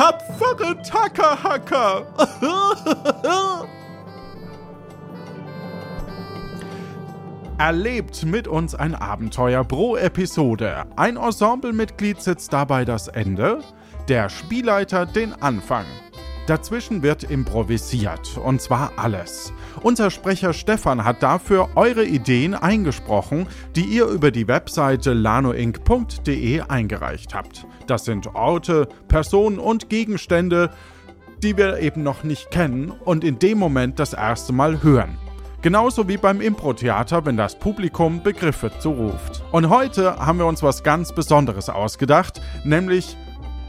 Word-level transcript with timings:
tapfere 0.00 0.80
Tackerhacker. 0.82 2.06
Erlebt 7.58 8.24
mit 8.24 8.48
uns 8.48 8.74
ein 8.74 8.94
Abenteuer 8.94 9.62
pro 9.62 9.96
Episode. 9.96 10.86
Ein 10.96 11.18
Ensemblemitglied 11.18 12.22
sitzt 12.22 12.54
dabei 12.54 12.86
das 12.86 13.08
Ende, 13.08 13.58
der 14.08 14.30
Spielleiter 14.30 15.04
den 15.04 15.34
Anfang. 15.42 15.84
Dazwischen 16.46 17.02
wird 17.02 17.24
improvisiert, 17.24 18.38
und 18.38 18.62
zwar 18.62 18.92
alles. 18.96 19.52
Unser 19.82 20.10
Sprecher 20.10 20.54
Stefan 20.54 21.04
hat 21.04 21.22
dafür 21.22 21.68
eure 21.74 22.06
Ideen 22.06 22.54
eingesprochen, 22.54 23.46
die 23.76 23.84
ihr 23.84 24.06
über 24.06 24.30
die 24.30 24.48
Webseite 24.48 25.12
lanoinc.de 25.12 26.62
eingereicht 26.62 27.34
habt. 27.34 27.66
Das 27.90 28.04
sind 28.04 28.36
Orte, 28.36 28.88
Personen 29.08 29.58
und 29.58 29.88
Gegenstände, 29.88 30.70
die 31.42 31.56
wir 31.56 31.78
eben 31.80 32.04
noch 32.04 32.22
nicht 32.22 32.52
kennen 32.52 32.92
und 33.04 33.24
in 33.24 33.40
dem 33.40 33.58
Moment 33.58 33.98
das 33.98 34.12
erste 34.12 34.52
Mal 34.52 34.84
hören. 34.84 35.18
Genauso 35.60 36.06
wie 36.06 36.16
beim 36.16 36.40
Impro-Theater, 36.40 37.26
wenn 37.26 37.36
das 37.36 37.58
Publikum 37.58 38.22
Begriffe 38.22 38.70
zuruft. 38.78 39.42
Und 39.50 39.70
heute 39.70 40.16
haben 40.16 40.38
wir 40.38 40.46
uns 40.46 40.62
was 40.62 40.84
ganz 40.84 41.12
Besonderes 41.12 41.68
ausgedacht, 41.68 42.40
nämlich 42.64 43.16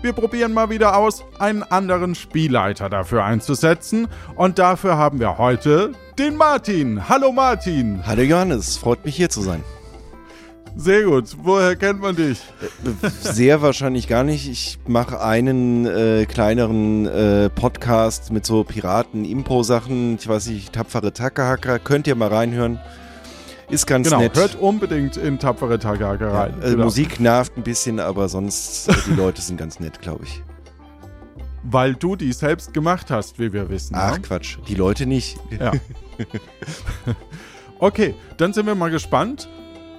wir 0.03 0.13
probieren 0.13 0.53
mal 0.53 0.69
wieder 0.69 0.97
aus, 0.97 1.23
einen 1.39 1.63
anderen 1.63 2.13
Spielleiter 2.13 2.89
dafür 2.89 3.23
einzusetzen. 3.23 4.07
Und 4.35 4.57
dafür 4.57 4.97
haben 4.97 5.19
wir 5.19 5.37
heute 5.37 5.93
den 6.17 6.35
Martin. 6.35 7.07
Hallo 7.09 7.31
Martin. 7.31 8.05
Hallo 8.05 8.21
Johannes, 8.21 8.77
freut 8.77 9.03
mich 9.03 9.15
hier 9.15 9.29
zu 9.29 9.41
sein. 9.41 9.63
Sehr 10.75 11.03
gut. 11.03 11.35
Woher 11.43 11.75
kennt 11.75 12.01
man 12.01 12.15
dich? 12.15 12.39
Äh, 12.83 13.09
sehr 13.09 13.61
wahrscheinlich 13.61 14.07
gar 14.07 14.23
nicht. 14.23 14.49
Ich 14.49 14.79
mache 14.87 15.21
einen 15.21 15.85
äh, 15.85 16.25
kleineren 16.25 17.05
äh, 17.05 17.49
Podcast 17.49 18.31
mit 18.31 18.45
so 18.45 18.63
Piraten-Impro-Sachen. 18.63 20.15
Ich 20.15 20.27
weiß 20.27 20.47
nicht, 20.47 20.73
tapfere 20.73 21.13
Tackerhacker. 21.13 21.79
Könnt 21.79 22.07
ihr 22.07 22.15
mal 22.15 22.29
reinhören. 22.29 22.79
Ist 23.69 23.85
ganz 23.85 24.09
genau, 24.09 24.21
nett. 24.21 24.35
Hört 24.35 24.55
unbedingt 24.55 25.17
in 25.17 25.39
tapfere 25.39 25.77
Tackerhacker 25.77 26.33
rein. 26.33 26.53
Ja, 26.59 26.67
äh, 26.67 26.71
genau. 26.71 26.85
Musik 26.85 27.19
nervt 27.19 27.57
ein 27.57 27.63
bisschen, 27.63 27.99
aber 27.99 28.29
sonst 28.29 28.87
äh, 28.87 28.93
die 29.07 29.13
Leute 29.13 29.41
sind 29.41 29.57
ganz 29.57 29.79
nett, 29.79 30.01
glaube 30.01 30.23
ich. 30.23 30.41
Weil 31.63 31.95
du 31.95 32.15
die 32.15 32.33
selbst 32.33 32.73
gemacht 32.73 33.11
hast, 33.11 33.39
wie 33.39 33.53
wir 33.53 33.69
wissen. 33.69 33.95
Ach 33.95 34.15
ne? 34.15 34.21
Quatsch, 34.21 34.57
die 34.67 34.75
Leute 34.75 35.05
nicht. 35.05 35.37
Ja. 35.59 35.73
okay, 37.79 38.15
dann 38.37 38.51
sind 38.53 38.65
wir 38.65 38.75
mal 38.75 38.89
gespannt 38.89 39.47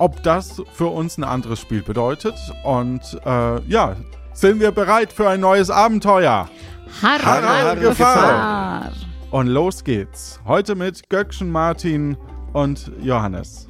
ob 0.03 0.20
das 0.25 0.61
für 0.72 0.89
uns 0.89 1.17
ein 1.17 1.22
anderes 1.22 1.61
Spiel 1.61 1.81
bedeutet. 1.81 2.34
Und 2.64 3.20
äh, 3.25 3.61
ja, 3.69 3.95
sind 4.33 4.58
wir 4.58 4.72
bereit 4.72 5.12
für 5.12 5.28
ein 5.28 5.39
neues 5.39 5.70
Abenteuer? 5.70 6.48
Harre, 7.00 7.22
Harre, 7.25 7.47
Harre 7.47 7.77
Gefahr. 7.77 8.91
Gefahr! 8.91 8.92
Und 9.30 9.47
los 9.47 9.84
geht's. 9.84 10.41
Heute 10.45 10.75
mit 10.75 11.08
Göckchen 11.08 11.53
Martin 11.53 12.17
und 12.53 12.91
Johannes. 13.00 13.69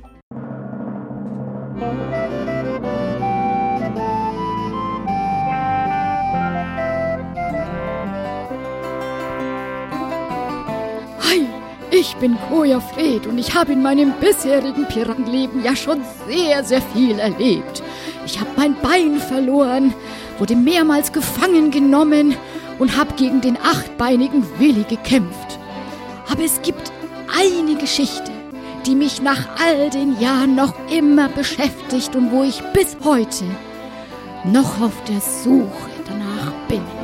Ich 12.03 12.17
bin 12.17 12.36
Koja 12.48 12.81
Fred 12.81 13.28
und 13.28 13.39
ich 13.39 13.55
habe 13.55 13.75
in 13.75 13.81
meinem 13.81 14.12
bisherigen 14.14 14.89
Piratenleben 14.89 15.62
ja 15.62 15.77
schon 15.77 16.00
sehr, 16.27 16.64
sehr 16.64 16.83
viel 16.83 17.17
erlebt. 17.20 17.81
Ich 18.27 18.41
habe 18.41 18.50
mein 18.56 18.75
Bein 18.83 19.20
verloren, 19.20 19.94
wurde 20.41 20.56
mehrmals 20.56 21.12
gefangen 21.12 21.70
genommen 21.70 22.34
und 22.81 22.97
habe 22.97 23.14
gegen 23.14 23.41
den 23.41 23.56
achtbeinigen 23.56 24.44
Willi 24.59 24.83
gekämpft. 24.83 25.61
Aber 26.28 26.42
es 26.42 26.61
gibt 26.62 26.91
eine 27.39 27.77
Geschichte, 27.77 28.33
die 28.84 28.97
mich 28.97 29.22
nach 29.22 29.47
all 29.65 29.88
den 29.91 30.19
Jahren 30.19 30.56
noch 30.56 30.75
immer 30.91 31.28
beschäftigt 31.28 32.16
und 32.16 32.32
wo 32.32 32.43
ich 32.43 32.60
bis 32.72 32.97
heute 33.04 33.44
noch 34.43 34.81
auf 34.81 35.04
der 35.04 35.21
Suche 35.21 35.88
danach 36.09 36.53
bin. 36.66 37.02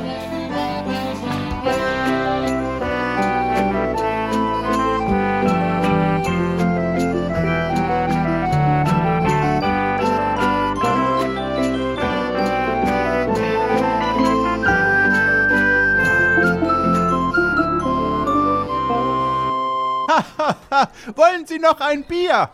Wollen 21.15 21.45
Sie 21.45 21.59
noch 21.59 21.79
ein 21.79 22.03
Bier? 22.03 22.49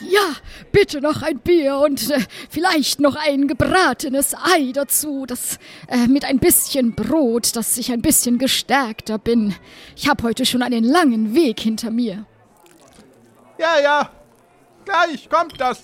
Ja, 0.00 0.34
bitte 0.72 1.00
noch 1.00 1.22
ein 1.22 1.38
Bier 1.40 1.76
und 1.76 2.10
äh, 2.10 2.20
vielleicht 2.48 3.00
noch 3.00 3.16
ein 3.16 3.48
gebratenes 3.48 4.34
Ei 4.34 4.72
dazu, 4.72 5.26
das 5.26 5.58
äh, 5.88 6.06
mit 6.06 6.24
ein 6.24 6.38
bisschen 6.38 6.94
Brot, 6.94 7.54
dass 7.54 7.76
ich 7.76 7.92
ein 7.92 8.00
bisschen 8.00 8.38
gestärkter 8.38 9.18
bin. 9.18 9.54
Ich 9.96 10.08
habe 10.08 10.22
heute 10.22 10.46
schon 10.46 10.62
einen 10.62 10.84
langen 10.84 11.34
Weg 11.34 11.60
hinter 11.60 11.90
mir. 11.90 12.24
Ja, 13.58 13.78
ja, 13.78 14.10
gleich 14.86 15.28
kommt 15.28 15.60
das. 15.60 15.82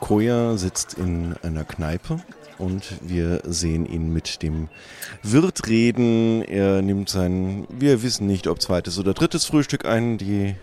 Koja 0.00 0.56
sitzt 0.56 0.94
in 0.94 1.36
einer 1.42 1.64
Kneipe 1.64 2.20
und 2.58 2.84
wir 3.00 3.42
sehen 3.44 3.86
ihn 3.86 4.12
mit 4.12 4.42
dem 4.42 4.68
Wirt 5.22 5.66
reden. 5.68 6.42
Er 6.42 6.82
nimmt 6.82 7.08
sein, 7.08 7.66
wir 7.68 8.02
wissen 8.02 8.26
nicht, 8.26 8.46
ob 8.46 8.60
zweites 8.60 8.98
oder 8.98 9.14
drittes 9.14 9.44
Frühstück 9.44 9.84
ein. 9.84 10.18
Die 10.18 10.54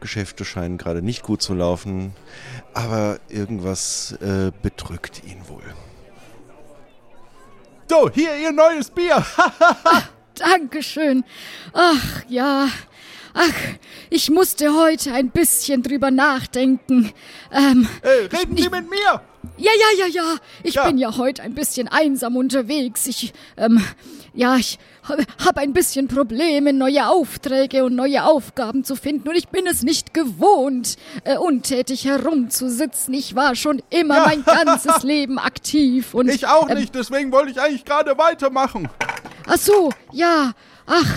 Geschäfte 0.00 0.44
scheinen 0.44 0.78
gerade 0.78 1.02
nicht 1.02 1.22
gut 1.22 1.42
zu 1.42 1.54
laufen, 1.54 2.12
aber 2.74 3.18
irgendwas 3.28 4.12
äh, 4.20 4.50
bedrückt 4.62 5.22
ihn 5.24 5.48
wohl. 5.48 5.62
So, 7.88 8.10
hier 8.10 8.36
Ihr 8.36 8.52
neues 8.52 8.90
Bier. 8.90 9.24
Dankeschön. 10.34 11.24
Ach 11.72 12.22
ja, 12.28 12.68
Ach, 13.34 13.54
ich 14.10 14.30
musste 14.30 14.74
heute 14.74 15.12
ein 15.12 15.30
bisschen 15.30 15.82
drüber 15.82 16.10
nachdenken. 16.10 17.12
Ähm, 17.50 17.88
äh, 18.02 18.36
reden 18.36 18.56
ich, 18.56 18.64
Sie 18.64 18.70
mit 18.70 18.90
mir? 18.90 19.22
Ja, 19.56 19.70
ja, 19.72 20.06
ja, 20.06 20.06
ja. 20.06 20.36
Ich 20.62 20.74
ja. 20.74 20.86
bin 20.86 20.98
ja 20.98 21.16
heute 21.16 21.42
ein 21.42 21.54
bisschen 21.54 21.88
einsam 21.88 22.36
unterwegs. 22.36 23.06
Ich, 23.06 23.32
ähm, 23.56 23.82
ja, 24.34 24.56
ich 24.56 24.78
habe 25.44 25.60
ein 25.60 25.72
bisschen 25.72 26.08
Probleme, 26.08 26.72
neue 26.72 27.08
Aufträge 27.08 27.84
und 27.84 27.94
neue 27.94 28.24
Aufgaben 28.24 28.84
zu 28.84 28.96
finden. 28.96 29.28
Und 29.28 29.36
ich 29.36 29.48
bin 29.48 29.66
es 29.66 29.82
nicht 29.82 30.14
gewohnt, 30.14 30.96
äh, 31.24 31.36
untätig 31.36 32.04
herumzusitzen. 32.04 33.14
Ich 33.14 33.34
war 33.34 33.54
schon 33.54 33.82
immer 33.90 34.16
ja. 34.16 34.26
mein 34.26 34.44
ganzes 34.44 35.02
Leben 35.02 35.38
aktiv. 35.38 36.14
Und, 36.14 36.28
ich 36.28 36.46
auch 36.46 36.68
ähm, 36.68 36.78
nicht, 36.78 36.94
deswegen 36.94 37.32
wollte 37.32 37.50
ich 37.50 37.60
eigentlich 37.60 37.84
gerade 37.84 38.16
weitermachen. 38.18 38.88
Ach 39.46 39.58
so, 39.58 39.90
ja. 40.12 40.52
Ach, 40.86 41.14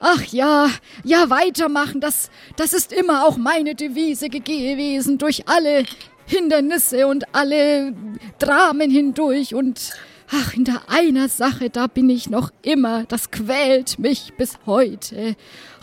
Ach 0.00 0.24
ja, 0.24 0.70
ja, 1.04 1.28
weitermachen, 1.28 2.00
das, 2.00 2.30
das 2.56 2.72
ist 2.72 2.90
immer 2.90 3.26
auch 3.26 3.36
meine 3.36 3.74
Devise 3.74 4.30
gewesen, 4.30 5.18
durch 5.18 5.46
alle 5.46 5.84
Hindernisse 6.24 7.06
und 7.06 7.34
alle 7.34 7.94
Dramen 8.38 8.90
hindurch 8.90 9.54
und 9.54 9.92
ach, 10.32 10.52
hinter 10.52 10.82
einer 10.88 11.28
Sache, 11.28 11.68
da 11.68 11.86
bin 11.86 12.08
ich 12.08 12.30
noch 12.30 12.50
immer, 12.62 13.04
das 13.04 13.30
quält 13.30 13.98
mich 13.98 14.32
bis 14.38 14.54
heute. 14.64 15.36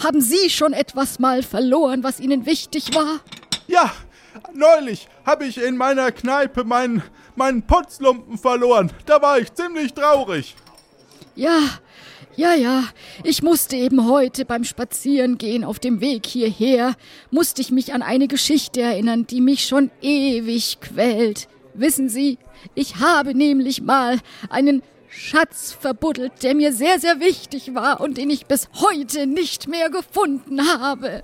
Haben 0.03 0.21
Sie 0.21 0.49
schon 0.49 0.73
etwas 0.73 1.19
mal 1.19 1.43
verloren, 1.43 2.03
was 2.03 2.19
Ihnen 2.19 2.47
wichtig 2.47 2.95
war? 2.95 3.19
Ja, 3.67 3.91
neulich 4.53 5.07
habe 5.25 5.45
ich 5.45 5.61
in 5.61 5.77
meiner 5.77 6.11
Kneipe 6.11 6.63
meinen, 6.63 7.03
meinen 7.35 7.61
Putzlumpen 7.61 8.39
verloren. 8.39 8.91
Da 9.05 9.21
war 9.21 9.37
ich 9.37 9.53
ziemlich 9.53 9.93
traurig. 9.93 10.55
Ja, 11.35 11.59
ja, 12.37 12.53
ja, 12.53 12.83
ich 13.23 13.41
musste 13.41 13.75
eben 13.75 14.07
heute 14.07 14.45
beim 14.45 14.63
Spazierengehen 14.63 15.63
auf 15.63 15.79
dem 15.79 16.01
Weg 16.01 16.27
hierher, 16.27 16.95
musste 17.31 17.61
ich 17.61 17.71
mich 17.71 17.93
an 17.93 18.03
eine 18.03 18.27
Geschichte 18.27 18.79
erinnern, 18.79 19.25
die 19.25 19.41
mich 19.41 19.65
schon 19.65 19.89
ewig 20.01 20.79
quält. 20.79 21.47
Wissen 21.73 22.09
Sie, 22.09 22.37
ich 22.75 22.97
habe 22.97 23.33
nämlich 23.33 23.81
mal 23.81 24.19
einen 24.49 24.83
Schatz 25.09 25.73
verbuddelt, 25.73 26.43
der 26.43 26.53
mir 26.53 26.73
sehr, 26.73 26.99
sehr 26.99 27.19
wichtig 27.19 27.73
war 27.73 28.01
und 28.01 28.17
den 28.17 28.29
ich 28.29 28.45
bis 28.45 28.69
heute 28.81 29.25
nicht 29.25 29.67
mehr 29.67 29.89
gefunden 29.89 30.61
habe. 30.61 31.23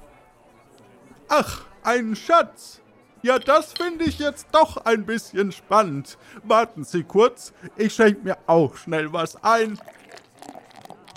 Ach, 1.27 1.61
ein 1.83 2.15
Schatz. 2.15 2.81
Ja, 3.21 3.37
das 3.37 3.73
finde 3.73 4.05
ich 4.05 4.17
jetzt 4.17 4.47
doch 4.51 4.77
ein 4.77 5.05
bisschen 5.05 5.51
spannend. 5.51 6.17
Warten 6.43 6.83
Sie 6.83 7.03
kurz, 7.03 7.53
ich 7.77 7.93
schenke 7.93 8.21
mir 8.23 8.37
auch 8.47 8.75
schnell 8.75 9.13
was 9.13 9.41
ein. 9.43 9.79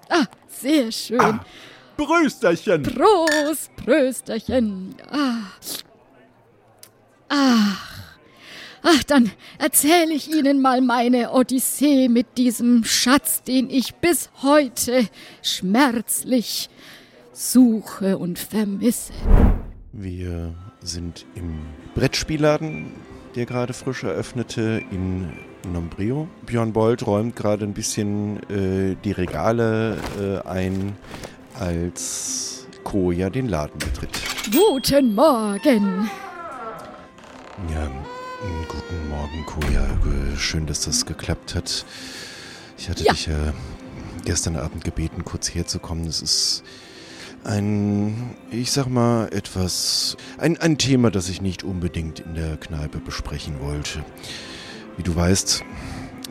Ah, 0.08 0.26
sehr 0.49 0.91
schön. 0.93 1.20
Ah, 1.20 1.44
Brösterchen. 1.97 2.82
Prost, 2.82 3.75
Prösterchen. 3.76 4.94
Ah. 5.11 5.38
Ach. 7.29 7.97
Ach, 8.82 9.03
dann 9.03 9.32
erzähle 9.58 10.14
ich 10.14 10.32
Ihnen 10.32 10.62
mal 10.62 10.81
meine 10.81 11.32
Odyssee 11.32 12.08
mit 12.08 12.38
diesem 12.38 12.85
Schatz, 12.85 13.43
den 13.43 13.69
ich 13.69 13.97
bis 13.97 14.31
heute 14.43 15.08
schmerzlich 15.43 16.70
suche 17.32 18.17
und 18.17 18.38
vermisse. 18.38 19.12
Wir 19.93 20.55
sind 20.82 21.26
im 21.35 21.59
Brettspielladen, 21.97 22.93
der 23.35 23.47
gerade 23.47 23.73
frisch 23.73 24.05
eröffnete 24.05 24.82
in 24.93 25.32
Nombrio. 25.72 26.28
Björn 26.46 26.72
Bold 26.72 27.06
räumt 27.06 27.36
gerade 27.36 27.64
ein 27.64 27.72
bisschen 27.74 28.38
äh, 28.50 28.96
die 29.04 29.12
Regale 29.12 29.98
äh, 30.20 30.48
ein, 30.48 30.96
als 31.58 32.66
Koja 32.84 33.30
den 33.30 33.48
Laden 33.48 33.78
betritt. 33.78 34.20
Guten 34.52 35.14
Morgen. 35.14 36.10
Ja, 37.72 37.90
guten 38.68 39.08
Morgen, 39.08 39.46
Koja. 39.46 40.36
Schön, 40.36 40.66
dass 40.66 40.82
das 40.82 41.06
geklappt 41.06 41.54
hat. 41.54 41.84
Ich 42.78 42.88
hatte 42.88 43.02
Ja. 43.04 43.12
dich 43.12 43.26
ja 43.26 43.52
gestern 44.24 44.56
Abend 44.56 44.84
gebeten, 44.84 45.24
kurz 45.24 45.54
herzukommen. 45.54 46.06
Es 46.06 46.20
ist 46.20 46.62
ein, 47.44 48.36
ich 48.50 48.70
sag 48.72 48.88
mal, 48.88 49.28
etwas, 49.32 50.16
ein, 50.38 50.58
ein 50.58 50.78
Thema, 50.78 51.10
das 51.10 51.28
ich 51.28 51.40
nicht 51.40 51.62
unbedingt 51.64 52.20
in 52.20 52.34
der 52.34 52.56
Kneipe 52.56 52.98
besprechen 52.98 53.60
wollte. 53.60 54.04
Wie 54.96 55.02
du 55.02 55.14
weißt, 55.14 55.64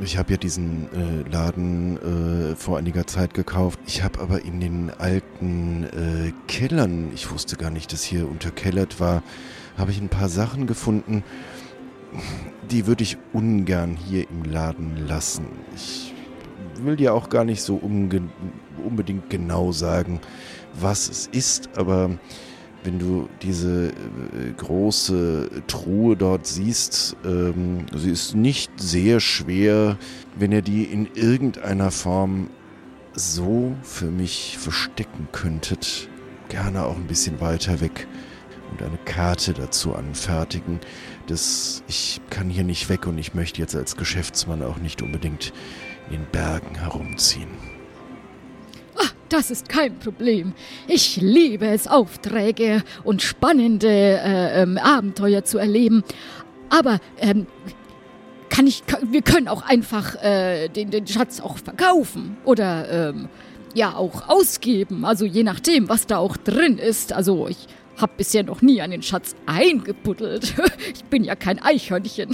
ich 0.01 0.17
habe 0.17 0.31
ja 0.33 0.37
diesen 0.37 0.89
äh, 0.91 1.29
Laden 1.29 2.51
äh, 2.51 2.55
vor 2.55 2.77
einiger 2.77 3.05
Zeit 3.07 3.33
gekauft. 3.33 3.79
Ich 3.85 4.03
habe 4.03 4.19
aber 4.19 4.43
in 4.43 4.59
den 4.59 4.89
alten 4.89 5.83
äh, 5.83 6.33
Kellern, 6.47 7.11
ich 7.13 7.31
wusste 7.31 7.55
gar 7.55 7.69
nicht, 7.69 7.93
dass 7.93 8.03
hier 8.03 8.27
unterkellert 8.27 8.99
war, 8.99 9.23
habe 9.77 9.91
ich 9.91 10.01
ein 10.01 10.09
paar 10.09 10.29
Sachen 10.29 10.67
gefunden, 10.67 11.23
die 12.71 12.87
würde 12.87 13.03
ich 13.03 13.17
ungern 13.33 13.95
hier 13.95 14.29
im 14.29 14.43
Laden 14.43 15.07
lassen. 15.07 15.45
Ich 15.75 16.13
will 16.81 16.95
dir 16.95 17.13
auch 17.13 17.29
gar 17.29 17.45
nicht 17.45 17.61
so 17.61 17.75
unbedingt 17.75 19.29
genau 19.29 19.71
sagen, 19.71 20.19
was 20.73 21.07
es 21.07 21.27
ist, 21.27 21.77
aber 21.77 22.17
wenn 22.85 22.99
du 22.99 23.27
diese 23.41 23.87
äh, 23.87 24.51
große 24.57 25.49
Truhe 25.67 26.15
dort 26.15 26.45
siehst, 26.45 27.17
ähm, 27.25 27.85
sie 27.93 28.11
ist 28.11 28.35
nicht 28.35 28.71
sehr 28.79 29.19
schwer, 29.19 29.97
wenn 30.35 30.51
ihr 30.51 30.61
die 30.61 30.83
in 30.83 31.07
irgendeiner 31.15 31.91
Form 31.91 32.49
so 33.13 33.75
für 33.81 34.11
mich 34.11 34.57
verstecken 34.57 35.27
könntet, 35.31 36.09
gerne 36.49 36.85
auch 36.85 36.95
ein 36.95 37.07
bisschen 37.07 37.41
weiter 37.41 37.81
weg 37.81 38.07
und 38.71 38.81
eine 38.83 38.97
Karte 39.05 39.53
dazu 39.53 39.95
anfertigen. 39.95 40.79
Das, 41.27 41.83
ich 41.87 42.21
kann 42.29 42.49
hier 42.49 42.63
nicht 42.63 42.89
weg 42.89 43.07
und 43.07 43.17
ich 43.17 43.33
möchte 43.33 43.61
jetzt 43.61 43.75
als 43.75 43.95
Geschäftsmann 43.95 44.61
auch 44.61 44.77
nicht 44.77 45.01
unbedingt 45.01 45.53
in 46.09 46.17
den 46.17 46.27
Bergen 46.31 46.75
herumziehen. 46.75 47.74
Das 49.29 49.49
ist 49.49 49.69
kein 49.69 49.97
Problem. 49.97 50.53
Ich 50.87 51.17
liebe 51.17 51.65
es, 51.67 51.87
Aufträge 51.87 52.83
und 53.03 53.21
spannende 53.21 53.89
äh, 53.89 54.61
ähm, 54.61 54.77
Abenteuer 54.77 55.43
zu 55.43 55.57
erleben. 55.57 56.03
Aber 56.69 56.99
ähm, 57.17 57.47
kann 58.49 58.67
ich, 58.67 58.85
kann, 58.85 59.11
wir 59.11 59.21
können 59.21 59.47
auch 59.47 59.63
einfach 59.63 60.21
äh, 60.23 60.69
den, 60.69 60.91
den 60.91 61.07
Schatz 61.07 61.39
auch 61.39 61.57
verkaufen 61.57 62.37
oder 62.45 63.09
ähm, 63.09 63.29
ja 63.73 63.95
auch 63.95 64.29
ausgeben. 64.29 65.05
Also 65.05 65.25
je 65.25 65.43
nachdem, 65.43 65.89
was 65.89 66.07
da 66.07 66.17
auch 66.17 66.37
drin 66.37 66.77
ist. 66.77 67.11
Also 67.11 67.47
ich 67.47 67.67
habe 67.97 68.13
bisher 68.17 68.43
noch 68.43 68.61
nie 68.61 68.81
einen 68.81 69.01
Schatz 69.01 69.35
eingebuddelt. 69.45 70.53
ich 70.93 71.03
bin 71.05 71.23
ja 71.23 71.35
kein 71.35 71.61
Eichhörnchen. 71.61 72.29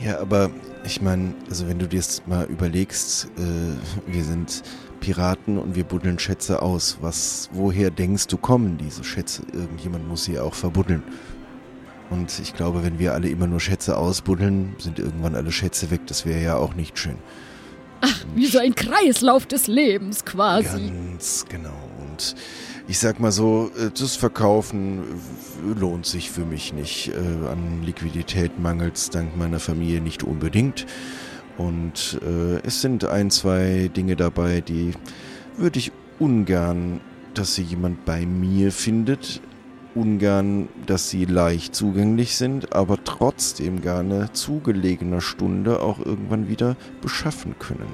Ja, 0.00 0.20
aber 0.20 0.50
ich 0.84 1.02
meine, 1.02 1.34
also 1.48 1.68
wenn 1.68 1.78
du 1.78 1.88
dir 1.88 1.98
das 1.98 2.22
mal 2.26 2.46
überlegst, 2.46 3.30
äh, 3.36 4.12
wir 4.12 4.24
sind 4.24 4.62
Piraten 5.00 5.58
und 5.58 5.74
wir 5.74 5.84
buddeln 5.84 6.18
Schätze 6.18 6.62
aus. 6.62 6.98
Was, 7.00 7.48
woher 7.52 7.90
denkst 7.90 8.26
du 8.26 8.36
kommen 8.36 8.78
diese 8.78 9.04
Schätze? 9.04 9.42
Irgendjemand 9.52 10.08
muss 10.08 10.24
sie 10.24 10.38
auch 10.38 10.54
verbuddeln. 10.54 11.02
Und 12.10 12.38
ich 12.38 12.54
glaube, 12.54 12.82
wenn 12.84 12.98
wir 12.98 13.14
alle 13.14 13.28
immer 13.28 13.46
nur 13.46 13.60
Schätze 13.60 13.96
ausbuddeln, 13.96 14.74
sind 14.78 14.98
irgendwann 14.98 15.34
alle 15.34 15.52
Schätze 15.52 15.90
weg. 15.90 16.00
Das 16.06 16.24
wäre 16.24 16.42
ja 16.42 16.56
auch 16.56 16.74
nicht 16.74 16.98
schön. 16.98 17.16
Wie 18.34 18.46
so 18.46 18.58
ein 18.58 18.74
Kreislauf 18.74 19.46
des 19.46 19.66
Lebens 19.66 20.24
quasi. 20.24 20.88
Ganz 20.88 21.44
genau. 21.48 21.76
Und 22.00 22.36
ich 22.86 22.98
sag 22.98 23.20
mal 23.20 23.32
so, 23.32 23.70
äh, 23.76 23.90
das 23.90 24.16
Verkaufen 24.16 25.02
lohnt 25.78 26.06
sich 26.06 26.30
für 26.30 26.44
mich 26.44 26.72
nicht. 26.72 27.08
Äh, 27.08 27.48
An 27.48 27.82
Liquidität 27.84 28.58
mangelt 28.58 28.96
es 28.96 29.10
dank 29.10 29.36
meiner 29.36 29.58
Familie 29.60 30.00
nicht 30.00 30.22
unbedingt. 30.22 30.86
Und 31.58 32.18
äh, 32.24 32.60
es 32.66 32.80
sind 32.80 33.04
ein, 33.04 33.30
zwei 33.30 33.90
Dinge 33.94 34.16
dabei, 34.16 34.60
die 34.60 34.92
würde 35.56 35.78
ich 35.80 35.92
ungern, 36.18 37.00
dass 37.34 37.54
sie 37.56 37.62
jemand 37.62 38.04
bei 38.04 38.24
mir 38.24 38.72
findet. 38.72 39.40
Ungern, 39.94 40.68
dass 40.86 41.10
sie 41.10 41.24
leicht 41.24 41.74
zugänglich 41.74 42.36
sind, 42.36 42.72
aber 42.72 43.02
trotzdem 43.02 43.82
gerne 43.82 44.32
zugelegener 44.32 45.20
Stunde 45.20 45.80
auch 45.80 45.98
irgendwann 45.98 46.48
wieder 46.48 46.76
beschaffen 47.02 47.56
können. 47.58 47.88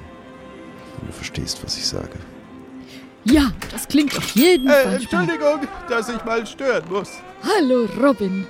Wenn 0.99 1.07
du 1.07 1.13
verstehst, 1.13 1.63
was 1.63 1.77
ich 1.77 1.87
sage. 1.87 2.19
Ja, 3.23 3.51
das 3.71 3.87
klingt 3.87 4.15
auf 4.15 4.29
jeden 4.35 4.67
Äh, 4.67 4.71
Fall 4.71 5.01
spannend. 5.01 5.31
Entschuldigung, 5.31 5.67
dass 5.89 6.09
ich 6.09 6.23
mal 6.23 6.45
stören 6.45 6.83
muss. 6.91 7.09
Hallo 7.43 7.87
Robin. 7.99 8.45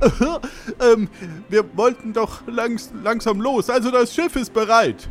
ähm, 0.80 1.08
wir 1.48 1.64
wollten 1.76 2.12
doch 2.12 2.46
langs 2.46 2.90
langsam 3.02 3.40
los. 3.40 3.70
Also 3.70 3.90
das 3.90 4.14
Schiff 4.14 4.36
ist 4.36 4.52
bereit. 4.52 5.08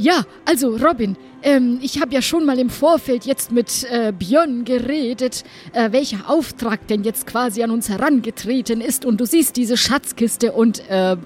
Ja, 0.00 0.22
also 0.44 0.76
Robin, 0.76 1.16
ähm, 1.42 1.80
ich 1.82 2.00
habe 2.00 2.14
ja 2.14 2.22
schon 2.22 2.46
mal 2.46 2.60
im 2.60 2.70
Vorfeld 2.70 3.24
jetzt 3.26 3.50
mit 3.50 3.84
äh, 3.90 4.12
Björn 4.12 4.64
geredet, 4.64 5.42
äh, 5.72 5.90
welcher 5.90 6.30
Auftrag 6.30 6.86
denn 6.86 7.02
jetzt 7.02 7.26
quasi 7.26 7.64
an 7.64 7.72
uns 7.72 7.88
herangetreten 7.88 8.80
ist. 8.80 9.04
Und 9.04 9.20
du 9.20 9.26
siehst 9.26 9.56
diese 9.56 9.76
Schatzkiste 9.76 10.52
und 10.52 10.84
ähm, 10.88 11.22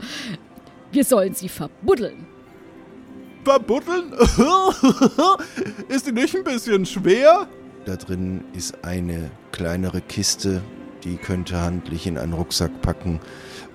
wir 0.91 1.05
sollen 1.05 1.35
sie 1.35 1.51
verbuddeln. 1.51 2.27
Verbuddeln? 3.45 4.13
ist 5.89 6.07
die 6.07 6.13
nicht 6.13 6.35
ein 6.35 6.45
bisschen 6.45 6.87
schwer? 6.87 7.47
Da 7.85 7.97
drin 7.97 8.45
ist 8.55 8.85
eine 8.85 9.31
kleinere 9.51 10.01
Kiste, 10.01 10.63
die 11.05 11.17
könnte 11.17 11.61
handlich 11.61 12.07
in 12.07 12.19
einen 12.19 12.33
Rucksack 12.33 12.83
packen 12.83 13.21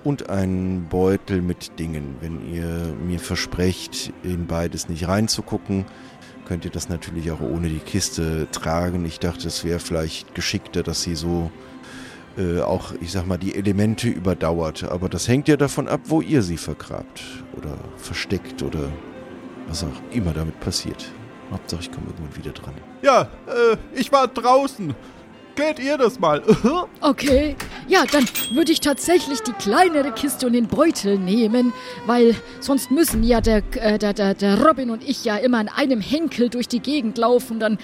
und 0.04 0.30
einen 0.30 0.88
Beutel 0.88 1.42
mit 1.42 1.78
Dingen. 1.78 2.16
Wenn 2.20 2.52
ihr 2.52 2.94
mir 3.04 3.20
versprecht, 3.20 4.12
in 4.22 4.46
beides 4.46 4.88
nicht 4.88 5.08
reinzugucken, 5.08 5.84
könnt 6.46 6.64
ihr 6.64 6.70
das 6.70 6.88
natürlich 6.88 7.30
auch 7.30 7.40
ohne 7.40 7.68
die 7.68 7.78
Kiste 7.78 8.48
tragen. 8.50 9.04
Ich 9.04 9.20
dachte, 9.20 9.46
es 9.48 9.64
wäre 9.64 9.80
vielleicht 9.80 10.34
geschickter, 10.34 10.82
dass 10.82 11.02
sie 11.02 11.14
so 11.14 11.50
äh, 12.38 12.60
auch, 12.60 12.92
ich 13.00 13.12
sag 13.12 13.26
mal, 13.26 13.36
die 13.36 13.54
Elemente 13.54 14.08
überdauert. 14.08 14.84
Aber 14.84 15.08
das 15.08 15.28
hängt 15.28 15.48
ja 15.48 15.56
davon 15.56 15.88
ab, 15.88 16.00
wo 16.04 16.20
ihr 16.20 16.42
sie 16.42 16.56
vergrabt 16.56 17.22
oder 17.56 17.76
versteckt 17.96 18.62
oder 18.62 18.88
was 19.66 19.84
auch 19.84 20.12
immer 20.12 20.32
damit 20.32 20.58
passiert. 20.60 21.12
Hauptsache, 21.50 21.82
ich 21.82 21.92
komme 21.92 22.06
irgendwann 22.08 22.36
wieder 22.36 22.52
dran. 22.52 22.74
Ja, 23.02 23.22
äh, 23.22 23.76
ich 23.92 24.12
war 24.12 24.28
draußen. 24.28 24.94
Klärt 25.58 25.80
ihr 25.80 25.98
das 25.98 26.20
mal? 26.20 26.40
Okay, 27.00 27.56
ja, 27.88 28.04
dann 28.12 28.24
würde 28.52 28.70
ich 28.70 28.78
tatsächlich 28.78 29.40
die 29.40 29.50
kleinere 29.54 30.12
Kiste 30.12 30.46
und 30.46 30.52
den 30.52 30.68
Beutel 30.68 31.18
nehmen, 31.18 31.72
weil 32.06 32.36
sonst 32.60 32.92
müssen 32.92 33.24
ja 33.24 33.40
der, 33.40 33.64
äh, 33.74 33.98
der, 33.98 34.12
der, 34.12 34.34
der 34.34 34.64
Robin 34.64 34.90
und 34.90 35.02
ich 35.02 35.24
ja 35.24 35.36
immer 35.36 35.58
an 35.58 35.68
einem 35.68 36.00
Henkel 36.00 36.48
durch 36.48 36.68
die 36.68 36.78
Gegend 36.78 37.18
laufen, 37.18 37.58
dann 37.58 37.78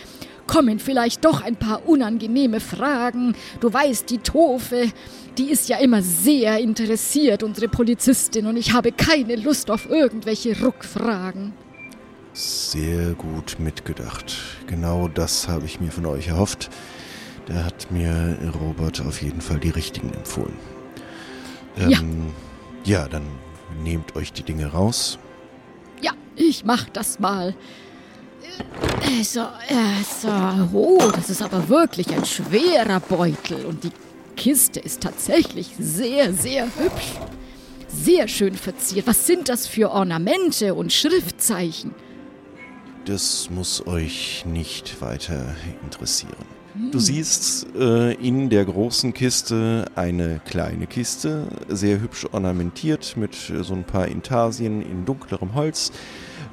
kommen 0.47 0.79
vielleicht 0.79 1.25
doch 1.25 1.43
ein 1.43 1.57
paar 1.57 1.89
unangenehme 1.89 2.61
Fragen. 2.61 3.35
Du 3.59 3.73
weißt, 3.73 4.09
die 4.09 4.19
Tofe, 4.19 4.93
die 5.37 5.51
ist 5.51 5.69
ja 5.69 5.79
immer 5.79 6.01
sehr 6.01 6.59
interessiert, 6.59 7.43
unsere 7.43 7.67
Polizistin, 7.67 8.47
und 8.47 8.57
ich 8.57 8.73
habe 8.73 8.93
keine 8.93 9.35
Lust 9.35 9.69
auf 9.69 9.91
irgendwelche 9.91 10.63
Ruckfragen. 10.63 11.53
Sehr 12.35 13.15
gut 13.15 13.57
mitgedacht. 13.59 14.37
Genau 14.69 15.09
das 15.09 15.49
habe 15.49 15.67
ich 15.67 15.81
mir 15.81 15.91
von 15.91 16.07
euch 16.07 16.29
erhofft. 16.29 16.71
Da 17.47 17.65
hat 17.65 17.91
mir 17.91 18.39
Robert 18.61 19.01
auf 19.07 19.21
jeden 19.23 19.41
Fall 19.41 19.59
die 19.61 19.71
richtigen 19.71 20.13
empfohlen. 20.15 20.57
Ähm, 21.79 21.91
Ja. 21.91 22.01
Ja, 22.85 23.09
dann 23.09 23.23
nehmt 23.83 24.15
euch 24.15 24.33
die 24.33 24.43
Dinge 24.43 24.67
raus. 24.67 25.19
Ja, 26.03 26.13
ich 26.37 26.65
mach 26.65 26.89
das 26.91 27.19
mal. 27.19 27.55
Äh, 29.03 29.23
So, 29.25 29.41
äh, 29.41 30.03
so. 30.21 30.29
Oh, 30.73 31.11
das 31.15 31.31
ist 31.31 31.43
aber 31.43 31.69
wirklich 31.69 32.13
ein 32.15 32.25
schwerer 32.25 33.01
Beutel. 33.01 33.65
Und 33.67 33.85
die 33.85 33.93
Kiste 34.37 34.81
ist 34.81 35.01
tatsächlich 35.03 35.71
sehr, 35.79 36.33
sehr 36.35 36.65
hübsch. 36.65 37.13
Sehr 37.89 38.29
schön 38.29 38.55
verziert. 38.55 39.07
Was 39.07 39.27
sind 39.27 39.49
das 39.49 39.67
für 39.67 39.91
Ornamente 39.91 40.75
und 40.75 40.93
Schriftzeichen? 40.93 41.95
Das 43.07 43.49
muss 43.51 43.87
euch 43.87 44.45
nicht 44.47 45.01
weiter 45.01 45.55
interessieren. 45.83 46.35
Du 46.91 46.99
siehst 46.99 47.69
äh, 47.77 48.15
in 48.15 48.51
der 48.51 48.65
großen 48.65 49.15
Kiste 49.15 49.85
eine 49.95 50.41
kleine 50.45 50.89
Kiste, 50.89 51.47
sehr 51.69 52.01
hübsch 52.01 52.27
ornamentiert 52.33 53.17
mit 53.17 53.49
äh, 53.49 53.63
so 53.63 53.75
ein 53.75 53.85
paar 53.85 54.09
Intarsien 54.09 54.83
in 54.83 55.05
dunklerem 55.05 55.55
Holz. 55.55 55.93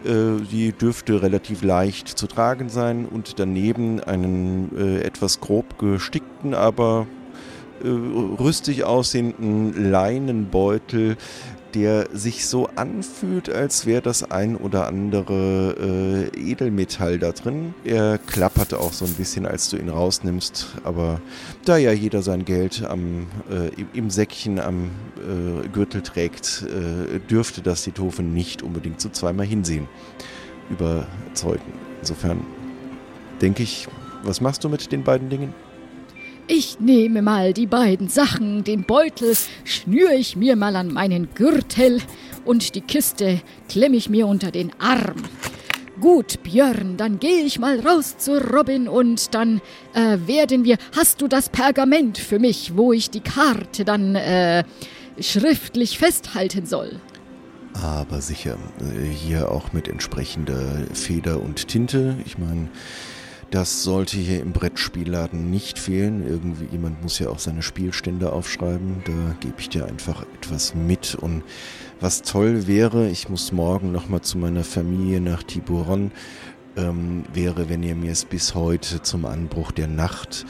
Äh, 0.06 0.42
die 0.52 0.74
dürfte 0.74 1.24
relativ 1.24 1.64
leicht 1.64 2.08
zu 2.08 2.28
tragen 2.28 2.70
sein 2.70 3.08
und 3.08 3.40
daneben 3.40 4.00
einen 4.00 4.78
äh, 4.78 5.02
etwas 5.02 5.40
grob 5.40 5.80
gestickten, 5.80 6.54
aber 6.54 7.08
äh, 7.84 7.88
rüstig 7.88 8.84
aussehenden 8.84 9.92
Leinenbeutel 9.92 11.18
der 11.74 12.08
sich 12.14 12.46
so 12.46 12.68
anfühlt, 12.76 13.50
als 13.50 13.86
wäre 13.86 14.02
das 14.02 14.30
ein 14.30 14.56
oder 14.56 14.88
andere 14.88 16.30
äh, 16.36 16.52
Edelmetall 16.52 17.20
da 17.20 17.32
drin. 17.32 17.74
Er 17.84 18.18
klappert 18.18 18.74
auch 18.74 18.94
so 18.94 19.06
ein 19.06 19.14
bisschen, 19.14 19.46
als 19.46 19.70
du 19.70 19.78
ihn 19.78 19.90
rausnimmst, 19.90 20.76
aber 20.84 21.22
da 21.66 21.78
ja 21.78 21.92
jeder 21.92 22.22
sein 22.22 22.46
Geld 22.46 22.84
am, 22.84 23.28
äh, 23.50 23.70
im 23.94 24.10
Säckchen 24.10 24.60
am 24.60 24.92
äh, 25.18 25.68
Gürtel 25.70 26.02
trägt, 26.02 26.64
äh, 26.64 27.20
dürfte 27.20 27.62
das 27.62 27.84
die 27.84 27.92
Tofe 27.92 28.24
nicht 28.24 28.64
unbedingt 28.64 29.02
so 29.02 29.10
zweimal 29.10 29.46
hinsehen 29.46 29.88
überzeugen. 30.70 31.74
Insofern 32.00 32.46
denke 33.42 33.64
ich, 33.64 33.88
was 34.24 34.42
machst 34.42 34.64
du 34.64 34.70
mit 34.70 34.92
den 34.92 35.04
beiden 35.04 35.30
Dingen? 35.30 35.54
Ich 36.54 36.82
nehme 36.82 37.22
mal 37.22 37.54
die 37.54 37.66
beiden 37.66 38.10
Sachen, 38.10 38.66
den 38.66 38.84
Beutel 38.84 39.38
schnüre 39.64 40.16
ich 40.16 40.36
mir 40.36 40.58
mal 40.58 40.76
an 40.76 40.92
meinen 40.92 41.34
Gürtel 41.34 42.02
und 42.44 42.76
die 42.76 42.82
Kiste 42.82 43.40
klemme 43.70 43.96
ich 43.96 44.10
mir 44.10 44.28
unter 44.28 44.52
den 44.52 44.74
Arm. 44.78 45.16
Gut, 46.02 46.44
Björn, 46.44 46.98
dann 46.98 47.20
gehe 47.20 47.46
ich 47.46 47.58
mal 47.58 47.80
raus 47.80 48.18
zu 48.18 48.38
Robin 48.38 48.90
und 48.90 49.34
dann 49.34 49.62
äh, 49.94 50.18
werden 50.28 50.66
wir. 50.66 50.76
Hast 50.94 51.22
du 51.22 51.30
das 51.30 51.48
Pergament 51.48 52.18
für 52.18 52.38
mich, 52.38 52.76
wo 52.76 52.92
ich 52.92 53.10
die 53.10 53.22
Karte 53.22 53.86
dann 53.86 54.16
äh, 54.16 54.66
schriftlich 55.22 55.98
festhalten 55.98 56.66
soll? 56.66 57.00
Aber 57.82 58.20
sicher, 58.20 58.58
äh, 58.82 59.08
hier 59.08 59.50
auch 59.50 59.72
mit 59.72 59.88
entsprechender 59.88 60.86
Feder 60.94 61.42
und 61.42 61.70
Tinte. 61.70 62.18
Ich 62.26 62.38
meine, 62.38 62.68
das 63.52 63.84
sollte 63.84 64.18
hier 64.18 64.40
im 64.42 64.54
Brettspielladen 64.54 65.52
nicht 65.52 65.78
fehlen. 65.78 66.26
Irgendwie, 66.26 66.66
jemand 66.72 67.04
muss 67.04 67.20
ja 67.20 67.30
auch 67.30 67.40
seine 67.40 67.62
Spielstände 67.62 68.32
aufschreiben. 68.32 69.04
Da 69.06 69.36
gebe 69.42 69.56
ich 69.60 69.68
dir 69.68 69.86
einfach 69.86 70.26
etwas 70.40 70.74
mit. 70.74 71.16
Und 71.16 71.44
was 72.00 72.22
toll 72.22 72.66
wäre, 72.66 73.10
ich 73.10 73.28
muss 73.28 73.52
morgen 73.52 73.92
nochmal 73.92 74.22
zu 74.22 74.38
meiner 74.38 74.64
Familie 74.64 75.20
nach 75.20 75.44
Tiburon, 75.44 76.12
ähm, 76.78 77.26
wäre, 77.34 77.68
wenn 77.68 77.84
ihr 77.84 77.96
mir 77.96 78.14
es 78.14 78.24
bis 78.24 78.56
heute 78.56 79.02
zum 79.02 79.26
Anbruch 79.26 79.72
der 79.74 79.88
Nacht 79.88 80.46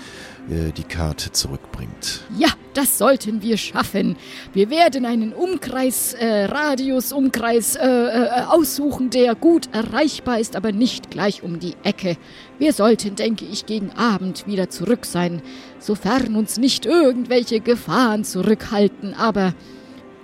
die 0.50 0.84
Karte 0.84 1.32
zurückbringt. 1.32 2.22
Ja, 2.38 2.50
das 2.74 2.98
sollten 2.98 3.42
wir 3.42 3.58
schaffen. 3.58 4.16
Wir 4.54 4.70
werden 4.70 5.06
einen 5.06 5.34
Umkreis, 5.34 6.14
äh, 6.14 6.46
Radius, 6.46 7.12
Umkreis 7.12 7.76
äh, 7.76 7.88
äh, 7.88 8.30
aussuchen, 8.48 9.10
der 9.10 9.36
gut 9.36 9.70
erreichbar 9.74 10.40
ist, 10.40 10.56
aber 10.56 10.72
nicht 10.72 11.12
gleich 11.12 11.44
um 11.44 11.60
die 11.60 11.76
Ecke. 11.84 12.18
Wir 12.60 12.74
sollten, 12.74 13.16
denke 13.16 13.46
ich, 13.46 13.66
gegen 13.66 13.92
Abend 13.92 14.48
wieder 14.48 14.70
zurück 14.70 15.06
sein, 15.06 15.42
sofern 15.80 16.36
uns 16.36 16.58
nicht 16.58 16.86
irgendwelche 16.86 17.60
Gefahren 17.60 18.24
zurückhalten. 18.24 19.14
Aber 19.14 19.54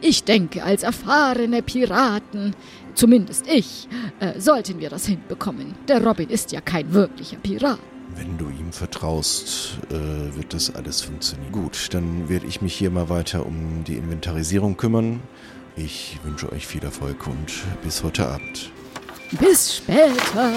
ich 0.02 0.24
denke, 0.24 0.64
als 0.64 0.84
erfahrene 0.84 1.62
Piraten, 1.62 2.56
zumindest 2.94 3.46
ich, 3.48 3.88
äh, 4.20 4.40
sollten 4.40 4.80
wir 4.80 4.90
das 4.90 5.06
hinbekommen. 5.06 5.76
Der 5.88 6.04
Robin 6.04 6.30
ist 6.30 6.52
ja 6.52 6.62
kein 6.62 6.94
wirklicher 6.94 7.38
Pirat. 7.38 7.80
Wenn 8.18 8.36
du 8.38 8.50
ihm 8.50 8.72
vertraust, 8.72 9.78
äh, 9.90 10.36
wird 10.36 10.56
das 10.56 10.74
alles 10.74 11.02
funktionieren. 11.02 11.52
Gut, 11.52 11.94
dann 11.94 12.28
werde 12.30 12.48
ich 12.48 12.64
mich 12.64 12.74
hier 12.74 12.90
mal 12.90 13.10
weiter 13.10 13.46
um 13.46 13.84
die 13.86 13.94
Inventarisierung 13.94 14.76
kümmern. 14.76 15.20
Ich 15.76 16.18
wünsche 16.24 16.52
euch 16.52 16.66
viel 16.66 16.84
Erfolg 16.84 17.28
und 17.28 17.54
bis 17.84 18.04
heute 18.04 18.28
Abend. 18.28 18.72
Bis 19.40 19.76
später. 19.76 20.52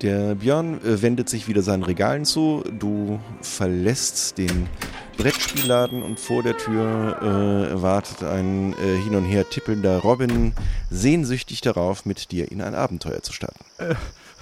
Der 0.00 0.36
Björn 0.36 0.80
äh, 0.84 1.02
wendet 1.02 1.28
sich 1.28 1.48
wieder 1.48 1.62
seinen 1.62 1.82
Regalen 1.82 2.24
zu. 2.24 2.62
Du 2.78 3.18
verlässt 3.40 4.38
den 4.38 4.68
Brettspielladen 5.16 6.04
und 6.04 6.20
vor 6.20 6.44
der 6.44 6.56
Tür 6.56 7.72
äh, 7.72 7.82
wartet 7.82 8.22
ein 8.22 8.72
äh, 8.74 9.02
hin 9.02 9.16
und 9.16 9.24
her 9.24 9.50
tippelnder 9.50 9.98
Robin 9.98 10.52
sehnsüchtig 10.90 11.60
darauf, 11.60 12.06
mit 12.06 12.30
dir 12.30 12.52
in 12.52 12.62
ein 12.62 12.76
Abenteuer 12.76 13.20
zu 13.20 13.32
starten. 13.32 13.64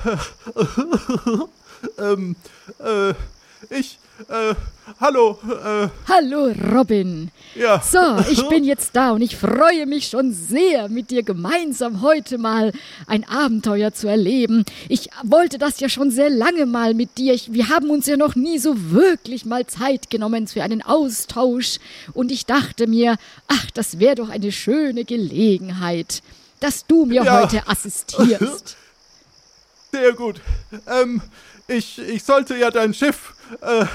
Äh, 0.07 0.17
ähm, 1.99 2.37
äh, 2.79 3.11
ich, 3.71 3.99
äh, 4.29 4.55
hallo, 5.01 5.39
äh. 5.45 5.89
Hallo, 6.09 6.53
Robin. 6.73 7.31
Ja. 7.57 7.83
So, 7.83 8.19
ich 8.31 8.47
bin 8.49 8.63
jetzt 8.63 8.95
da 8.95 9.11
und 9.11 9.23
ich 9.23 9.37
freue 9.37 9.87
mich 9.87 10.09
schon 10.09 10.33
sehr, 10.33 10.89
mit 10.89 11.11
dir 11.11 11.25
gemeinsam 11.25 12.03
heute 12.03 12.39
mal 12.39 12.73
ein 13.09 13.29
Abenteuer 13.29 13.93
zu 13.93 14.07
erleben. 14.07 14.65
Ich 14.89 15.11
wollte 15.25 15.59
das 15.59 15.81
ja 15.81 15.89
schon 15.89 16.13
sehr 16.13 16.31
lange 16.31 16.67
mal 16.67 16.95
mit 16.95 17.19
dir. 17.19 17.35
Ich, 17.35 17.53
wir 17.53 17.69
haben 17.69 17.91
uns 17.91 18.07
ja 18.07 18.17
noch 18.17 18.37
nie 18.37 18.59
so 18.59 18.93
wirklich 18.93 19.45
mal 19.45 19.67
Zeit 19.67 20.09
genommen 20.09 20.47
für 20.47 20.63
einen 20.63 20.83
Austausch. 20.83 21.79
Und 22.13 22.31
ich 22.31 22.47
dachte 22.47 22.87
mir, 22.87 23.17
ach, 23.49 23.71
das 23.73 23.99
wäre 23.99 24.15
doch 24.15 24.29
eine 24.29 24.53
schöne 24.53 25.05
Gelegenheit, 25.05 26.23
dass 26.61 26.87
du 26.87 27.07
mir 27.07 27.25
ja. 27.25 27.43
heute 27.43 27.67
assistierst. 27.67 28.77
Sehr 29.93 30.13
gut. 30.13 30.41
Ähm, 30.87 31.23
ich, 31.69 31.99
ich 31.99 32.23
sollte 32.23 32.57
ja 32.57 32.71
dein 32.71 32.95
Schiff 32.95 33.35
äh, 33.61 33.87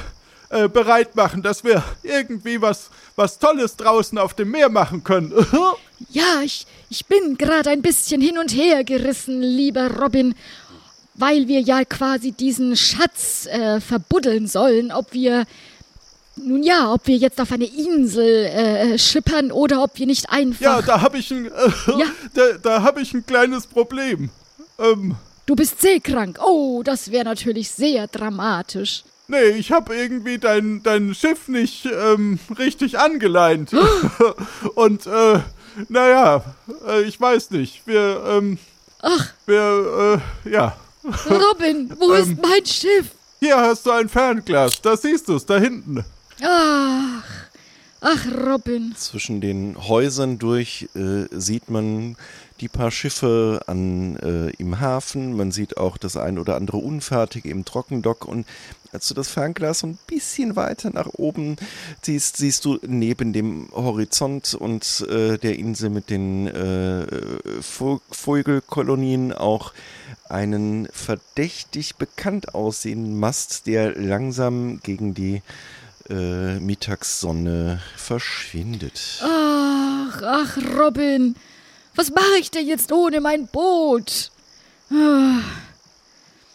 äh, 0.49 0.67
bereit 0.67 1.15
machen, 1.15 1.41
dass 1.41 1.63
wir 1.63 1.83
irgendwie 2.03 2.61
was, 2.61 2.89
was 3.15 3.39
Tolles 3.39 3.77
draußen 3.77 4.17
auf 4.17 4.33
dem 4.33 4.51
Meer 4.51 4.69
machen 4.69 5.03
können. 5.03 5.33
ja, 6.09 6.41
ich, 6.43 6.65
ich 6.89 7.05
bin 7.05 7.37
gerade 7.37 7.69
ein 7.69 7.81
bisschen 7.81 8.21
hin 8.21 8.37
und 8.37 8.53
her 8.53 8.83
gerissen, 8.83 9.41
lieber 9.41 9.89
Robin, 9.99 10.35
weil 11.15 11.47
wir 11.47 11.61
ja 11.61 11.85
quasi 11.85 12.33
diesen 12.33 12.75
Schatz 12.75 13.45
äh, 13.45 13.79
verbuddeln 13.79 14.47
sollen, 14.47 14.91
ob 14.91 15.13
wir 15.13 15.45
nun 16.35 16.63
ja, 16.63 16.91
ob 16.91 17.07
wir 17.07 17.15
jetzt 17.17 17.39
auf 17.39 17.51
eine 17.51 17.65
Insel 17.65 18.45
äh, 18.45 18.97
schippern 18.97 19.51
oder 19.51 19.83
ob 19.83 19.97
wir 19.99 20.05
nicht 20.05 20.29
einfach. 20.29 20.61
Ja, 20.61 20.81
da 20.81 21.01
habe 21.01 21.17
ich 21.17 21.31
ein, 21.31 21.45
äh, 21.45 21.71
ja? 21.97 22.05
da, 22.33 22.57
da 22.61 22.83
habe 22.83 23.01
ich 23.01 23.13
ein 23.13 23.25
kleines 23.25 23.67
Problem. 23.67 24.29
Ähm, 24.79 25.15
Du 25.51 25.55
bist 25.57 25.81
seekrank. 25.81 26.39
Oh, 26.41 26.81
das 26.81 27.11
wäre 27.11 27.25
natürlich 27.25 27.71
sehr 27.71 28.07
dramatisch. 28.07 29.03
Nee, 29.27 29.49
ich 29.49 29.73
habe 29.73 29.93
irgendwie 29.93 30.37
dein, 30.37 30.81
dein 30.81 31.13
Schiff 31.13 31.49
nicht 31.49 31.85
ähm, 31.87 32.39
richtig 32.57 32.97
angeleint. 32.97 33.73
Und, 34.75 35.07
äh, 35.07 35.39
naja, 35.89 36.55
äh, 36.87 37.01
ich 37.01 37.19
weiß 37.19 37.51
nicht. 37.51 37.85
Wir, 37.85 38.23
ähm. 38.29 38.59
Ach. 39.01 39.33
Wir, 39.45 40.21
äh, 40.45 40.49
ja. 40.49 40.77
Robin, 41.29 41.91
wo 41.99 42.13
ist 42.13 42.29
ähm, 42.29 42.39
mein 42.41 42.65
Schiff? 42.65 43.07
Hier 43.41 43.57
hast 43.57 43.85
du 43.85 43.91
ein 43.91 44.07
Fernglas. 44.07 44.81
Da 44.81 44.95
siehst 44.95 45.27
du 45.27 45.35
es, 45.35 45.45
da 45.45 45.57
hinten. 45.57 46.05
Ach. 46.41 47.23
Ach, 47.99 48.25
Robin. 48.47 48.95
Zwischen 48.95 49.41
den 49.41 49.75
Häusern 49.77 50.39
durch 50.39 50.87
äh, 50.95 51.25
sieht 51.29 51.69
man 51.69 52.15
die 52.61 52.69
paar 52.69 52.91
Schiffe 52.91 53.61
an, 53.65 54.15
äh, 54.17 54.51
im 54.51 54.79
Hafen. 54.79 55.35
Man 55.35 55.51
sieht 55.51 55.77
auch 55.77 55.97
das 55.97 56.15
ein 56.15 56.37
oder 56.37 56.55
andere 56.55 56.77
Unfertige 56.77 57.49
im 57.49 57.65
Trockendock. 57.65 58.25
Und 58.25 58.45
als 58.91 59.07
du 59.07 59.13
das 59.13 59.29
Fernglas 59.29 59.79
so 59.79 59.87
ein 59.87 59.97
bisschen 60.07 60.55
weiter 60.55 60.91
nach 60.91 61.07
oben 61.13 61.55
siehst, 62.01 62.37
siehst 62.37 62.63
du 62.65 62.79
neben 62.85 63.33
dem 63.33 63.69
Horizont 63.73 64.53
und 64.53 65.05
äh, 65.09 65.37
der 65.37 65.57
Insel 65.57 65.89
mit 65.89 66.09
den 66.09 66.47
äh, 66.47 67.07
Vogelkolonien 67.61 69.33
auch 69.33 69.73
einen 70.29 70.87
verdächtig 70.93 71.95
bekannt 71.95 72.53
aussehenden 72.53 73.19
Mast, 73.19 73.65
der 73.65 73.95
langsam 73.97 74.79
gegen 74.81 75.13
die 75.13 75.41
äh, 76.09 76.59
Mittagssonne 76.59 77.81
verschwindet. 77.95 79.21
Ach, 79.23 80.21
ach, 80.21 80.57
Robin, 80.77 81.35
was 81.95 82.11
mache 82.11 82.37
ich 82.39 82.51
denn 82.51 82.67
jetzt 82.67 82.91
ohne 82.91 83.21
mein 83.21 83.47
Boot? 83.47 84.31
Ah. 84.91 85.39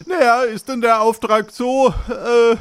Naja, 0.05 0.43
ist 0.43 0.67
denn 0.69 0.81
der 0.81 1.01
Auftrag 1.01 1.51
so, 1.51 1.93
äh, 2.09 2.55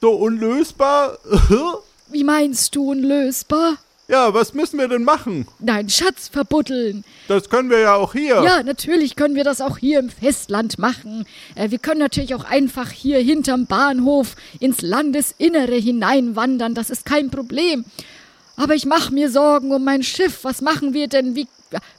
so 0.00 0.12
unlösbar? 0.12 1.18
Wie 2.08 2.24
meinst 2.24 2.74
du 2.74 2.90
unlösbar? 2.90 3.76
Ja, 4.10 4.34
was 4.34 4.54
müssen 4.54 4.80
wir 4.80 4.88
denn 4.88 5.04
machen? 5.04 5.46
Nein, 5.60 5.88
Schatz 5.88 6.26
verbuddeln. 6.26 7.04
Das 7.28 7.48
können 7.48 7.70
wir 7.70 7.78
ja 7.78 7.94
auch 7.94 8.12
hier. 8.12 8.42
Ja, 8.42 8.60
natürlich 8.64 9.14
können 9.14 9.36
wir 9.36 9.44
das 9.44 9.60
auch 9.60 9.78
hier 9.78 10.00
im 10.00 10.10
Festland 10.10 10.80
machen. 10.80 11.26
Äh, 11.54 11.70
wir 11.70 11.78
können 11.78 12.00
natürlich 12.00 12.34
auch 12.34 12.42
einfach 12.42 12.90
hier 12.90 13.20
hinterm 13.20 13.66
Bahnhof 13.66 14.34
ins 14.58 14.82
Landesinnere 14.82 15.76
hineinwandern. 15.76 16.74
Das 16.74 16.90
ist 16.90 17.06
kein 17.06 17.30
Problem. 17.30 17.84
Aber 18.56 18.74
ich 18.74 18.84
mache 18.84 19.14
mir 19.14 19.30
Sorgen 19.30 19.72
um 19.72 19.84
mein 19.84 20.02
Schiff. 20.02 20.40
Was 20.42 20.60
machen 20.60 20.92
wir 20.92 21.06
denn? 21.06 21.36
Wie 21.36 21.46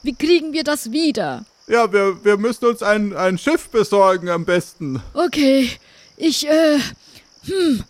wie 0.03 0.13
kriegen 0.13 0.53
wir 0.53 0.63
das 0.63 0.91
wieder? 0.91 1.45
Ja, 1.67 1.91
wir, 1.91 2.23
wir 2.23 2.37
müssen 2.37 2.65
uns 2.65 2.83
ein, 2.83 3.15
ein 3.15 3.37
Schiff 3.37 3.69
besorgen 3.69 4.29
am 4.29 4.45
besten. 4.45 5.01
Okay, 5.13 5.69
ich, 6.17 6.47
äh, 6.47 6.79
hm, 7.45 7.83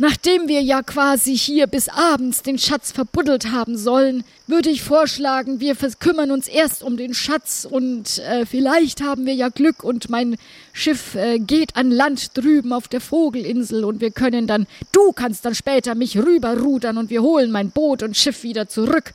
Nachdem 0.00 0.46
wir 0.46 0.62
ja 0.62 0.84
quasi 0.84 1.36
hier 1.36 1.66
bis 1.66 1.88
abends 1.88 2.42
den 2.42 2.56
Schatz 2.56 2.92
verbuddelt 2.92 3.50
haben 3.50 3.76
sollen, 3.76 4.22
würde 4.46 4.70
ich 4.70 4.80
vorschlagen, 4.80 5.58
wir 5.58 5.74
kümmern 5.74 6.30
uns 6.30 6.46
erst 6.46 6.84
um 6.84 6.96
den 6.96 7.14
Schatz 7.14 7.66
und 7.68 8.18
äh, 8.18 8.46
vielleicht 8.46 9.02
haben 9.02 9.26
wir 9.26 9.34
ja 9.34 9.48
Glück 9.48 9.82
und 9.82 10.08
mein 10.08 10.36
Schiff 10.72 11.16
äh, 11.16 11.40
geht 11.40 11.74
an 11.74 11.90
Land 11.90 12.38
drüben 12.38 12.72
auf 12.72 12.86
der 12.86 13.00
Vogelinsel 13.00 13.84
und 13.84 14.00
wir 14.00 14.12
können 14.12 14.46
dann, 14.46 14.68
du 14.92 15.10
kannst 15.10 15.44
dann 15.44 15.56
später 15.56 15.96
mich 15.96 16.16
rüberrudern 16.16 16.96
und 16.96 17.10
wir 17.10 17.22
holen 17.22 17.50
mein 17.50 17.72
Boot 17.72 18.04
und 18.04 18.16
Schiff 18.16 18.44
wieder 18.44 18.68
zurück. 18.68 19.12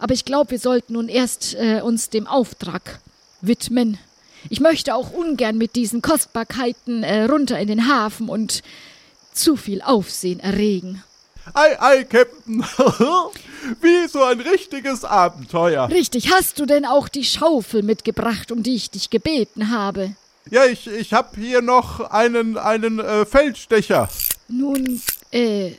Aber 0.00 0.14
ich 0.14 0.24
glaube, 0.24 0.52
wir 0.52 0.58
sollten 0.58 0.94
nun 0.94 1.08
erst 1.08 1.54
äh, 1.54 1.82
uns 1.82 2.08
dem 2.08 2.26
Auftrag 2.26 3.00
widmen. 3.42 3.98
Ich 4.48 4.60
möchte 4.60 4.94
auch 4.94 5.12
ungern 5.12 5.58
mit 5.58 5.76
diesen 5.76 6.00
Kostbarkeiten 6.00 7.02
äh, 7.02 7.24
runter 7.24 7.58
in 7.58 7.68
den 7.68 7.86
Hafen 7.86 8.30
und 8.30 8.62
zu 9.32 9.56
viel 9.56 9.82
Aufsehen 9.82 10.40
erregen. 10.40 11.04
Ei, 11.52 11.80
ei, 11.80 12.04
Captain. 12.04 12.64
Wie 13.82 14.08
so 14.08 14.22
ein 14.24 14.40
richtiges 14.40 15.04
Abenteuer. 15.04 15.88
Richtig, 15.90 16.32
hast 16.32 16.58
du 16.58 16.66
denn 16.66 16.86
auch 16.86 17.08
die 17.08 17.24
Schaufel 17.24 17.82
mitgebracht, 17.82 18.50
um 18.50 18.62
die 18.62 18.76
ich 18.76 18.90
dich 18.90 19.10
gebeten 19.10 19.70
habe? 19.70 20.14
Ja, 20.50 20.64
ich, 20.64 20.86
ich 20.86 21.12
hab 21.12 21.36
hier 21.36 21.60
noch 21.60 22.00
einen, 22.10 22.56
einen 22.56 23.00
äh, 23.00 23.26
Feldstecher. 23.26 24.08
Nun, 24.48 25.02
äh, 25.30 25.72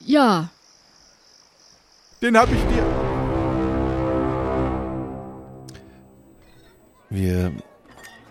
ja. 0.00 0.48
Den 2.20 2.38
hab 2.38 2.48
ich 2.52 2.60
dir. 2.74 3.11
Wir 7.12 7.52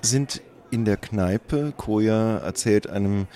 sind 0.02 0.42
in 0.72 0.86
der 0.86 0.98
Kneipe. 0.98 1.72
Koja 1.78 2.38
erzählt 2.40 2.90
einem 2.90 3.28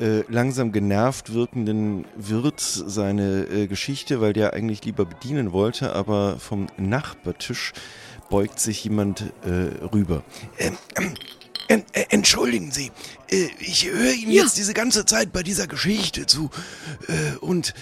äh, 0.00 0.22
langsam 0.28 0.72
genervt 0.72 1.32
wirkenden 1.32 2.06
Wirt 2.16 2.58
seine 2.58 3.44
äh, 3.44 3.66
Geschichte, 3.68 4.20
weil 4.20 4.32
der 4.32 4.52
eigentlich 4.52 4.84
lieber 4.84 5.04
bedienen 5.04 5.52
wollte, 5.52 5.92
aber 5.92 6.40
vom 6.40 6.66
Nachbartisch 6.76 7.72
beugt 8.30 8.58
sich 8.58 8.82
jemand 8.82 9.32
äh, 9.44 9.84
rüber. 9.92 10.24
Ähm, 10.58 10.76
ähm, 11.68 11.84
äh, 11.92 12.06
entschuldigen 12.08 12.72
Sie, 12.72 12.90
äh, 13.30 13.46
ich 13.60 13.88
höre 13.88 14.12
Ihnen 14.12 14.32
ja. 14.32 14.42
jetzt 14.42 14.58
diese 14.58 14.74
ganze 14.74 15.06
Zeit 15.06 15.32
bei 15.32 15.44
dieser 15.44 15.68
Geschichte 15.68 16.26
zu 16.26 16.50
und 17.40 17.74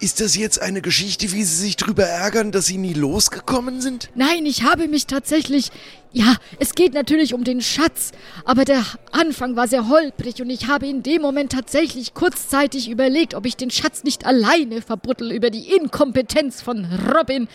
ist 0.00 0.20
das 0.20 0.36
jetzt 0.36 0.60
eine 0.60 0.82
Geschichte, 0.82 1.32
wie 1.32 1.44
Sie 1.44 1.56
sich 1.56 1.76
drüber 1.76 2.04
ärgern, 2.04 2.52
dass 2.52 2.66
Sie 2.66 2.78
nie 2.78 2.94
losgekommen 2.94 3.80
sind? 3.80 4.10
Nein, 4.14 4.46
ich 4.46 4.62
habe 4.64 4.88
mich 4.88 5.06
tatsächlich. 5.06 5.70
Ja, 6.14 6.36
es 6.58 6.74
geht 6.74 6.92
natürlich 6.92 7.32
um 7.32 7.42
den 7.42 7.62
Schatz, 7.62 8.12
aber 8.44 8.66
der 8.66 8.84
Anfang 9.12 9.56
war 9.56 9.66
sehr 9.66 9.88
holprig 9.88 10.42
und 10.42 10.50
ich 10.50 10.68
habe 10.68 10.86
in 10.86 11.02
dem 11.02 11.22
Moment 11.22 11.52
tatsächlich 11.52 12.12
kurzzeitig 12.12 12.90
überlegt, 12.90 13.34
ob 13.34 13.46
ich 13.46 13.56
den 13.56 13.70
Schatz 13.70 14.04
nicht 14.04 14.26
alleine 14.26 14.82
verbuddel 14.82 15.32
über 15.32 15.48
die 15.48 15.74
Inkompetenz 15.74 16.60
von 16.60 16.84
Robin. 17.14 17.48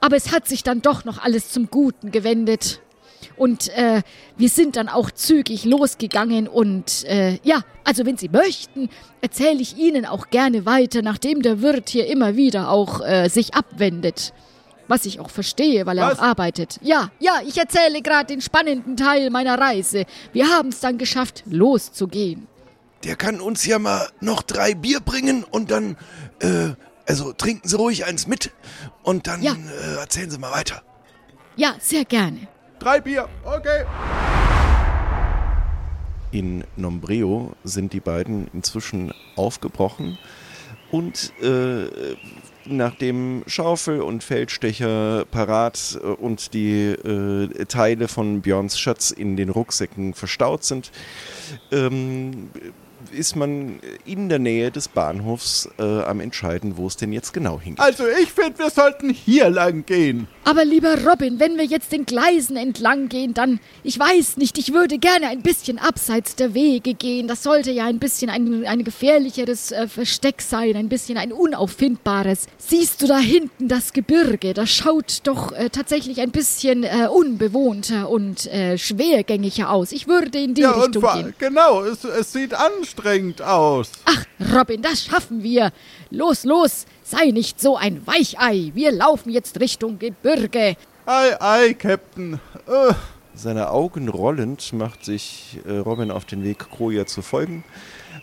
Aber 0.00 0.14
es 0.16 0.30
hat 0.30 0.46
sich 0.46 0.62
dann 0.62 0.80
doch 0.80 1.04
noch 1.04 1.18
alles 1.18 1.50
zum 1.50 1.70
Guten 1.70 2.12
gewendet. 2.12 2.80
Und 3.36 3.68
äh, 3.70 4.02
wir 4.36 4.48
sind 4.48 4.76
dann 4.76 4.88
auch 4.88 5.10
zügig 5.10 5.64
losgegangen 5.64 6.46
und 6.48 7.04
äh, 7.04 7.38
ja, 7.42 7.62
also 7.82 8.06
wenn 8.06 8.16
Sie 8.16 8.28
möchten, 8.28 8.88
erzähle 9.20 9.60
ich 9.60 9.76
Ihnen 9.76 10.06
auch 10.06 10.30
gerne 10.30 10.66
weiter, 10.66 11.02
nachdem 11.02 11.42
der 11.42 11.60
Wirt 11.60 11.90
hier 11.90 12.06
immer 12.06 12.36
wieder 12.36 12.70
auch 12.70 13.00
äh, 13.04 13.28
sich 13.28 13.54
abwendet. 13.54 14.32
Was 14.86 15.06
ich 15.06 15.18
auch 15.18 15.30
verstehe, 15.30 15.86
weil 15.86 15.98
er 15.98 16.08
Was? 16.08 16.18
auch 16.18 16.22
arbeitet. 16.22 16.78
Ja, 16.82 17.10
ja, 17.18 17.40
ich 17.46 17.56
erzähle 17.56 18.02
gerade 18.02 18.26
den 18.26 18.40
spannenden 18.40 18.96
Teil 18.96 19.30
meiner 19.30 19.58
Reise. 19.58 20.04
Wir 20.32 20.48
haben 20.48 20.68
es 20.68 20.80
dann 20.80 20.98
geschafft, 20.98 21.42
loszugehen. 21.46 22.46
Der 23.02 23.16
kann 23.16 23.40
uns 23.40 23.64
ja 23.66 23.78
mal 23.78 24.08
noch 24.20 24.42
drei 24.42 24.74
Bier 24.74 25.00
bringen 25.00 25.44
und 25.44 25.70
dann, 25.70 25.96
äh, 26.40 26.70
also 27.06 27.32
trinken 27.32 27.66
Sie 27.66 27.76
ruhig 27.76 28.04
eins 28.04 28.26
mit 28.26 28.50
und 29.02 29.26
dann 29.26 29.42
ja. 29.42 29.54
äh, 29.54 29.96
erzählen 29.96 30.30
Sie 30.30 30.38
mal 30.38 30.52
weiter. 30.52 30.82
Ja, 31.56 31.74
sehr 31.80 32.04
gerne. 32.04 32.48
Drei 32.84 33.00
Bier, 33.00 33.30
okay. 33.44 33.86
In 36.32 36.64
Nombreo 36.76 37.54
sind 37.64 37.94
die 37.94 38.00
beiden 38.00 38.48
inzwischen 38.52 39.14
aufgebrochen 39.36 40.18
und 40.90 41.32
äh, 41.40 41.86
nachdem 42.66 43.42
Schaufel 43.46 44.02
und 44.02 44.22
Feldstecher 44.22 45.24
parat 45.30 45.98
äh, 46.02 46.06
und 46.08 46.52
die 46.52 46.88
äh, 46.90 47.64
Teile 47.64 48.06
von 48.06 48.42
Björns 48.42 48.78
Schatz 48.78 49.10
in 49.12 49.38
den 49.38 49.48
Rucksäcken 49.48 50.12
verstaut 50.12 50.62
sind, 50.64 50.92
ähm, 51.72 52.50
ist 53.12 53.36
man 53.36 53.80
in 54.04 54.28
der 54.28 54.38
Nähe 54.38 54.70
des 54.70 54.88
Bahnhofs 54.88 55.68
äh, 55.78 55.82
am 55.82 56.20
Entscheiden, 56.20 56.76
wo 56.76 56.86
es 56.86 56.96
denn 56.96 57.12
jetzt 57.12 57.32
genau 57.32 57.60
hingeht. 57.60 57.84
Also 57.84 58.04
ich 58.22 58.30
finde, 58.30 58.58
wir 58.58 58.70
sollten 58.70 59.10
hier 59.10 59.50
lang 59.50 59.84
gehen. 59.86 60.28
Aber 60.44 60.64
lieber 60.64 61.02
Robin, 61.04 61.40
wenn 61.40 61.56
wir 61.56 61.64
jetzt 61.64 61.92
den 61.92 62.04
Gleisen 62.04 62.56
entlang 62.56 63.08
gehen, 63.08 63.32
dann, 63.32 63.60
ich 63.82 63.98
weiß 63.98 64.36
nicht, 64.36 64.58
ich 64.58 64.72
würde 64.74 64.98
gerne 64.98 65.28
ein 65.28 65.42
bisschen 65.42 65.78
abseits 65.78 66.36
der 66.36 66.52
Wege 66.54 66.94
gehen. 66.94 67.28
Das 67.28 67.42
sollte 67.42 67.70
ja 67.70 67.86
ein 67.86 67.98
bisschen 67.98 68.28
ein, 68.30 68.66
ein 68.66 68.84
gefährlicheres 68.84 69.72
äh, 69.72 69.88
Versteck 69.88 70.42
sein, 70.42 70.76
ein 70.76 70.88
bisschen 70.88 71.16
ein 71.16 71.32
unauffindbares. 71.32 72.46
Siehst 72.58 73.00
du 73.00 73.06
da 73.06 73.18
hinten 73.18 73.68
das 73.68 73.92
Gebirge? 73.92 74.52
Das 74.52 74.70
schaut 74.70 75.20
doch 75.24 75.52
äh, 75.52 75.70
tatsächlich 75.70 76.20
ein 76.20 76.30
bisschen 76.30 76.84
äh, 76.84 77.08
unbewohnter 77.10 78.10
und 78.10 78.46
äh, 78.46 78.76
schwergängiger 78.76 79.70
aus. 79.70 79.92
Ich 79.92 80.08
würde 80.08 80.38
in 80.38 80.54
die 80.54 80.62
ja, 80.62 80.72
Richtung 80.72 81.02
gehen. 81.14 81.34
Genau, 81.38 81.82
es, 81.82 82.04
es 82.04 82.32
sieht 82.32 82.54
anstrengend 82.94 83.42
aus. 83.42 83.90
Ach, 84.04 84.24
Robin, 84.54 84.82
das 84.82 85.04
schaffen 85.04 85.42
wir. 85.42 85.72
Los, 86.10 86.44
los, 86.44 86.86
sei 87.02 87.30
nicht 87.30 87.60
so 87.60 87.76
ein 87.76 88.06
Weichei. 88.06 88.70
Wir 88.74 88.92
laufen 88.92 89.30
jetzt 89.30 89.60
Richtung 89.60 89.98
Gebirge. 89.98 90.76
Ei, 91.06 91.40
ei, 91.40 91.74
Captain. 91.74 92.40
Uh. 92.66 92.94
Seine 93.36 93.70
Augen 93.70 94.08
rollend 94.08 94.72
macht 94.72 95.04
sich 95.04 95.58
äh, 95.66 95.78
Robin 95.78 96.12
auf 96.12 96.24
den 96.24 96.44
Weg, 96.44 96.70
Kroja 96.70 97.04
zu 97.04 97.20
folgen. 97.20 97.64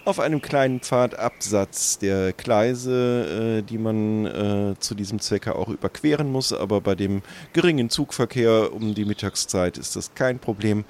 Auf 0.04 0.20
einem 0.20 0.42
kleinen 0.42 0.80
Pfadabsatz 0.80 2.00
der 2.00 2.34
Gleise, 2.34 3.60
äh, 3.60 3.62
die 3.62 3.78
man 3.78 4.26
äh, 4.26 4.74
zu 4.80 4.96
diesem 4.96 5.20
Zwecke 5.20 5.56
auch 5.56 5.70
überqueren 5.70 6.32
muss, 6.32 6.54
aber 6.54 6.82
bei 6.82 6.96
dem 6.96 7.22
geringen 7.54 7.92
Zugverkehr 7.92 8.74
um 8.74 8.96
die 8.96 9.06
Mittagszeit 9.06 9.78
ist 9.78 9.96
das 9.96 10.16
kein 10.16 10.40
Problem, 10.40 10.86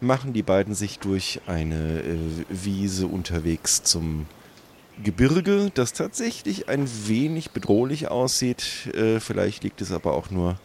machen 0.00 0.32
die 0.32 0.42
beiden 0.42 0.74
sich 0.74 0.98
durch 0.98 1.40
eine 1.46 2.00
äh, 2.00 2.18
Wiese 2.48 3.06
unterwegs 3.06 3.84
zum 3.84 4.26
Gebirge, 5.00 5.70
das 5.72 5.92
tatsächlich 5.92 6.68
ein 6.68 6.88
wenig 7.06 7.52
bedrohlich 7.52 8.08
aussieht. 8.08 8.92
Äh, 8.94 9.20
vielleicht 9.20 9.62
liegt 9.62 9.80
es 9.80 9.92
aber 9.92 10.14
auch 10.14 10.30
nur 10.30 10.58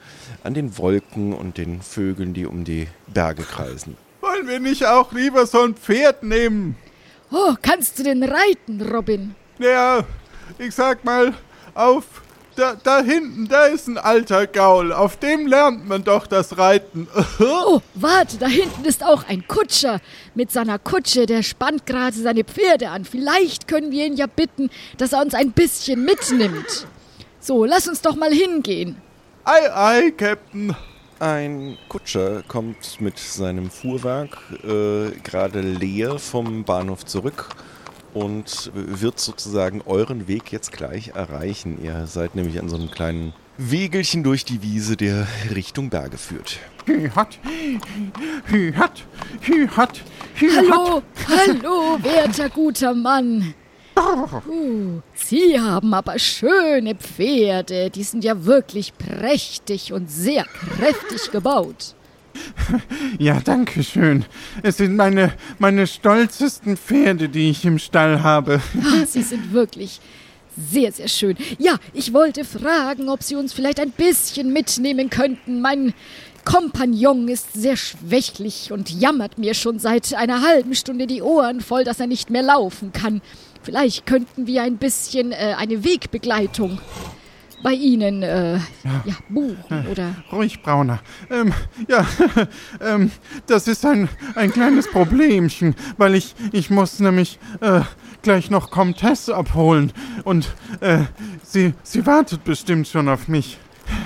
an 0.44 0.56
den 0.56 0.76
Wolken 0.80 1.34
und 1.34 1.60
den 1.60 1.84
Vögeln, 1.84 2.34
die 2.34 2.48
um 2.48 2.64
die 2.64 2.88
Berge 3.06 3.44
kreisen. 3.44 3.96
Wollen 4.22 4.48
wir 4.48 4.60
nicht 4.60 4.88
auch 4.88 5.12
lieber 5.12 5.46
so 5.46 5.62
ein 5.62 5.76
Pferd 5.76 6.24
nehmen? 6.24 6.76
Oh, 7.32 7.56
kannst 7.62 7.98
du 7.98 8.04
denn 8.04 8.24
reiten, 8.24 8.82
Robin? 8.82 9.36
Ja, 9.58 10.04
ich 10.58 10.76
sag 10.76 11.06
mal, 11.06 11.34
auf 11.74 12.22
da, 12.56 12.76
da 12.76 13.02
hinten, 13.02 13.48
da 13.48 13.66
ist 13.66 13.88
ein 13.88 13.98
alter 13.98 14.46
Gaul. 14.46 14.92
Auf 14.92 15.18
dem 15.18 15.48
lernt 15.48 15.88
man 15.88 16.04
doch 16.04 16.28
das 16.28 16.58
Reiten. 16.58 17.08
oh, 17.40 17.82
warte, 17.94 18.38
da 18.38 18.48
hinten 18.48 18.84
ist 18.84 19.04
auch 19.04 19.28
ein 19.28 19.48
Kutscher. 19.48 20.02
Mit 20.36 20.52
seiner 20.52 20.78
Kutsche, 20.78 21.26
der 21.26 21.44
spannt 21.44 21.86
gerade 21.86 22.16
seine 22.16 22.44
Pferde 22.44 22.90
an. 22.90 23.06
Vielleicht 23.06 23.68
können 23.68 23.92
wir 23.92 24.06
ihn 24.06 24.16
ja 24.16 24.28
bitten, 24.28 24.70
dass 24.98 25.14
er 25.14 25.22
uns 25.22 25.34
ein 25.34 25.52
bisschen 25.54 26.04
mitnimmt. 26.04 26.88
So, 27.40 27.66
lass 27.66 27.88
uns 27.88 28.02
doch 28.02 28.16
mal 28.16 28.32
hingehen. 28.32 28.98
Ei, 29.46 29.74
ei, 29.74 30.12
Captain. 30.12 30.76
Ein 31.22 31.78
Kutscher 31.88 32.42
kommt 32.48 33.00
mit 33.00 33.20
seinem 33.20 33.70
Fuhrwerk 33.70 34.40
äh, 34.64 35.12
gerade 35.22 35.62
leer 35.62 36.18
vom 36.18 36.64
Bahnhof 36.64 37.06
zurück 37.06 37.50
und 38.16 38.72
wird 38.74 39.20
sozusagen 39.20 39.84
euren 39.86 40.28
Weg 40.28 40.52
jetzt 40.52 40.72
gleich 40.72 41.10
erreichen. 41.10 41.78
Ihr 41.84 42.08
seid 42.08 42.34
nämlich 42.34 42.60
an 42.60 42.70
so 42.70 42.76
einem 42.76 42.90
kleinen 42.90 43.34
Wegelchen 43.60 44.24
durch 44.24 44.46
die 44.46 44.64
Wiese, 44.64 44.98
der 44.98 45.28
Richtung 45.54 45.92
Berge 45.92 46.18
führt. 46.18 46.58
Hat, 47.16 47.38
hat, 48.76 49.06
hat, 49.78 50.02
hallo, 50.42 51.04
hallo, 51.28 52.00
werter 52.02 52.50
guter 52.50 52.96
Mann. 52.96 53.54
Uh, 54.12 55.02
Sie 55.14 55.60
haben 55.60 55.94
aber 55.94 56.20
schöne 56.20 56.96
Pferde. 56.96 57.90
Die 57.90 58.04
sind 58.04 58.24
ja 58.24 58.46
wirklich 58.46 58.94
prächtig 58.98 59.94
und 59.94 60.10
sehr 60.10 60.44
kräftig 60.44 61.32
gebaut. 61.32 61.96
Ja, 63.20 63.40
danke 63.42 63.84
schön. 63.84 64.26
Es 64.64 64.78
sind 64.78 64.96
meine, 64.96 65.34
meine 65.60 65.86
stolzesten 65.86 66.78
Pferde, 66.78 67.28
die 67.30 67.50
ich 67.50 67.66
im 67.66 67.78
Stall 67.78 68.24
habe. 68.24 68.62
Ah, 68.82 69.06
sie 69.06 69.22
sind 69.22 69.52
wirklich 69.54 70.00
sehr, 70.58 70.92
sehr 70.92 71.08
schön. 71.08 71.38
Ja, 71.60 71.76
ich 71.94 72.14
wollte 72.14 72.44
fragen, 72.44 73.10
ob 73.10 73.24
Sie 73.24 73.36
uns 73.36 73.54
vielleicht 73.54 73.80
ein 73.80 73.92
bisschen 73.92 74.54
mitnehmen 74.54 75.10
könnten. 75.10 75.62
Mein 75.62 75.94
Kompagnon 76.44 77.28
ist 77.28 77.54
sehr 77.54 77.78
schwächlich 77.78 78.72
und 78.72 78.90
jammert 78.90 79.38
mir 79.38 79.54
schon 79.54 79.80
seit 79.80 80.14
einer 80.14 80.42
halben 80.42 80.76
Stunde 80.76 81.08
die 81.08 81.22
Ohren 81.22 81.62
voll, 81.62 81.84
dass 81.84 82.00
er 82.00 82.08
nicht 82.08 82.30
mehr 82.30 82.44
laufen 82.44 82.92
kann. 82.92 83.22
Vielleicht 83.64 84.06
könnten 84.06 84.48
wir 84.48 84.64
ein 84.64 84.78
bisschen 84.78 85.32
äh, 85.32 85.56
eine 85.58 85.84
Wegbegleitung 85.84 86.80
bei 87.64 87.74
Ihnen 87.74 88.24
äh, 88.24 88.54
ja. 88.56 88.60
ja 89.06 89.14
buchen 89.30 89.88
oder. 89.88 90.16
Ruhig, 90.32 90.62
Brauner. 90.62 91.00
Ähm, 91.30 91.54
ja, 91.88 92.06
ähm, 92.82 93.12
das 93.48 93.68
ist 93.68 93.86
ein, 93.86 94.10
ein 94.36 94.52
kleines 94.52 94.90
Problemchen, 94.90 95.76
weil 95.98 96.16
ich, 96.16 96.36
ich 96.52 96.70
muss 96.70 97.00
nämlich 97.00 97.40
äh, 97.62 97.82
gleich 98.22 98.50
noch 98.50 98.72
Comtesse 98.72 99.36
abholen 99.36 99.92
und 100.24 100.50
äh, 100.80 101.04
sie, 101.44 101.74
sie 101.84 102.06
wartet 102.06 102.44
bestimmt 102.44 102.88
schon 102.88 103.10
auf 103.10 103.28
mich. 103.28 103.58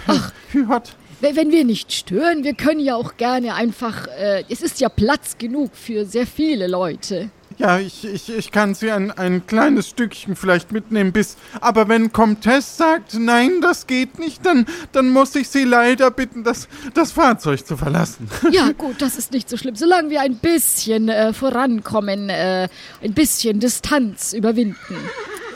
Ach, 0.08 0.32
Hühot. 0.52 0.96
Wenn 1.22 1.52
wir 1.52 1.64
nicht 1.64 1.94
stören, 1.94 2.44
wir 2.44 2.54
können 2.54 2.82
ja 2.82 2.96
auch 2.96 3.16
gerne 3.18 3.56
einfach. 3.56 4.08
Äh, 4.08 4.44
es 4.50 4.62
ist 4.62 4.80
ja 4.80 4.90
Platz 4.90 5.38
genug 5.38 5.72
für 5.74 6.06
sehr 6.06 6.28
viele 6.28 6.68
Leute. 6.68 7.30
Ja, 7.58 7.80
ich, 7.80 8.04
ich, 8.06 8.30
ich 8.30 8.52
kann 8.52 8.76
sie 8.76 8.92
ein, 8.92 9.12
ein 9.12 9.48
kleines 9.48 9.88
Stückchen 9.88 10.36
vielleicht 10.36 10.74
mitnehmen 10.74 11.14
bis. 11.14 11.38
Aber 11.62 11.88
wenn 11.88 12.12
Comtesse 12.12 12.76
sagt, 12.76 13.14
nein, 13.14 13.62
das 13.62 13.88
geht 13.88 14.20
nicht, 14.20 14.46
dann, 14.46 14.66
dann 14.92 15.10
muss 15.10 15.36
ich 15.36 15.48
sie 15.48 15.64
leider 15.64 16.12
bitten, 16.12 16.44
das, 16.44 16.68
das 16.94 17.14
Fahrzeug 17.14 17.66
zu 17.66 17.78
verlassen. 17.78 18.30
Ja, 18.52 18.72
gut, 18.72 19.02
das 19.02 19.18
ist 19.18 19.32
nicht 19.32 19.50
so 19.50 19.58
schlimm. 19.58 19.76
Solange 19.76 20.10
wir 20.10 20.22
ein 20.22 20.36
bisschen 20.36 21.10
äh, 21.10 21.34
vorankommen, 21.34 22.30
äh, 22.30 22.70
ein 23.04 23.14
bisschen 23.14 23.60
Distanz 23.60 24.34
überwinden, 24.34 24.96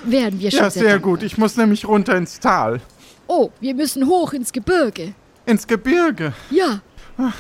werden 0.06 0.40
wir 0.40 0.52
schon. 0.52 0.60
Ja, 0.60 0.70
sehr, 0.70 0.84
sehr 0.84 1.00
gut. 1.00 1.24
Ich 1.24 1.38
muss 1.38 1.56
nämlich 1.56 1.88
runter 1.88 2.16
ins 2.16 2.40
Tal. 2.40 2.82
Oh, 3.28 3.52
wir 3.60 3.76
müssen 3.76 4.08
hoch 4.08 4.34
ins 4.34 4.52
Gebirge. 4.52 5.14
Ins 5.46 5.68
Gebirge? 5.68 6.34
Ja. 6.50 6.82
Ach, 7.18 7.36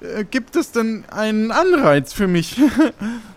äh, 0.00 0.24
gibt 0.24 0.56
es 0.56 0.72
denn 0.72 1.04
einen 1.10 1.50
Anreiz 1.50 2.12
für 2.12 2.28
mich? 2.28 2.56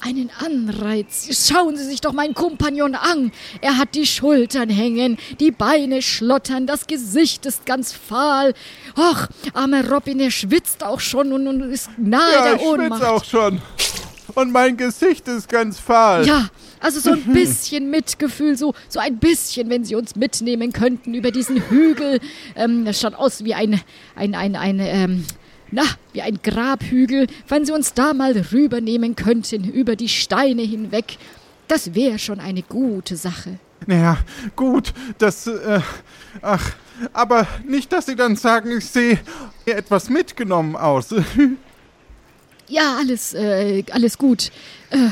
Einen 0.00 0.30
Anreiz. 0.38 1.48
Schauen 1.48 1.76
Sie 1.76 1.84
sich 1.84 2.00
doch 2.00 2.12
meinen 2.12 2.34
Kompagnon 2.34 2.94
an. 2.94 3.32
Er 3.60 3.78
hat 3.78 3.94
die 3.94 4.06
Schultern 4.06 4.70
hängen, 4.70 5.18
die 5.40 5.50
Beine 5.50 6.02
schlottern, 6.02 6.66
das 6.66 6.86
Gesicht 6.86 7.46
ist 7.46 7.66
ganz 7.66 7.92
fahl. 7.92 8.54
Och, 8.96 9.26
armer 9.54 9.90
Robin, 9.90 10.20
er 10.20 10.30
schwitzt 10.30 10.84
auch 10.84 11.00
schon 11.00 11.32
und, 11.32 11.48
und 11.48 11.62
ist 11.62 11.90
nahe 11.96 12.32
ja, 12.32 12.42
der 12.44 12.62
Ohnmacht. 12.62 13.02
Ja, 13.02 13.08
ich 13.08 13.12
auch 13.12 13.24
schon. 13.24 13.60
Und 14.34 14.52
mein 14.52 14.76
Gesicht 14.76 15.26
ist 15.26 15.48
ganz 15.48 15.80
fahl. 15.80 16.26
Ja, 16.26 16.48
also 16.80 17.00
so 17.00 17.10
ein 17.10 17.24
bisschen 17.32 17.90
Mitgefühl, 17.90 18.56
so, 18.56 18.74
so 18.88 19.00
ein 19.00 19.18
bisschen, 19.18 19.68
wenn 19.68 19.84
Sie 19.84 19.94
uns 19.96 20.14
mitnehmen 20.16 20.72
könnten 20.72 21.14
über 21.14 21.30
diesen 21.30 21.56
Hügel. 21.68 22.20
Ähm, 22.54 22.84
das 22.84 23.00
schaut 23.00 23.14
aus 23.14 23.42
wie 23.42 23.54
ein, 23.54 23.80
ein, 24.14 24.34
ein, 24.34 24.54
ein, 24.54 24.78
ähm, 24.80 25.24
na, 25.70 25.84
wie 26.12 26.22
ein 26.22 26.38
Grabhügel, 26.42 27.26
wenn 27.48 27.64
Sie 27.64 27.72
uns 27.72 27.94
da 27.94 28.14
mal 28.14 28.32
rübernehmen 28.52 29.16
könnten, 29.16 29.64
über 29.64 29.96
die 29.96 30.08
Steine 30.08 30.62
hinweg. 30.62 31.18
Das 31.66 31.94
wäre 31.94 32.18
schon 32.18 32.40
eine 32.40 32.62
gute 32.62 33.16
Sache. 33.16 33.58
Naja, 33.86 34.18
gut, 34.56 34.92
das, 35.18 35.46
äh, 35.46 35.80
ach, 36.42 36.72
aber 37.12 37.46
nicht, 37.64 37.92
dass 37.92 38.06
Sie 38.06 38.16
dann 38.16 38.36
sagen, 38.36 38.78
ich 38.78 38.86
sehe 38.86 39.20
etwas 39.66 40.08
mitgenommen 40.08 40.76
aus. 40.76 41.14
ja, 42.68 42.96
alles, 42.98 43.34
äh, 43.34 43.84
alles 43.92 44.18
gut. 44.18 44.50
Äh, 44.90 45.08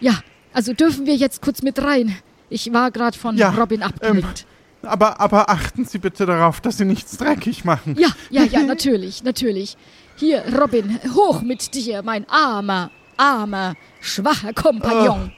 ja, 0.00 0.14
also 0.52 0.72
dürfen 0.72 1.06
wir 1.06 1.14
jetzt 1.14 1.42
kurz 1.42 1.62
mit 1.62 1.80
rein. 1.80 2.16
Ich 2.48 2.72
war 2.72 2.90
gerade 2.90 3.16
von 3.16 3.36
ja, 3.36 3.50
Robin 3.50 3.82
abgelenkt. 3.82 4.40
Ähm, 4.40 4.49
aber, 4.82 5.20
aber 5.20 5.50
achten 5.50 5.84
Sie 5.84 5.98
bitte 5.98 6.26
darauf, 6.26 6.60
dass 6.60 6.78
Sie 6.78 6.84
nichts 6.84 7.16
dreckig 7.16 7.64
machen. 7.64 7.96
Ja, 7.98 8.08
ja, 8.30 8.44
ja, 8.44 8.62
natürlich, 8.66 9.22
natürlich. 9.22 9.76
Hier, 10.16 10.44
Robin, 10.58 10.98
hoch 11.14 11.42
mit 11.42 11.74
dir, 11.74 12.02
mein 12.02 12.28
armer, 12.28 12.90
armer, 13.16 13.74
schwacher 14.00 14.52
Kompagnon. 14.52 15.32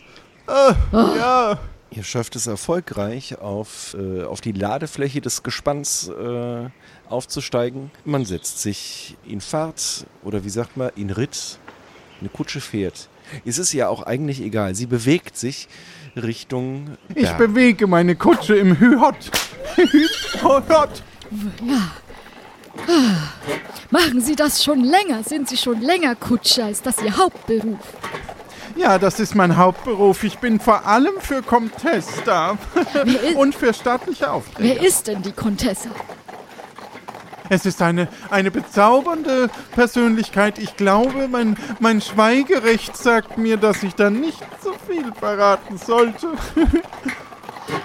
Oh, 0.47 0.73
oh. 0.93 1.17
Ja. 1.17 1.59
Ihr 1.95 2.05
schafft 2.05 2.37
es 2.37 2.47
erfolgreich, 2.47 3.39
auf, 3.39 3.95
äh, 3.99 4.23
auf 4.23 4.41
die 4.41 4.53
Ladefläche 4.53 5.21
des 5.21 5.43
Gespanns 5.43 6.09
äh, 6.09 6.71
aufzusteigen. 7.09 7.91
Man 8.07 8.25
setzt 8.25 8.63
sich 8.63 9.19
in 9.27 9.43
Fahrt 9.43 10.07
oder 10.25 10.43
wie 10.43 10.49
sagt 10.49 10.79
man, 10.79 10.91
in 10.97 11.11
Ritt. 11.11 11.59
Eine 12.21 12.31
Kutsche 12.31 12.61
fährt. 12.63 13.09
Es 13.45 13.59
ist 13.59 13.73
ja 13.73 13.89
auch 13.89 14.03
eigentlich 14.03 14.41
egal. 14.41 14.75
Sie 14.75 14.87
bewegt 14.87 15.37
sich 15.37 15.69
Richtung. 16.17 16.97
Berg. 17.09 17.19
Ich 17.19 17.33
bewege 17.33 17.87
meine 17.87 18.17
Kutsche 18.17 18.57
im 18.57 18.79
Hühot. 18.79 19.31
Hühot. 19.77 21.03
Ja. 21.65 21.93
Machen 23.91 24.21
Sie 24.21 24.35
das 24.35 24.65
schon 24.65 24.81
länger? 24.81 25.23
Sind 25.23 25.49
Sie 25.49 25.57
schon 25.57 25.81
länger 25.81 26.15
Kutscher? 26.15 26.71
Ist 26.71 26.87
das 26.87 27.03
Ihr 27.03 27.17
Hauptberuf? 27.17 27.79
Ja, 28.77 28.99
das 28.99 29.21
ist 29.21 29.35
mein 29.35 29.57
Hauptberuf. 29.57 30.25
Ich 30.25 30.39
bin 30.39 30.59
vor 30.59 30.87
allem 30.87 31.21
für 31.21 31.43
Comtesse 31.43 32.23
da. 32.25 32.57
Und 33.37 33.55
für 33.55 33.75
staatliche 33.75 34.31
Aufträge. 34.31 34.81
Wer 34.81 34.87
ist 34.87 35.07
denn 35.07 35.23
die 35.23 35.33
Comtesse? 35.33 35.91
Es 37.53 37.67
ist 37.67 37.83
eine, 37.83 38.09
eine 38.31 38.51
bezaubernde 38.51 39.51
Persönlichkeit. 39.73 40.59
Ich 40.59 40.75
glaube, 40.79 41.29
mein, 41.29 41.59
mein 41.81 42.01
Schweigerecht 42.01 42.97
sagt 42.97 43.37
mir, 43.37 43.59
dass 43.59 43.83
ich 43.83 43.95
da 43.95 44.09
nicht 44.09 44.43
so 44.65 44.73
viel 44.89 45.13
verraten 45.13 45.77
sollte. 45.77 46.29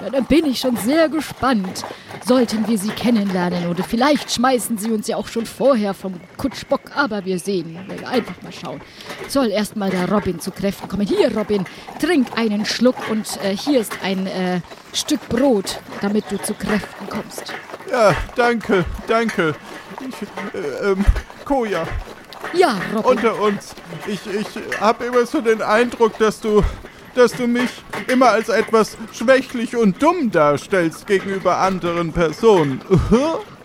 Ja, 0.01 0.09
dann 0.09 0.25
bin 0.25 0.45
ich 0.45 0.59
schon 0.59 0.75
sehr 0.77 1.09
gespannt. 1.09 1.85
Sollten 2.25 2.67
wir 2.67 2.77
sie 2.77 2.89
kennenlernen 2.89 3.67
oder 3.67 3.83
vielleicht 3.83 4.31
schmeißen 4.31 4.77
sie 4.77 4.91
uns 4.91 5.07
ja 5.07 5.17
auch 5.17 5.27
schon 5.27 5.45
vorher 5.45 5.93
vom 5.93 6.15
Kutschbock, 6.37 6.81
aber 6.95 7.25
wir 7.25 7.39
sehen. 7.39 7.77
Einfach 8.05 8.41
mal 8.41 8.51
schauen. 8.51 8.81
Soll 9.27 9.47
erstmal 9.47 9.89
der 9.89 10.11
Robin 10.11 10.39
zu 10.39 10.51
Kräften 10.51 10.87
kommen. 10.87 11.07
Hier, 11.07 11.35
Robin, 11.35 11.65
trink 12.01 12.27
einen 12.35 12.65
Schluck 12.65 12.97
und 13.09 13.39
äh, 13.43 13.55
hier 13.55 13.79
ist 13.79 13.93
ein 14.03 14.27
äh, 14.27 14.61
Stück 14.93 15.27
Brot, 15.29 15.79
damit 16.01 16.25
du 16.29 16.37
zu 16.41 16.53
Kräften 16.53 17.07
kommst. 17.09 17.53
Ja, 17.91 18.15
danke, 18.35 18.83
danke. 19.07 19.55
Ich, 20.01 20.59
äh, 20.59 20.91
ähm, 20.91 21.05
Koja. 21.45 21.87
Ja, 22.53 22.77
Robin. 22.93 23.11
Unter 23.11 23.39
uns. 23.39 23.75
Ich, 24.07 24.19
ich 24.27 24.79
habe 24.79 25.05
immer 25.05 25.25
so 25.25 25.41
den 25.41 25.61
Eindruck, 25.61 26.17
dass 26.17 26.39
du 26.39 26.63
dass 27.17 27.33
du 27.33 27.47
mich 27.47 27.69
immer 28.07 28.29
als 28.29 28.49
etwas 28.49 28.97
schwächlich 29.13 29.75
und 29.75 30.01
dumm 30.01 30.31
darstellst 30.31 31.07
gegenüber 31.07 31.57
anderen 31.57 32.13
Personen. 32.13 32.81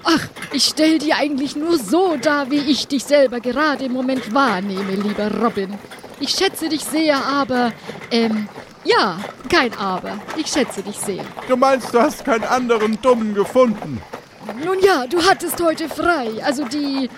Ach, 0.04 0.26
ich 0.52 0.64
stell 0.64 0.98
dir 0.98 1.16
eigentlich 1.16 1.54
nur 1.54 1.78
so 1.78 2.16
dar, 2.16 2.50
wie 2.50 2.58
ich 2.58 2.88
dich 2.88 3.04
selber 3.04 3.40
gerade 3.40 3.84
im 3.84 3.92
Moment 3.92 4.34
wahrnehme, 4.34 4.92
lieber 4.92 5.30
Robin. 5.40 5.78
Ich 6.18 6.30
schätze 6.30 6.68
dich 6.68 6.82
sehr, 6.82 7.24
aber, 7.24 7.72
ähm, 8.10 8.48
ja, 8.84 9.18
kein 9.48 9.72
Aber. 9.74 10.18
Ich 10.36 10.48
schätze 10.48 10.82
dich 10.82 10.96
sehr. 10.96 11.24
Du 11.48 11.56
meinst, 11.56 11.94
du 11.94 12.00
hast 12.00 12.24
keinen 12.24 12.44
anderen 12.44 13.00
Dummen 13.00 13.34
gefunden? 13.34 14.00
Nun 14.64 14.78
ja, 14.80 15.06
du 15.06 15.22
hattest 15.22 15.62
heute 15.62 15.88
frei. 15.88 16.30
Also 16.44 16.64
die, 16.64 17.08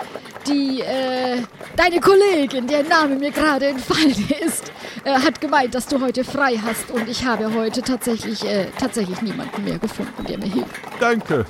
die, 0.46 0.80
äh, 0.80 1.38
deine 1.76 2.00
Kollegin, 2.00 2.66
der 2.66 2.83
Name 2.83 3.16
mir 3.16 3.30
gerade 3.30 3.66
entfallen 3.66 4.28
ist, 4.44 4.72
äh, 5.04 5.12
hat 5.12 5.40
gemeint, 5.40 5.74
dass 5.74 5.87
du 5.87 6.00
heute 6.00 6.24
frei 6.24 6.59
hast 6.64 6.90
und 6.90 7.09
ich 7.09 7.24
habe 7.24 7.52
heute 7.54 7.83
tatsächlich, 7.83 8.44
äh, 8.44 8.66
tatsächlich 8.78 9.20
niemanden 9.22 9.64
mehr 9.64 9.78
gefunden, 9.78 10.24
der 10.28 10.38
mir 10.38 10.50
hilft. 10.52 10.70
Danke 11.00 11.44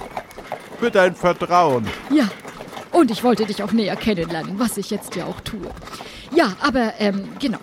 für 0.79 0.91
dein 0.91 1.15
Vertrauen. 1.15 1.87
Ja, 2.11 2.29
und 2.93 3.11
ich 3.11 3.25
wollte 3.25 3.45
dich 3.45 3.63
auch 3.63 3.73
näher 3.73 3.97
kennenlernen, 3.97 4.59
was 4.59 4.77
ich 4.77 4.91
jetzt 4.91 5.17
ja 5.17 5.25
auch 5.27 5.41
tue. 5.41 5.71
Ja, 6.35 6.57
aber, 6.61 6.95
ähm, 6.99 7.29
genau. 7.39 7.59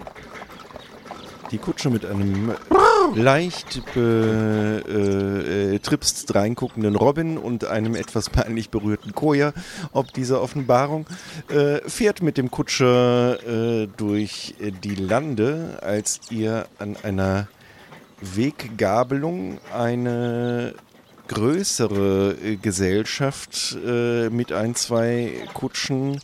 Die 1.51 1.57
Kutsche 1.57 1.89
mit 1.89 2.05
einem 2.05 2.53
leicht 3.13 3.81
äh, 3.97 5.79
tripst 5.79 6.33
reinguckenden 6.33 6.95
Robin 6.95 7.37
und 7.37 7.65
einem 7.65 7.95
etwas 7.95 8.29
peinlich 8.29 8.69
berührten 8.69 9.13
Koja, 9.13 9.51
ob 9.91 10.13
dieser 10.13 10.41
Offenbarung, 10.41 11.07
äh, 11.49 11.79
fährt 11.89 12.21
mit 12.21 12.37
dem 12.37 12.51
Kutscher 12.51 13.37
äh, 13.45 13.87
durch 13.97 14.55
die 14.83 14.95
Lande, 14.95 15.79
als 15.81 16.21
ihr 16.29 16.67
an 16.79 16.95
einer 17.03 17.49
Weggabelung 18.21 19.59
eine 19.75 20.73
größere 21.27 22.35
äh, 22.43 22.55
Gesellschaft 22.57 23.77
äh, 23.85 24.29
mit 24.29 24.51
ein, 24.51 24.75
zwei 24.75 25.47
Kutschen 25.53 26.21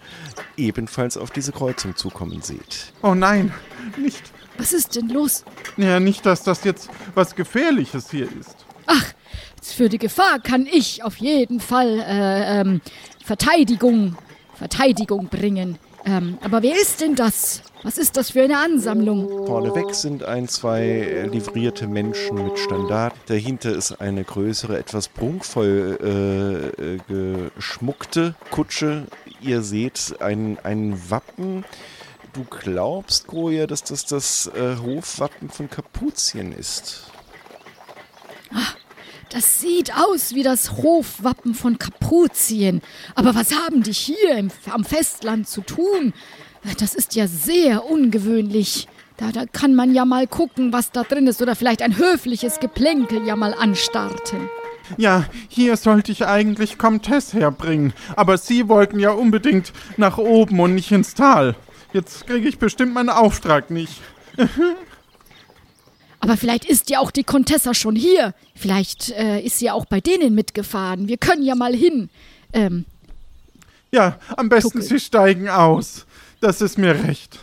ebenfalls 0.55 1.17
auf 1.17 1.31
diese 1.31 1.51
Kreuzung 1.51 1.95
zukommen 1.95 2.41
seht. 2.41 2.93
Oh 3.01 3.15
nein, 3.15 3.53
nicht 3.97 4.36
was 4.57 4.73
ist 4.73 4.95
denn 4.95 5.09
los? 5.09 5.43
Ja, 5.77 5.99
nicht, 5.99 6.25
dass 6.25 6.43
das 6.43 6.63
jetzt 6.63 6.89
was 7.15 7.35
Gefährliches 7.35 8.11
hier 8.11 8.27
ist. 8.39 8.65
Ach, 8.85 9.13
für 9.61 9.89
die 9.89 9.97
Gefahr 9.97 10.39
kann 10.39 10.65
ich 10.65 11.03
auf 11.03 11.17
jeden 11.17 11.59
Fall 11.59 11.99
äh, 11.99 12.61
ähm, 12.61 12.81
Verteidigung, 13.23 14.15
Verteidigung 14.55 15.27
bringen. 15.27 15.77
Ähm, 16.05 16.37
aber 16.41 16.63
wer 16.63 16.73
ist 16.73 17.01
denn 17.01 17.15
das? 17.15 17.61
Was 17.83 17.97
ist 17.97 18.15
das 18.15 18.31
für 18.31 18.41
eine 18.41 18.57
Ansammlung? 18.59 19.45
Vorneweg 19.45 19.93
sind 19.93 20.23
ein, 20.23 20.47
zwei 20.47 21.27
livrierte 21.29 21.87
Menschen 21.87 22.45
mit 22.45 22.57
Standard. 22.57 23.13
Dahinter 23.25 23.73
ist 23.73 23.99
eine 23.99 24.23
größere, 24.23 24.77
etwas 24.79 25.09
prunkvoll 25.09 25.97
äh, 26.01 26.93
äh, 26.95 27.49
geschmuckte 27.55 28.35
Kutsche. 28.51 29.07
Ihr 29.41 29.61
seht 29.61 30.15
ein, 30.19 30.57
ein 30.63 30.97
Wappen. 31.09 31.65
Du 32.37 32.43
glaubst, 32.43 33.25
Goya, 33.25 33.65
dass 33.65 33.83
das 33.83 34.05
das 34.05 34.45
äh, 34.53 34.77
Hofwappen 34.77 35.49
von 35.49 35.71
Kapuzien 35.71 36.51
ist. 36.51 37.09
Das 39.31 39.59
sieht 39.59 39.91
aus 39.97 40.35
wie 40.35 40.43
das 40.43 40.73
Hofwappen 40.73 41.55
von 41.55 41.79
Kapuzien. 41.79 42.83
Aber 43.15 43.33
was 43.33 43.55
haben 43.55 43.81
die 43.81 43.91
hier 43.91 44.37
im, 44.37 44.51
am 44.69 44.85
Festland 44.85 45.47
zu 45.47 45.61
tun? 45.61 46.13
Das 46.77 46.93
ist 46.93 47.15
ja 47.15 47.25
sehr 47.25 47.89
ungewöhnlich. 47.89 48.87
Da, 49.17 49.31
da 49.31 49.47
kann 49.47 49.73
man 49.73 49.95
ja 49.95 50.05
mal 50.05 50.27
gucken, 50.27 50.71
was 50.71 50.91
da 50.91 51.01
drin 51.01 51.25
ist, 51.25 51.41
oder 51.41 51.55
vielleicht 51.55 51.81
ein 51.81 51.97
höfliches 51.97 52.59
Geplänkel 52.59 53.25
ja 53.25 53.35
mal 53.35 53.55
anstarten. 53.55 54.47
Ja, 54.95 55.25
hier 55.47 55.75
sollte 55.75 56.11
ich 56.11 56.27
eigentlich 56.27 56.77
Comtesse 56.77 57.39
herbringen, 57.39 57.93
aber 58.15 58.37
Sie 58.37 58.69
wollten 58.69 58.99
ja 58.99 59.09
unbedingt 59.09 59.73
nach 59.97 60.19
oben 60.19 60.59
und 60.59 60.75
nicht 60.75 60.91
ins 60.91 61.15
Tal. 61.15 61.55
Jetzt 61.93 62.27
kriege 62.27 62.47
ich 62.47 62.59
bestimmt 62.59 62.93
meinen 62.93 63.09
Auftrag 63.09 63.69
nicht. 63.69 64.01
Aber 66.19 66.35
vielleicht 66.35 66.65
ist 66.65 66.89
ja 66.89 66.99
auch 66.99 67.11
die 67.11 67.23
Contessa 67.23 67.73
schon 67.73 67.95
hier. 67.95 68.33
Vielleicht 68.55 69.11
äh, 69.11 69.39
ist 69.39 69.59
sie 69.59 69.71
auch 69.71 69.85
bei 69.85 70.01
denen 70.01 70.35
mitgefahren. 70.35 71.07
Wir 71.07 71.17
können 71.17 71.43
ja 71.43 71.55
mal 71.55 71.73
hin. 71.75 72.09
Ähm, 72.53 72.85
Ja, 73.91 74.19
am 74.35 74.49
besten 74.49 74.71
Tuckel. 74.71 74.81
Sie 74.83 74.99
steigen 74.99 75.47
aus. 75.49 76.05
Das 76.41 76.61
ist 76.61 76.77
mir 76.77 77.03
recht. 77.03 77.39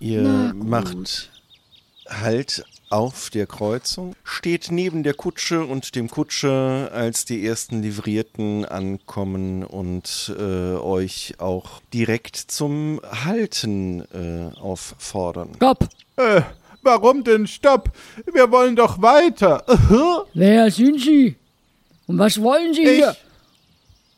Ihr 0.00 0.52
macht 0.54 1.30
Halt 2.08 2.64
auf 2.92 3.30
der 3.30 3.46
Kreuzung, 3.46 4.14
steht 4.22 4.70
neben 4.70 5.02
der 5.02 5.14
Kutsche 5.14 5.64
und 5.64 5.94
dem 5.94 6.10
Kutscher, 6.10 6.90
als 6.92 7.24
die 7.24 7.44
ersten 7.46 7.82
Livrierten 7.82 8.66
ankommen 8.66 9.64
und 9.64 10.32
äh, 10.38 10.74
euch 10.76 11.34
auch 11.38 11.80
direkt 11.94 12.36
zum 12.36 13.00
Halten 13.24 14.02
äh, 14.12 14.54
auffordern. 14.60 15.52
Stopp! 15.56 15.88
Äh, 16.16 16.42
warum 16.82 17.24
denn 17.24 17.46
Stopp? 17.46 17.90
Wir 18.30 18.50
wollen 18.52 18.76
doch 18.76 19.00
weiter. 19.00 19.64
Wer 20.34 20.70
sind 20.70 21.00
Sie? 21.00 21.36
Und 22.06 22.18
was 22.18 22.40
wollen 22.42 22.74
Sie 22.74 22.82
Ich, 22.82 22.96
hier? 22.96 23.16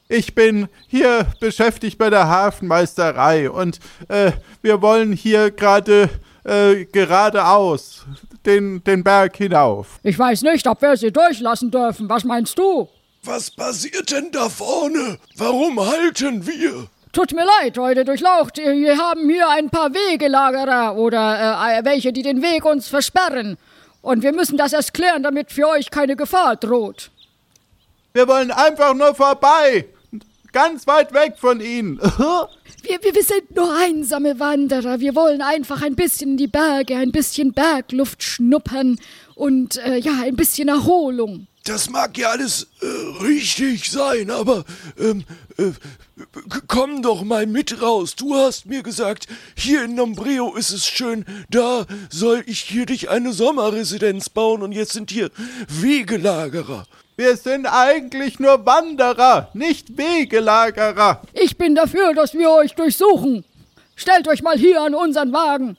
ich 0.08 0.34
bin 0.34 0.68
hier 0.88 1.26
beschäftigt 1.38 1.96
bei 1.96 2.10
der 2.10 2.26
Hafenmeisterei 2.26 3.48
und 3.50 3.78
äh, 4.08 4.32
wir 4.62 4.82
wollen 4.82 5.12
hier 5.12 5.52
gerade 5.52 6.10
äh, 6.42 6.86
geradeaus 6.86 8.04
den, 8.46 8.82
den 8.84 9.02
Berg 9.02 9.36
hinauf. 9.36 9.98
Ich 10.02 10.18
weiß 10.18 10.42
nicht, 10.42 10.66
ob 10.66 10.82
wir 10.82 10.96
Sie 10.96 11.12
durchlassen 11.12 11.70
dürfen. 11.70 12.08
Was 12.08 12.24
meinst 12.24 12.58
du? 12.58 12.88
Was 13.22 13.50
passiert 13.50 14.10
denn 14.10 14.30
da 14.32 14.48
vorne? 14.48 15.18
Warum 15.36 15.80
halten 15.80 16.46
wir? 16.46 16.88
Tut 17.12 17.32
mir 17.32 17.46
leid, 17.60 17.76
Leute, 17.76 18.04
durchlaucht. 18.04 18.58
Wir 18.58 18.98
haben 18.98 19.28
hier 19.30 19.48
ein 19.48 19.70
paar 19.70 19.94
Wegelagerer 19.94 20.96
oder 20.96 21.78
äh, 21.78 21.84
welche, 21.84 22.12
die 22.12 22.22
den 22.22 22.42
Weg 22.42 22.64
uns 22.64 22.88
versperren. 22.88 23.56
Und 24.02 24.22
wir 24.22 24.32
müssen 24.32 24.58
das 24.58 24.72
erst 24.72 24.92
klären, 24.92 25.22
damit 25.22 25.52
für 25.52 25.68
euch 25.68 25.90
keine 25.90 26.16
Gefahr 26.16 26.56
droht. 26.56 27.10
Wir 28.12 28.28
wollen 28.28 28.50
einfach 28.50 28.94
nur 28.94 29.14
vorbei. 29.14 29.86
Ganz 30.54 30.86
weit 30.86 31.12
weg 31.12 31.34
von 31.36 31.60
ihnen. 31.60 32.00
Wir, 32.86 33.02
wir, 33.02 33.14
wir 33.14 33.22
sind 33.24 33.56
nur 33.56 33.74
einsame 33.74 34.38
Wanderer. 34.38 35.00
Wir 35.00 35.14
wollen 35.14 35.40
einfach 35.40 35.80
ein 35.80 35.96
bisschen 35.96 36.32
in 36.32 36.36
die 36.36 36.48
Berge, 36.48 36.96
ein 36.96 37.12
bisschen 37.12 37.54
Bergluft 37.54 38.22
schnuppern 38.22 38.98
und 39.34 39.78
äh, 39.78 39.96
ja, 39.96 40.20
ein 40.22 40.36
bisschen 40.36 40.68
Erholung. 40.68 41.46
Das 41.66 41.88
mag 41.88 42.18
ja 42.18 42.28
alles 42.28 42.66
äh, 42.82 43.24
richtig 43.24 43.90
sein, 43.90 44.30
aber 44.30 44.64
ähm, 44.98 45.24
äh, 45.56 45.70
komm 46.68 47.00
doch 47.00 47.24
mal 47.24 47.46
mit 47.46 47.80
raus. 47.80 48.14
Du 48.14 48.34
hast 48.34 48.66
mir 48.66 48.82
gesagt, 48.82 49.28
hier 49.56 49.84
in 49.84 49.94
Nombreo 49.94 50.54
ist 50.56 50.72
es 50.72 50.86
schön, 50.86 51.24
da 51.48 51.86
soll 52.10 52.42
ich 52.44 52.60
hier 52.60 52.84
dich 52.84 53.08
eine 53.08 53.32
Sommerresidenz 53.32 54.28
bauen 54.28 54.62
und 54.62 54.72
jetzt 54.72 54.92
sind 54.92 55.10
hier 55.10 55.30
Wegelagerer. 55.68 56.84
Wir 57.16 57.34
sind 57.38 57.64
eigentlich 57.64 58.38
nur 58.38 58.66
Wanderer, 58.66 59.48
nicht 59.54 59.96
Wegelagerer. 59.96 61.22
Ich 61.32 61.56
bin 61.56 61.74
dafür, 61.74 62.12
dass 62.12 62.34
wir 62.34 62.50
euch 62.50 62.74
durchsuchen. 62.74 63.42
Stellt 63.96 64.28
euch 64.28 64.42
mal 64.42 64.58
hier 64.58 64.82
an 64.82 64.94
unseren 64.94 65.32
Wagen. 65.32 65.78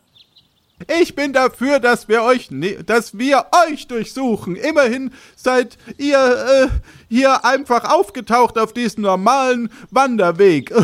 Ich 1.02 1.16
bin 1.16 1.32
dafür, 1.32 1.80
dass 1.80 2.10
wir 2.10 2.24
euch, 2.24 2.52
ne 2.52 2.84
dass 2.84 3.18
wir 3.18 3.46
euch 3.70 3.88
durchsuchen. 3.88 4.58
Immerhin 4.58 5.12
seid 5.38 5.78
ihr 5.98 6.18
äh, 6.18 6.68
hier 7.08 7.46
einfach 7.46 7.90
aufgetaucht 7.90 8.58
auf 8.58 8.74
diesem 8.74 9.04
normalen 9.04 9.70
Wanderweg. 9.90 10.72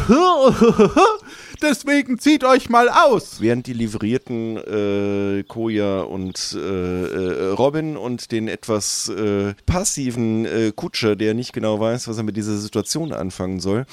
Deswegen 1.62 2.18
zieht 2.18 2.44
euch 2.44 2.70
mal 2.70 2.90
aus. 2.90 3.40
Während 3.40 3.68
die 3.68 3.74
Livrierten 3.74 4.58
äh, 4.58 5.44
Koja 5.44 6.02
und 6.02 6.58
äh, 6.58 6.60
äh, 6.60 7.50
Robin 7.52 7.98
und 7.98 8.32
den 8.32 8.48
etwas 8.48 9.10
äh, 9.10 9.54
passiven 9.68 10.46
äh, 10.46 10.72
Kutscher, 10.76 11.16
der 11.16 11.36
nicht 11.36 11.54
genau 11.54 11.80
weiß, 11.80 12.08
was 12.08 12.18
er 12.18 12.24
mit 12.24 12.36
dieser 12.36 12.58
Situation 12.58 13.14
anfangen 13.14 13.60
soll, 13.60 13.86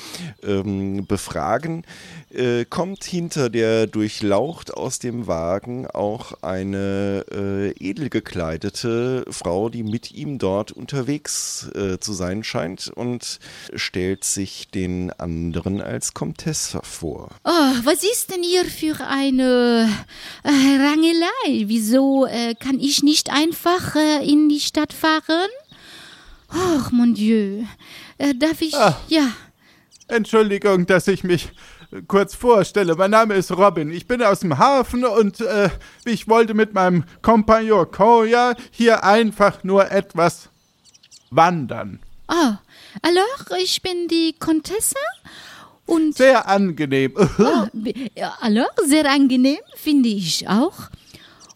ähm, 0.42 1.06
befragen, 1.06 1.84
äh, 2.30 2.64
kommt 2.64 3.04
hinter 3.04 3.50
der 3.50 3.86
Durchlaucht 3.86 4.72
aus 4.72 4.98
dem 4.98 5.26
Wagen 5.26 5.86
auch 5.86 6.42
eine 6.42 7.24
äh, 7.30 7.70
edel 7.78 8.08
gekleidete 8.08 9.24
Frau, 9.30 9.68
die 9.68 9.82
mit 9.82 10.12
ihm 10.12 10.38
dort 10.38 10.72
unterwegs 10.72 11.70
äh, 11.74 11.98
zu 11.98 12.12
sein 12.12 12.44
scheint 12.44 12.88
und 12.88 13.38
stellt 13.74 14.24
sich 14.24 14.68
den 14.70 15.10
anderen 15.12 15.80
als 15.80 16.14
Comtesse 16.14 16.80
vor. 16.82 17.30
Oh, 17.44 17.57
was 17.84 18.04
ist 18.04 18.30
denn 18.30 18.42
hier 18.42 18.64
für 18.64 19.04
eine 19.06 19.88
äh, 20.44 20.48
Rangelei? 20.48 21.64
Wieso 21.66 22.26
äh, 22.26 22.54
kann 22.54 22.78
ich 22.78 23.02
nicht 23.02 23.30
einfach 23.30 23.96
äh, 23.96 24.24
in 24.24 24.48
die 24.48 24.60
Stadt 24.60 24.92
fahren? 24.92 25.50
Ach, 26.48 26.90
mon 26.92 27.14
Dieu. 27.14 27.64
Äh, 28.18 28.34
darf 28.34 28.60
ich. 28.60 28.74
Ah. 28.74 28.98
Ja. 29.08 29.32
Entschuldigung, 30.08 30.86
dass 30.86 31.08
ich 31.08 31.24
mich 31.24 31.50
äh, 31.90 32.02
kurz 32.06 32.34
vorstelle. 32.34 32.94
Mein 32.94 33.10
Name 33.10 33.34
ist 33.34 33.50
Robin. 33.50 33.90
Ich 33.90 34.06
bin 34.06 34.22
aus 34.22 34.40
dem 34.40 34.58
Hafen 34.58 35.04
und 35.04 35.40
äh, 35.40 35.70
ich 36.04 36.28
wollte 36.28 36.54
mit 36.54 36.74
meinem 36.74 37.04
Kompagnon 37.22 37.90
Koya 37.90 38.54
hier 38.70 39.04
einfach 39.04 39.64
nur 39.64 39.90
etwas 39.90 40.48
wandern. 41.30 42.00
Oh, 42.28 42.54
alors, 43.02 43.60
ich 43.60 43.82
bin 43.82 44.06
die 44.08 44.34
Contessa 44.38 44.98
und. 45.88 46.16
Sehr 46.16 46.48
angenehm. 46.48 47.12
Ah, 47.38 47.68
alors, 48.40 48.68
sehr 48.86 49.10
angenehm, 49.10 49.58
finde 49.74 50.08
ich 50.08 50.48
auch. 50.48 50.90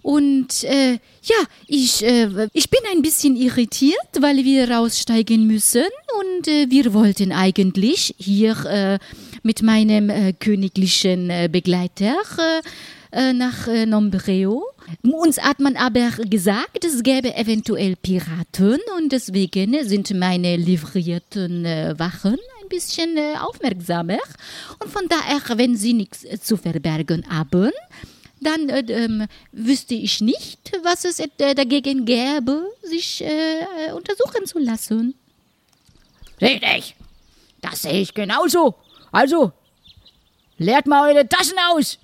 Und 0.03 0.65
äh, 0.65 0.99
ja, 1.23 1.37
ich, 1.69 2.05
äh, 2.05 2.49
ich 2.53 2.69
bin 2.71 2.81
ein 2.93 3.03
bisschen 3.03 3.37
irritiert, 3.37 3.97
weil 4.21 4.39
wir 4.39 4.69
raussteigen 4.69 5.47
müssen. 5.47 5.85
Und 6.19 6.49
äh, 6.49 6.69
wir 6.69 6.93
wollten 6.93 7.31
eigentlich 7.31 8.15
hier 8.19 8.57
äh, 8.67 8.99
mit 9.45 9.63
meinem 9.63 10.11
äh, 10.11 10.33
königlichen 10.33 11.31
äh, 11.31 11.49
Begleiter 11.51 12.17
äh, 12.39 12.63
äh, 13.13 13.33
nach 13.33 13.69
äh, 13.69 13.87
Nombreo. 13.87 14.65
Uns 15.03 15.41
hat 15.41 15.61
man 15.61 15.77
aber 15.77 16.11
gesagt, 16.29 16.85
es 16.85 17.03
gäbe 17.05 17.35
eventuell 17.37 17.95
Piraten 17.95 18.81
und 18.99 19.13
deswegen 19.13 19.77
sind 19.85 20.13
meine 20.19 20.57
livrierten 20.57 21.65
äh, 21.65 21.95
Wachen 21.99 22.39
bisschen 22.73 23.17
äh, 23.17 23.35
aufmerksamer. 23.39 24.19
Und 24.81 24.91
von 24.91 25.07
daher, 25.09 25.41
wenn 25.59 25.77
sie 25.77 25.93
nichts 25.93 26.25
äh, 26.25 26.41
zu 26.41 26.57
verbergen 26.57 27.25
haben, 27.29 27.73
dann 28.41 28.69
äh, 28.69 28.81
ähm, 28.89 29.27
wüsste 29.53 29.95
ich 29.95 30.21
nicht, 30.21 30.73
was 30.83 31.05
es 31.05 31.19
äh, 31.21 31.55
dagegen 31.55 32.05
gäbe, 32.05 32.67
sich 32.83 33.23
äh, 33.23 33.61
äh, 33.61 33.93
untersuchen 33.93 34.47
zu 34.47 34.59
lassen. 34.59 35.15
Richtig. 36.41 36.97
Das 37.61 37.83
sehe 37.83 38.01
ich 38.01 38.13
genauso. 38.13 38.75
Also, 39.13 39.53
leert 40.59 40.87
mal 40.87 41.11
eure 41.11 41.29
Taschen 41.29 41.59
aus. 41.71 41.99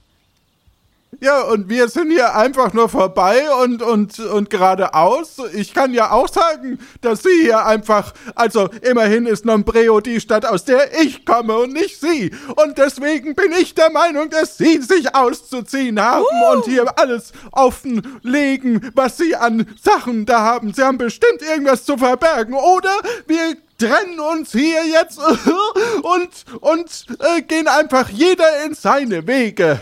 Ja, 1.21 1.41
und 1.43 1.69
wir 1.69 1.89
sind 1.89 2.13
hier 2.13 2.37
einfach 2.37 2.73
nur 2.73 2.89
vorbei 2.89 3.51
und, 3.65 3.83
und, 3.83 4.21
und 4.21 4.51
geradeaus. 4.51 5.39
Ich 5.53 5.75
kann 5.75 5.93
ja 5.93 6.13
auch 6.13 6.29
sagen, 6.29 6.79
dass 7.01 7.25
Sie 7.25 7.43
hier 7.43 7.67
einfach, 7.67 8.15
also 8.37 8.69
immerhin 8.83 9.27
ist 9.27 9.45
Nombreo 9.45 10.01
die 10.01 10.21
Stadt, 10.21 10.47
aus 10.47 10.65
der 10.65 11.01
ich 11.01 11.27
komme 11.27 11.57
und 11.59 11.73
nicht 11.73 12.01
Sie. 12.01 12.31
Und 12.55 12.79
deswegen 12.79 13.35
bin 13.35 13.51
ich 13.51 13.75
der 13.75 13.91
Meinung, 13.91 14.31
dass 14.31 14.59
Sie 14.59 14.81
sich 14.81 15.13
auszuziehen 15.13 16.01
haben 16.01 16.25
und 16.53 16.67
hier 16.67 16.87
alles 16.97 17.33
offenlegen, 17.51 18.93
was 18.95 19.17
Sie 19.17 19.35
an 19.35 19.67
Sachen 19.83 20.25
da 20.25 20.43
haben. 20.43 20.73
Sie 20.73 20.85
haben 20.85 20.99
bestimmt 20.99 21.43
irgendwas 21.43 21.85
zu 21.85 21.99
verbergen, 21.99 22.55
oder? 22.55 22.97
Wir 23.27 23.57
trennen 23.77 24.21
uns 24.21 24.53
hier 24.53 24.87
jetzt 24.87 25.19
und, 26.03 26.61
und 26.61 27.07
äh, 27.19 27.43
gehen 27.43 27.67
einfach 27.67 28.09
jeder 28.09 28.65
in 28.65 28.75
seine 28.75 29.27
Wege. 29.27 29.81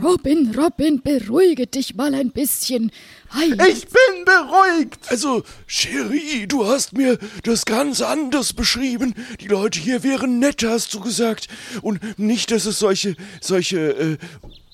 Robin, 0.00 0.54
Robin, 0.56 1.02
beruhige 1.02 1.66
dich 1.66 1.94
mal 1.94 2.14
ein 2.14 2.30
bisschen. 2.30 2.90
Ei, 3.30 3.46
Ich 3.68 3.86
bin 3.86 4.24
beruhigt. 4.24 4.98
Also, 5.08 5.42
Cherie, 5.66 6.46
du 6.46 6.66
hast 6.66 6.92
mir 6.92 7.18
das 7.42 7.64
ganz 7.64 8.00
anders 8.00 8.52
beschrieben. 8.52 9.14
Die 9.40 9.48
Leute 9.48 9.78
hier 9.80 10.02
wären 10.02 10.38
nett, 10.38 10.62
hast 10.62 10.94
du 10.94 11.00
gesagt. 11.00 11.48
Und 11.82 12.18
nicht, 12.18 12.50
dass 12.50 12.66
es 12.66 12.78
solche, 12.78 13.16
solche, 13.40 13.78
äh, 13.78 14.18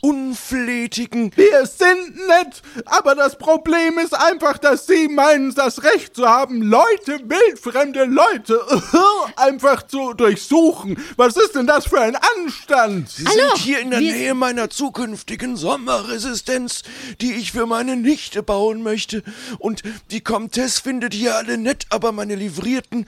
unflätigen. 0.01 1.33
Wir 1.35 1.67
sind 1.67 2.17
nett, 2.29 2.63
aber 2.85 3.15
das 3.15 3.37
Problem 3.37 3.99
ist 3.99 4.15
einfach, 4.15 4.59
dass 4.59 4.87
Sie 4.87 5.09
meinen, 5.09 5.55
das 5.55 5.83
Recht 5.83 6.15
zu 6.15 6.29
haben, 6.29 6.63
Leute, 6.63 7.21
wildfremde 7.25 8.05
Leute, 8.05 8.61
einfach 9.37 9.87
zu 9.87 10.15
durchsuchen. 10.15 10.99
Was 11.17 11.37
ist 11.37 11.55
denn 11.55 11.67
das 11.67 11.87
für 11.87 12.01
ein 12.01 12.17
Anstand? 12.37 13.09
Sie 13.11 13.25
Hallo, 13.27 13.57
sind 13.57 13.59
hier 13.59 13.81
in 13.81 13.91
der 13.91 14.01
Nähe 14.01 14.35
meiner 14.35 14.71
zukünftigen 14.71 15.57
Sommerresistenz, 15.57 16.83
die 17.21 17.33
ich 17.33 17.53
für 17.53 17.67
meine 17.67 17.97
Nichte 17.97 18.43
bauen 18.43 18.83
möchte. 18.83 19.23
Und 19.59 19.83
die 20.11 20.21
Comtesse 20.21 20.81
findet 20.81 21.15
hier 21.15 21.37
alle 21.37 21.59
nett, 21.59 21.87
aber 21.91 22.13
meine 22.13 22.37
Livrierten, 22.37 23.07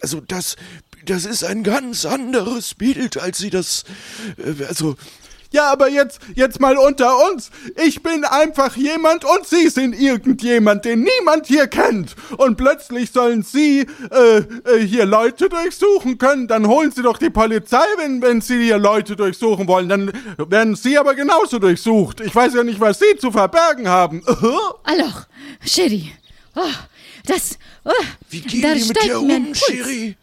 also 0.00 0.20
das, 0.20 0.56
das 1.04 1.24
ist 1.24 1.44
ein 1.44 1.62
ganz 1.62 2.04
anderes 2.04 2.74
Bild, 2.74 3.18
als 3.18 3.38
sie 3.38 3.50
das, 3.50 3.84
äh, 4.38 4.64
also, 4.64 4.96
Ja, 5.54 5.70
aber 5.70 5.88
jetzt, 5.88 6.18
jetzt 6.34 6.58
mal 6.58 6.76
unter 6.76 7.30
uns. 7.30 7.52
Ich 7.86 8.02
bin 8.02 8.24
einfach 8.24 8.74
jemand 8.76 9.24
und 9.24 9.46
Sie 9.46 9.68
sind 9.68 9.94
irgendjemand, 9.94 10.84
den 10.84 11.04
niemand 11.04 11.46
hier 11.46 11.68
kennt. 11.68 12.16
Und 12.38 12.56
plötzlich 12.56 13.12
sollen 13.12 13.44
Sie 13.44 13.86
äh, 14.10 14.38
äh, 14.38 14.84
hier 14.84 15.06
Leute 15.06 15.48
durchsuchen 15.48 16.18
können. 16.18 16.48
Dann 16.48 16.66
holen 16.66 16.90
Sie 16.90 17.02
doch 17.02 17.18
die 17.18 17.30
Polizei, 17.30 17.84
wenn, 17.98 18.20
wenn 18.20 18.40
Sie 18.40 18.64
hier 18.64 18.78
Leute 18.78 19.14
durchsuchen 19.14 19.68
wollen. 19.68 19.88
Dann 19.88 20.10
werden 20.38 20.74
Sie 20.74 20.98
aber 20.98 21.14
genauso 21.14 21.60
durchsucht. 21.60 22.20
Ich 22.22 22.34
weiß 22.34 22.54
ja 22.54 22.64
nicht, 22.64 22.80
was 22.80 22.98
Sie 22.98 23.16
zu 23.16 23.30
verbergen 23.30 23.86
haben. 23.86 24.24
Alors, 24.82 25.28
Chérie. 25.64 26.10
Oh, 26.56 26.62
das. 27.26 27.60
Oh, 27.84 27.92
wie 28.28 28.40
gehen 28.40 28.60
da 28.60 28.74
die 28.74 28.80
mit 28.80 28.98
steigt 28.98 29.04
dir 29.04 29.20
mir 29.20 29.36
ein 29.36 29.46
um, 29.46 29.52
Puls. 29.52 30.16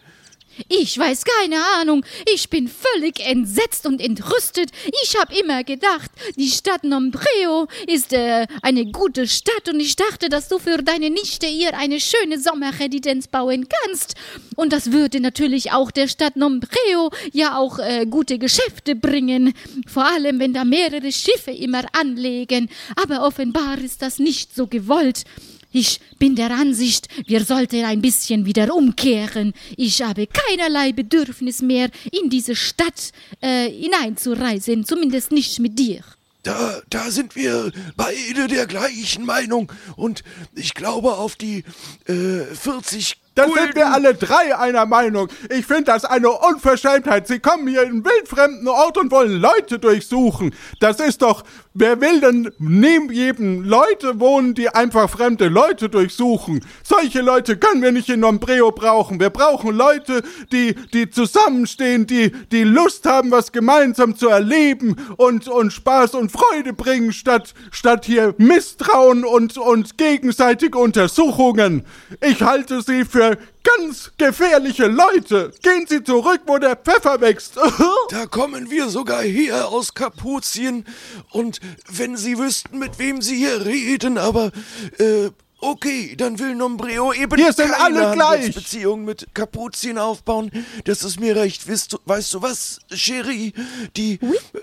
Ich 0.67 0.97
weiß 0.97 1.23
keine 1.23 1.57
Ahnung. 1.79 2.05
Ich 2.33 2.49
bin 2.49 2.67
völlig 2.67 3.19
entsetzt 3.19 3.85
und 3.85 4.01
entrüstet. 4.01 4.71
Ich 5.03 5.17
habe 5.17 5.33
immer 5.35 5.63
gedacht, 5.63 6.11
die 6.35 6.49
Stadt 6.49 6.83
Nombreo 6.83 7.67
ist 7.87 8.13
äh, 8.13 8.47
eine 8.61 8.85
gute 8.85 9.27
Stadt 9.27 9.69
und 9.69 9.79
ich 9.79 9.95
dachte, 9.95 10.29
dass 10.29 10.47
du 10.47 10.59
für 10.59 10.77
deine 10.77 11.09
Nichte 11.09 11.47
ihr 11.47 11.77
eine 11.77 11.99
schöne 11.99 12.39
Sommerresidenz 12.39 13.27
bauen 13.27 13.67
kannst. 13.69 14.15
Und 14.55 14.73
das 14.73 14.91
würde 14.91 15.19
natürlich 15.19 15.71
auch 15.71 15.91
der 15.91 16.07
Stadt 16.07 16.35
Nombreo 16.35 17.11
ja 17.31 17.57
auch 17.57 17.79
äh, 17.79 18.05
gute 18.05 18.37
Geschäfte 18.37 18.95
bringen. 18.95 19.53
Vor 19.87 20.05
allem, 20.05 20.39
wenn 20.39 20.53
da 20.53 20.65
mehrere 20.65 21.11
Schiffe 21.11 21.51
immer 21.51 21.83
anlegen. 21.93 22.69
Aber 22.95 23.25
offenbar 23.25 23.77
ist 23.79 24.01
das 24.01 24.19
nicht 24.19 24.55
so 24.55 24.67
gewollt. 24.67 25.23
Ich 25.71 25.99
bin 26.19 26.35
der 26.35 26.51
Ansicht, 26.51 27.07
wir 27.27 27.43
sollten 27.45 27.85
ein 27.85 28.01
bisschen 28.01 28.45
wieder 28.45 28.73
umkehren. 28.75 29.53
Ich 29.77 30.01
habe 30.01 30.27
keinerlei 30.27 30.91
Bedürfnis 30.91 31.61
mehr, 31.61 31.89
in 32.11 32.29
diese 32.29 32.55
Stadt 32.55 33.11
äh, 33.39 33.69
hineinzureisen, 33.69 34.85
zumindest 34.85 35.31
nicht 35.31 35.59
mit 35.59 35.79
dir. 35.79 36.03
Da, 36.43 36.81
da 36.89 37.11
sind 37.11 37.35
wir 37.35 37.71
beide 37.95 38.47
der 38.47 38.65
gleichen 38.65 39.25
Meinung. 39.25 39.71
Und 39.95 40.23
ich 40.55 40.73
glaube, 40.73 41.13
auf 41.13 41.35
die 41.35 41.63
äh, 42.07 42.43
40 42.55 43.17
Da 43.35 43.45
Gulden 43.45 43.61
sind 43.63 43.75
wir 43.75 43.93
alle 43.93 44.15
drei 44.15 44.57
einer 44.57 44.87
Meinung. 44.87 45.29
Ich 45.49 45.67
finde 45.67 45.85
das 45.85 46.03
eine 46.03 46.31
Unverschämtheit. 46.31 47.27
Sie 47.27 47.39
kommen 47.39 47.67
hier 47.67 47.83
in 47.83 47.89
einen 47.89 48.05
wildfremden 48.05 48.67
Ort 48.67 48.97
und 48.97 49.11
wollen 49.11 49.39
Leute 49.39 49.77
durchsuchen. 49.77 50.55
Das 50.79 50.99
ist 50.99 51.21
doch, 51.21 51.43
wer 51.73 52.01
will 52.01 52.19
denn 52.19 52.51
neben 52.59 53.11
jedem 53.11 53.63
Leute 53.63 54.19
wohnen, 54.19 54.53
die 54.53 54.69
einfach 54.69 55.09
fremde 55.09 55.47
Leute 55.47 55.89
durchsuchen? 55.89 56.63
Solche 56.83 57.21
Leute 57.21 57.57
können 57.57 57.81
wir 57.81 57.91
nicht 57.91 58.09
in 58.09 58.19
Nombreo 58.19 58.71
brauchen. 58.71 59.19
Wir 59.19 59.29
brauchen 59.29 59.75
Leute, 59.75 60.21
die, 60.51 60.75
die 60.93 61.09
zusammenstehen, 61.09 62.07
die, 62.07 62.31
die 62.51 62.63
Lust 62.63 63.05
haben, 63.05 63.31
was 63.31 63.51
gemeinsam 63.51 64.15
zu 64.15 64.27
erleben 64.27 64.95
und, 65.17 65.47
und 65.47 65.71
Spaß 65.71 66.15
und 66.15 66.31
Freude 66.31 66.73
bringen, 66.73 67.13
statt, 67.13 67.53
statt 67.71 68.05
hier 68.05 68.35
Misstrauen 68.37 69.23
und, 69.23 69.57
und 69.57 69.97
gegenseitige 69.97 70.77
Untersuchungen. 70.77 71.85
Ich 72.21 72.41
halte 72.41 72.81
sie 72.81 73.05
für 73.05 73.37
ganz 73.63 74.11
gefährliche 74.17 74.87
Leute. 74.87 75.51
Gehen 75.61 75.85
Sie 75.87 76.03
zurück, 76.03 76.41
wo 76.45 76.57
der 76.57 76.75
Pfeffer 76.75 77.21
wächst. 77.21 77.57
Da 78.09 78.25
kommen 78.25 78.69
wir 78.69 78.89
sogar 78.89 79.21
her 79.21 79.69
aus 79.69 79.93
Kapuzien. 79.93 80.85
Und 81.31 81.59
wenn 81.87 82.17
Sie 82.17 82.37
wüssten, 82.37 82.77
mit 82.77 82.99
wem 82.99 83.21
Sie 83.21 83.37
hier 83.37 83.65
reden, 83.65 84.17
aber 84.17 84.51
äh, 84.97 85.29
okay, 85.61 86.15
dann 86.17 86.37
will 86.39 86.55
Nombreo 86.55 87.13
eben 87.13 87.37
Wir 87.37 87.53
sind 87.53 87.71
keine 87.71 87.83
alle 87.83 88.13
gleich. 88.15 88.27
Handelsbeziehung 88.29 89.05
mit 89.05 89.27
Kapuzien 89.33 89.97
aufbauen. 89.97 90.51
Das 90.85 91.03
ist 91.03 91.19
mir 91.19 91.35
recht. 91.35 91.67
Weißt 91.69 91.93
du, 91.93 91.97
weißt 92.05 92.33
du 92.33 92.41
was, 92.41 92.79
Cherie? 92.93 93.53
Die, 93.95 94.19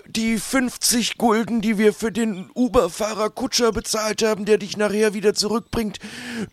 die 0.07 0.37
50 0.37 1.17
Gulden, 1.17 1.61
die 1.61 1.77
wir 1.77 1.93
für 1.93 2.11
den 2.11 2.49
Uber-Fahrer 2.53 3.29
Kutscher 3.29 3.71
bezahlt 3.71 4.21
haben, 4.23 4.45
der 4.45 4.57
dich 4.57 4.77
nachher 4.77 5.13
wieder 5.13 5.33
zurückbringt, 5.33 5.99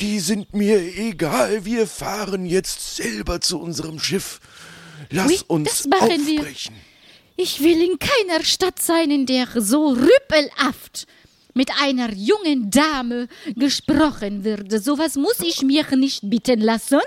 die 0.00 0.20
sind 0.20 0.54
mir 0.54 0.78
egal. 0.96 1.64
Wir 1.64 1.87
fahren 1.87 2.46
jetzt 2.46 2.96
selber 2.96 3.40
zu 3.40 3.61
unserem 3.61 3.98
Schiff. 3.98 4.40
Lass 5.11 5.28
Oui, 5.28 5.38
uns 5.48 5.68
das 5.68 5.87
machen 5.87 6.26
wir. 6.26 6.40
aufbrechen. 6.40 6.74
Ich 7.37 7.61
will 7.62 7.82
in 7.82 7.98
keiner 7.98 8.42
Stadt 8.44 8.80
sein, 8.80 9.11
in 9.11 9.26
der 9.26 9.46
so 9.61 9.88
rüppelhaft 9.90 11.06
mit 11.57 11.71
einer 11.83 12.12
jungen 12.12 12.71
Dame 12.71 13.29
gesprochen 13.57 14.45
wird. 14.45 14.71
Sowas 14.83 15.16
muss 15.16 15.40
ich 15.40 15.62
mir 15.62 15.85
nicht 15.97 16.29
bitten 16.29 16.61
lassen. 16.61 17.01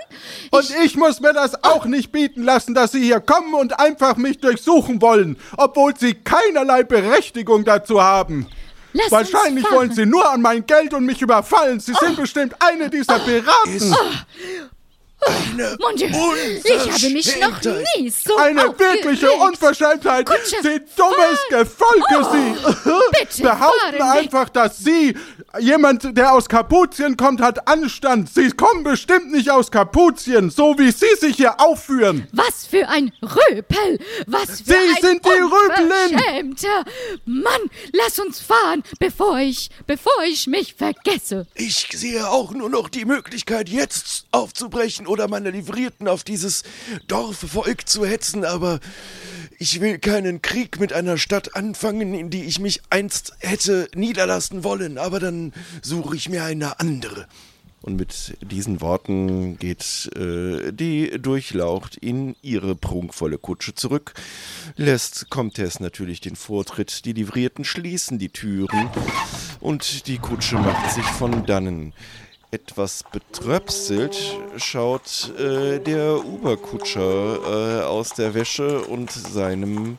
Und 0.50 0.70
ich 0.84 0.96
muss 0.96 1.20
mir 1.20 1.32
das 1.32 1.62
auch 1.62 1.86
nicht 1.86 2.12
bieten 2.12 2.42
lassen, 2.42 2.74
dass 2.74 2.92
Sie 2.92 3.02
hier 3.02 3.20
kommen 3.20 3.54
und 3.54 3.78
einfach 3.78 4.16
mich 4.16 4.38
durchsuchen 4.38 5.00
wollen, 5.00 5.36
obwohl 5.56 5.96
Sie 5.96 6.14
keinerlei 6.14 6.82
Berechtigung 6.82 7.64
dazu 7.64 8.02
haben. 8.02 8.46
Lass 8.92 9.10
Wahrscheinlich 9.12 9.64
wollen 9.70 9.92
Sie 9.92 10.04
nur 10.04 10.28
an 10.28 10.42
mein 10.42 10.66
Geld 10.66 10.92
und 10.94 11.06
mich 11.06 11.22
überfallen. 11.22 11.78
Sie 11.78 11.94
sind 11.94 12.16
bestimmt 12.16 12.54
eine 12.58 12.90
dieser 12.90 13.20
Piraten. 13.20 13.94
Eine 15.26 15.76
Mon 15.80 15.96
Dieu, 15.96 16.06
ich 16.06 16.90
habe 16.92 17.12
mich 17.12 17.38
noch 17.40 17.60
nie 17.96 18.08
so 18.10 18.36
Eine 18.36 18.62
wirkliche 18.78 19.30
Unverschämtheit. 19.32 20.24
Kutscher, 20.26 20.62
Sie 20.62 20.80
dummes 20.96 21.38
Gefolge, 21.50 22.28
Sie. 22.32 22.90
bitte, 23.12 23.42
Behaupten 23.42 23.96
Sie. 23.96 24.00
einfach, 24.18 24.48
dass 24.48 24.78
Sie, 24.78 25.14
jemand, 25.58 26.16
der 26.16 26.32
aus 26.32 26.48
Kapuzien 26.48 27.16
kommt, 27.18 27.42
hat 27.42 27.68
Anstand. 27.68 28.32
Sie 28.32 28.48
kommen 28.50 28.82
bestimmt 28.82 29.30
nicht 29.32 29.50
aus 29.50 29.70
Kapuzien, 29.70 30.48
so 30.48 30.78
wie 30.78 30.90
Sie 30.90 31.14
sich 31.18 31.36
hier 31.36 31.60
aufführen. 31.60 32.26
Was 32.32 32.66
für 32.66 32.88
ein 32.88 33.12
Röpel! 33.22 33.98
Was 34.26 34.60
für 34.62 34.64
Sie 34.64 34.74
ein 34.74 34.96
sind 35.02 35.24
die! 35.26 35.30
Unverschämter! 35.42 36.84
Mann, 37.26 37.60
lass 37.92 38.18
uns 38.18 38.40
fahren, 38.40 38.82
bevor 38.98 39.38
ich, 39.38 39.68
bevor 39.86 40.22
ich 40.26 40.46
mich 40.46 40.74
vergesse. 40.74 41.46
Ich 41.54 41.88
sehe 41.92 42.26
auch 42.28 42.52
nur 42.52 42.70
noch 42.70 42.88
die 42.88 43.04
Möglichkeit, 43.04 43.68
jetzt 43.68 44.24
aufzubrechen 44.32 45.06
oder 45.10 45.28
meine 45.28 45.50
Livrierten 45.50 46.08
auf 46.08 46.24
dieses 46.24 46.62
Dorfvolk 47.08 47.88
zu 47.88 48.06
hetzen, 48.06 48.44
aber 48.44 48.80
ich 49.58 49.80
will 49.80 49.98
keinen 49.98 50.40
Krieg 50.40 50.80
mit 50.80 50.92
einer 50.92 51.18
Stadt 51.18 51.54
anfangen, 51.54 52.14
in 52.14 52.30
die 52.30 52.44
ich 52.44 52.60
mich 52.60 52.80
einst 52.88 53.34
hätte 53.40 53.88
niederlassen 53.94 54.64
wollen, 54.64 54.96
aber 54.96 55.20
dann 55.20 55.52
suche 55.82 56.16
ich 56.16 56.28
mir 56.28 56.44
eine 56.44 56.80
andere. 56.80 57.26
Und 57.82 57.96
mit 57.96 58.36
diesen 58.42 58.82
Worten 58.82 59.58
geht 59.58 60.10
äh, 60.14 60.70
die 60.70 61.18
Durchlaucht 61.18 61.96
in 61.96 62.36
ihre 62.42 62.74
prunkvolle 62.74 63.38
Kutsche 63.38 63.74
zurück, 63.74 64.12
lässt 64.76 65.30
Comtesse 65.30 65.82
natürlich 65.82 66.20
den 66.20 66.36
Vortritt, 66.36 67.06
die 67.06 67.14
Livrierten 67.14 67.64
schließen 67.64 68.18
die 68.18 68.28
Türen 68.28 68.90
und 69.60 70.06
die 70.08 70.18
Kutsche 70.18 70.56
macht 70.56 70.92
sich 70.92 71.06
von 71.06 71.46
dannen. 71.46 71.94
Etwas 72.52 73.04
betröpselt 73.12 74.16
schaut 74.56 75.32
äh, 75.38 75.78
der 75.78 76.24
Uberkutscher 76.24 77.80
äh, 77.80 77.84
aus 77.84 78.10
der 78.14 78.34
Wäsche 78.34 78.80
und 78.86 79.12
seinem 79.12 79.98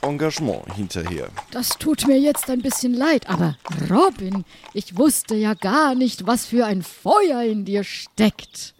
Engagement 0.00 0.72
hinterher. 0.74 1.28
Das 1.50 1.70
tut 1.70 2.06
mir 2.06 2.18
jetzt 2.18 2.48
ein 2.48 2.62
bisschen 2.62 2.94
leid, 2.94 3.28
aber 3.28 3.56
Robin, 3.90 4.44
ich 4.72 4.96
wusste 4.96 5.34
ja 5.34 5.54
gar 5.54 5.96
nicht, 5.96 6.28
was 6.28 6.46
für 6.46 6.64
ein 6.64 6.82
Feuer 6.82 7.42
in 7.42 7.64
dir 7.64 7.82
steckt. 7.82 8.74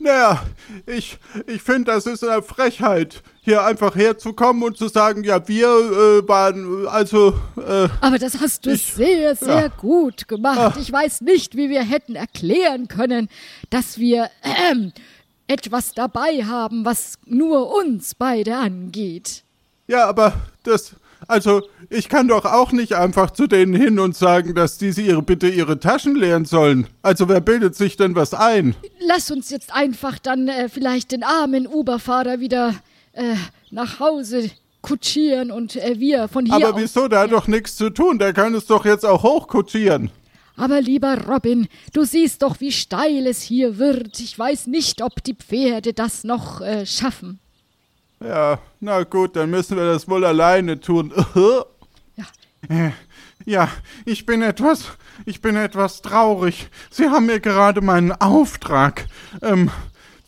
Naja, 0.00 0.44
ich, 0.86 1.16
ich 1.46 1.62
finde, 1.62 1.92
das 1.92 2.06
ist 2.06 2.24
eine 2.24 2.42
Frechheit, 2.42 3.22
hier 3.44 3.64
einfach 3.64 3.96
herzukommen 3.96 4.62
und 4.62 4.76
zu 4.78 4.86
sagen, 4.88 5.24
ja, 5.24 5.46
wir 5.48 5.66
äh, 5.66 6.28
waren, 6.28 6.86
also, 6.86 7.34
äh, 7.56 7.88
Aber 8.00 8.18
das 8.18 8.40
hast 8.40 8.64
du 8.66 8.70
Ich- 8.70 8.92
sehr, 8.94 9.34
sehr 9.34 9.62
ja. 9.62 9.68
gut 9.68 10.28
gemacht. 10.28 10.76
Ich 10.80 10.92
weiß 10.92 11.22
nicht, 11.22 11.56
wie 11.56 11.68
wir 11.68 11.82
hätten 11.82 12.14
erklären 12.14 12.86
können, 12.86 13.28
dass 13.70 13.98
wir 13.98 14.30
ähm, 14.70 14.92
etwas 15.48 15.92
dabei 15.92 16.44
haben, 16.44 16.84
was 16.84 17.14
nur 17.26 17.74
uns 17.76 18.14
beide 18.14 18.56
angeht. 18.56 19.42
ja, 19.88 20.06
aber 20.06 20.34
das, 20.62 20.94
Also, 21.28 21.62
ich 21.88 22.08
kann 22.08 22.26
doch 22.28 22.44
auch 22.44 22.72
nicht 22.72 22.94
einfach 22.94 23.30
zu 23.32 23.46
denen 23.46 23.74
hin 23.74 23.98
und 24.00 24.16
sagen, 24.16 24.54
dass 24.56 24.78
die 24.78 24.90
sie 24.92 25.06
ihre, 25.06 25.22
bitte 25.22 25.48
ihre 25.48 25.78
Taschen 25.78 26.16
leeren 26.16 26.44
sollen. 26.46 26.86
Also, 27.02 27.28
wer 27.28 27.40
bildet 27.40 27.74
sich 27.76 27.96
denn 27.96 28.14
was 28.16 28.34
ein? 28.34 28.74
Lass 29.06 29.30
uns 29.30 29.48
jetzt 29.50 29.72
einfach 29.72 30.18
dann 30.18 30.48
äh, 30.48 30.68
vielleicht 30.68 31.12
den 31.12 31.22
armen 31.22 31.66
Uberfahrer 31.68 32.40
wieder 32.40 32.74
äh, 33.12 33.36
nach 33.70 34.00
Hause 34.00 34.50
kutschieren 34.82 35.50
und 35.50 35.76
äh, 35.76 35.98
wir 35.98 36.28
von 36.28 36.44
hier 36.44 36.54
Aber 36.54 36.76
wieso? 36.76 37.08
Der 37.08 37.20
hat 37.20 37.32
doch 37.32 37.46
nichts 37.46 37.76
zu 37.76 37.90
tun. 37.90 38.18
Der 38.18 38.32
kann 38.32 38.54
es 38.54 38.66
doch 38.66 38.84
jetzt 38.84 39.06
auch 39.06 39.22
hochkutschieren. 39.22 40.10
Aber 40.56 40.80
lieber 40.80 41.18
Robin, 41.26 41.66
du 41.92 42.04
siehst 42.04 42.42
doch, 42.42 42.60
wie 42.60 42.72
steil 42.72 43.26
es 43.26 43.40
hier 43.42 43.78
wird. 43.78 44.20
Ich 44.20 44.38
weiß 44.38 44.66
nicht, 44.66 45.02
ob 45.02 45.22
die 45.24 45.34
Pferde 45.34 45.92
das 45.92 46.24
noch 46.24 46.60
äh, 46.60 46.84
schaffen. 46.84 47.40
Ja, 48.20 48.58
na 48.80 49.02
gut, 49.02 49.34
dann 49.34 49.50
müssen 49.50 49.76
wir 49.76 49.84
das 49.84 50.08
wohl 50.08 50.24
alleine 50.24 50.80
tun. 50.80 51.12
Ja. 52.68 52.92
Ja, 53.44 53.68
ich 54.04 54.24
bin 54.24 54.40
etwas, 54.40 54.84
ich 55.26 55.40
bin 55.40 55.56
etwas 55.56 56.00
traurig. 56.00 56.68
Sie 56.92 57.08
haben 57.08 57.26
mir 57.26 57.40
gerade 57.40 57.80
meinen 57.80 58.12
Auftrag 58.12 59.06
ähm, 59.42 59.68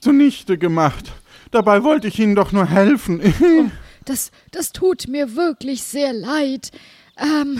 zunichte 0.00 0.58
gemacht. 0.58 1.12
Dabei 1.54 1.84
wollte 1.84 2.08
ich 2.08 2.18
Ihnen 2.18 2.34
doch 2.34 2.50
nur 2.50 2.66
helfen. 2.66 3.20
Das, 4.06 4.32
das 4.50 4.72
tut 4.72 5.08
mir 5.08 5.34
wirklich 5.34 5.82
sehr 5.82 6.12
leid. 6.12 6.72
Ähm, 7.18 7.58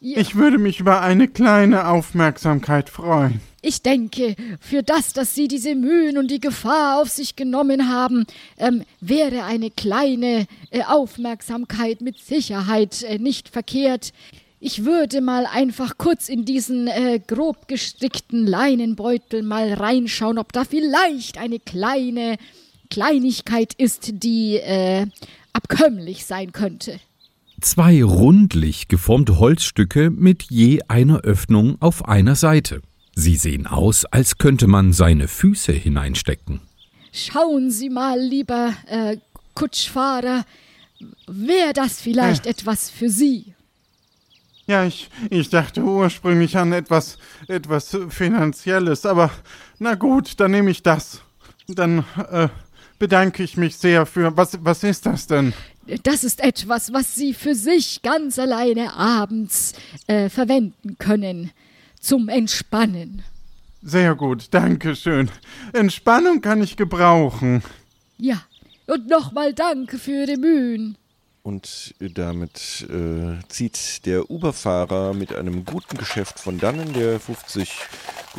ja, 0.00 0.18
Ich 0.18 0.34
würde 0.34 0.58
mich 0.58 0.80
über 0.80 1.02
eine 1.02 1.28
kleine 1.28 1.86
Aufmerksamkeit 1.86 2.90
freuen. 2.90 3.40
ich 3.62 3.82
denke, 3.82 4.34
für 4.58 4.82
das, 4.82 5.12
dass 5.12 5.36
Sie 5.36 5.46
diese 5.46 5.76
Mühen 5.76 6.18
und 6.18 6.32
die 6.32 6.40
Gefahr 6.40 7.00
auf 7.00 7.10
sich 7.10 7.36
genommen 7.36 7.88
haben, 7.88 8.24
ähm, 8.56 8.82
wäre 9.00 9.44
eine 9.44 9.70
kleine 9.70 10.48
äh, 10.72 10.82
Aufmerksamkeit 10.82 12.00
mit 12.00 12.18
Sicherheit 12.18 13.04
äh, 13.04 13.20
nicht 13.20 13.48
verkehrt. 13.48 14.12
Ich 14.58 14.84
würde 14.84 15.20
mal 15.20 15.46
einfach 15.46 15.96
kurz 15.96 16.28
in 16.28 16.44
diesen 16.44 16.88
äh, 16.88 17.20
grob 17.24 17.68
gestrickten 17.68 18.48
Leinenbeutel 18.48 19.44
mal 19.44 19.74
reinschauen, 19.74 20.38
ob 20.38 20.52
da 20.52 20.64
vielleicht 20.64 21.38
eine 21.38 21.60
kleine 21.60 22.36
Kleinigkeit 22.90 23.74
ist, 23.74 24.22
die 24.22 24.56
äh, 24.56 25.06
abkömmlich 25.52 26.24
sein 26.24 26.52
könnte. 26.52 27.00
Zwei 27.60 28.04
rundlich 28.04 28.88
geformte 28.88 29.38
Holzstücke 29.38 30.10
mit 30.10 30.44
je 30.44 30.80
einer 30.86 31.22
Öffnung 31.22 31.76
auf 31.80 32.06
einer 32.08 32.36
Seite. 32.36 32.82
Sie 33.14 33.34
sehen 33.34 33.66
aus, 33.66 34.04
als 34.04 34.38
könnte 34.38 34.68
man 34.68 34.92
seine 34.92 35.26
Füße 35.26 35.72
hineinstecken. 35.72 36.60
Schauen 37.12 37.72
Sie 37.72 37.90
mal, 37.90 38.20
lieber 38.20 38.74
äh, 38.86 39.16
Kutschfahrer, 39.54 40.44
wäre 41.26 41.72
das 41.72 42.00
vielleicht 42.00 42.46
etwas 42.46 42.90
für 42.90 43.10
Sie? 43.10 43.54
Ja, 44.68 44.84
ich, 44.84 45.08
ich 45.30 45.48
dachte 45.48 45.82
ursprünglich 45.82 46.56
an 46.56 46.72
etwas, 46.72 47.18
etwas 47.48 47.96
Finanzielles, 48.10 49.04
aber 49.04 49.30
na 49.78 49.94
gut, 49.94 50.38
dann 50.38 50.50
nehme 50.52 50.70
ich 50.70 50.82
das. 50.82 51.22
Dann 51.66 52.04
äh, 52.30 52.48
bedanke 52.98 53.42
ich 53.42 53.56
mich 53.56 53.76
sehr 53.76 54.06
für. 54.06 54.36
Was, 54.36 54.58
was 54.62 54.82
ist 54.84 55.06
das 55.06 55.26
denn? 55.26 55.52
Das 56.02 56.22
ist 56.22 56.40
etwas, 56.40 56.92
was 56.92 57.14
Sie 57.14 57.32
für 57.32 57.54
sich 57.54 58.02
ganz 58.02 58.38
alleine 58.38 58.94
abends 58.94 59.72
äh, 60.06 60.28
verwenden 60.28 60.98
können. 60.98 61.50
Zum 62.00 62.28
Entspannen. 62.28 63.22
Sehr 63.82 64.14
gut, 64.14 64.48
danke 64.50 64.94
schön. 64.96 65.30
Entspannung 65.72 66.40
kann 66.40 66.62
ich 66.62 66.76
gebrauchen. 66.76 67.62
Ja. 68.18 68.42
Und 68.86 69.08
nochmal 69.08 69.52
danke 69.54 69.98
für 69.98 70.26
die 70.26 70.36
Mühen. 70.36 70.96
Und 71.42 71.94
damit 71.98 72.86
äh, 72.90 73.38
zieht 73.48 74.04
der 74.06 74.30
Uberfahrer 74.30 75.14
mit 75.14 75.34
einem 75.34 75.64
guten 75.64 75.96
Geschäft 75.96 76.38
von 76.40 76.58
dannen, 76.58 76.92
der 76.92 77.20
50 77.20 77.70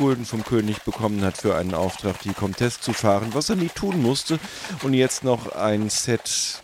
Gulden 0.00 0.24
vom 0.24 0.44
König 0.44 0.80
bekommen 0.84 1.22
hat 1.22 1.36
für 1.36 1.56
einen 1.56 1.74
Auftrag, 1.74 2.20
die 2.22 2.32
Comtesse 2.32 2.80
zu 2.80 2.94
fahren, 2.94 3.34
was 3.34 3.50
er 3.50 3.56
nie 3.56 3.68
tun 3.68 4.00
musste. 4.00 4.38
Und 4.82 4.94
jetzt 4.94 5.24
noch 5.24 5.54
ein 5.54 5.90
Set, 5.90 6.62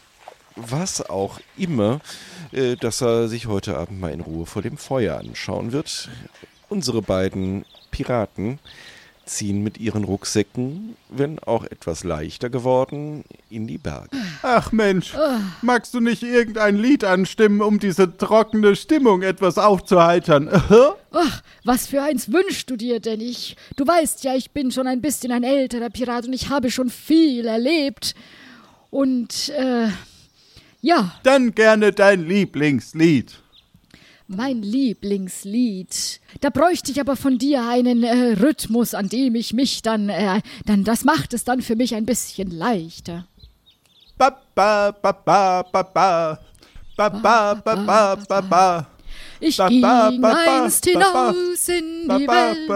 was 0.54 1.10
auch 1.10 1.38
immer, 1.58 2.00
äh, 2.52 2.76
das 2.76 3.02
er 3.02 3.28
sich 3.28 3.46
heute 3.46 3.76
Abend 3.76 4.00
mal 4.00 4.10
in 4.10 4.22
Ruhe 4.22 4.46
vor 4.46 4.62
dem 4.62 4.78
Feuer 4.78 5.18
anschauen 5.18 5.72
wird. 5.72 6.08
Unsere 6.70 7.02
beiden 7.02 7.66
Piraten 7.90 8.58
ziehen 9.26 9.62
mit 9.62 9.78
ihren 9.78 10.04
Rucksäcken, 10.04 10.96
wenn 11.08 11.38
auch 11.40 11.64
etwas 11.64 12.04
leichter 12.04 12.48
geworden, 12.48 13.24
in 13.50 13.66
die 13.66 13.76
Berge. 13.76 14.16
Ach 14.42 14.72
Mensch, 14.72 15.14
magst 15.62 15.92
du 15.94 16.00
nicht 16.00 16.22
irgendein 16.22 16.76
Lied 16.76 17.04
anstimmen, 17.04 17.60
um 17.60 17.78
diese 17.78 18.16
trockene 18.16 18.76
Stimmung 18.76 19.22
etwas 19.22 19.58
aufzuheitern? 19.58 20.48
Ach, 21.12 21.42
was 21.64 21.88
für 21.88 22.02
eins 22.02 22.30
wünschst 22.32 22.70
du 22.70 22.76
dir 22.76 23.00
denn? 23.00 23.20
Ich, 23.20 23.56
du 23.74 23.86
weißt 23.86 24.22
ja, 24.24 24.34
ich 24.34 24.52
bin 24.52 24.70
schon 24.70 24.86
ein 24.86 25.00
bisschen 25.00 25.32
ein 25.32 25.42
älterer 25.44 25.90
Pirat 25.90 26.26
und 26.26 26.32
ich 26.32 26.48
habe 26.48 26.70
schon 26.70 26.88
viel 26.88 27.46
erlebt. 27.46 28.14
Und, 28.90 29.48
äh, 29.50 29.88
ja, 30.80 31.12
Dann 31.24 31.54
gerne 31.54 31.92
dein 31.92 32.26
Lieblingslied. 32.26 33.34
Mein 34.28 34.62
Lieblingslied. 34.62 36.20
Da 36.40 36.50
bräuchte 36.50 36.90
ich 36.90 37.00
aber 37.00 37.16
von 37.16 37.38
dir 37.38 37.66
einen 37.68 38.02
äh, 38.02 38.34
Rhythmus, 38.40 38.94
an 38.94 39.08
dem 39.08 39.34
ich 39.34 39.52
mich 39.52 39.82
dann, 39.82 40.08
äh, 40.08 40.40
dann, 40.64 40.84
das 40.84 41.04
macht 41.04 41.34
es 41.34 41.44
dann 41.44 41.62
für 41.62 41.76
mich 41.76 41.94
ein 41.94 42.06
bisschen 42.06 42.50
leichter. 42.50 43.26
Ba 44.18 44.36
ba 44.54 44.92
ba 44.92 45.12
ba 45.12 45.62
ba 45.62 45.82
ba. 45.82 46.40
Ba 46.96 47.08
ba 47.10 47.54
ba 47.54 47.76
ba 47.76 48.16
ba 48.16 48.40
ba. 48.40 48.86
Ich 49.38 49.58
ging 49.58 49.84
einst 49.84 50.84
hinaus 50.86 51.68
in 51.68 52.08
die 52.08 52.26
Welt. 52.26 52.68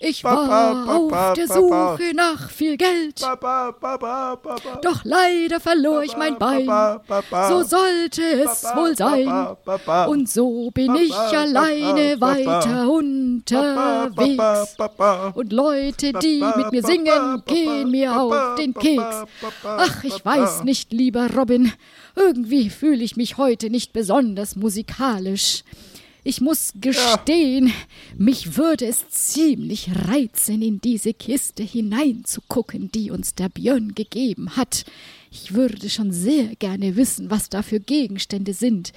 Ich 0.00 0.24
war 0.24 0.88
auf 0.88 1.34
der. 1.34 1.48
Suche 1.52 2.14
nach 2.14 2.50
viel 2.50 2.76
Geld. 2.76 3.20
Doch 4.82 5.04
leider 5.04 5.60
verlor 5.60 6.02
ich 6.02 6.16
mein 6.16 6.38
Bein. 6.38 6.66
So 7.48 7.62
sollte 7.62 8.22
es 8.22 8.64
wohl 8.74 8.96
sein. 8.96 9.56
Und 10.08 10.28
so 10.28 10.70
bin 10.70 10.94
ich 10.96 11.14
alleine 11.14 12.20
weiter 12.20 12.90
unterwegs. 12.90 14.76
Und 15.34 15.52
Leute, 15.52 16.12
die 16.14 16.44
mit 16.56 16.72
mir 16.72 16.82
singen, 16.82 17.42
gehen 17.46 17.90
mir 17.90 18.18
auf 18.20 18.54
den 18.56 18.74
Keks. 18.74 19.24
Ach, 19.64 20.04
ich 20.04 20.24
weiß 20.24 20.64
nicht, 20.64 20.92
lieber 20.92 21.28
Robin. 21.34 21.72
Irgendwie 22.14 22.70
fühle 22.70 23.02
ich 23.02 23.16
mich 23.16 23.38
heute 23.38 23.70
nicht 23.70 23.92
besonders 23.92 24.56
musikalisch. 24.56 25.64
Ich 26.24 26.40
muss 26.40 26.72
gestehen, 26.80 27.72
mich 28.16 28.56
würde 28.56 28.86
es 28.86 29.08
ziemlich 29.08 29.90
reizen, 30.06 30.62
in 30.62 30.80
diese 30.80 31.14
Kiste 31.14 31.64
hineinzugucken, 31.64 32.92
die 32.92 33.10
uns 33.10 33.34
der 33.34 33.48
Björn 33.48 33.96
gegeben 33.96 34.56
hat. 34.56 34.84
Ich 35.32 35.54
würde 35.54 35.90
schon 35.90 36.12
sehr 36.12 36.54
gerne 36.56 36.94
wissen, 36.94 37.28
was 37.28 37.48
da 37.48 37.62
für 37.62 37.80
Gegenstände 37.80 38.54
sind. 38.54 38.92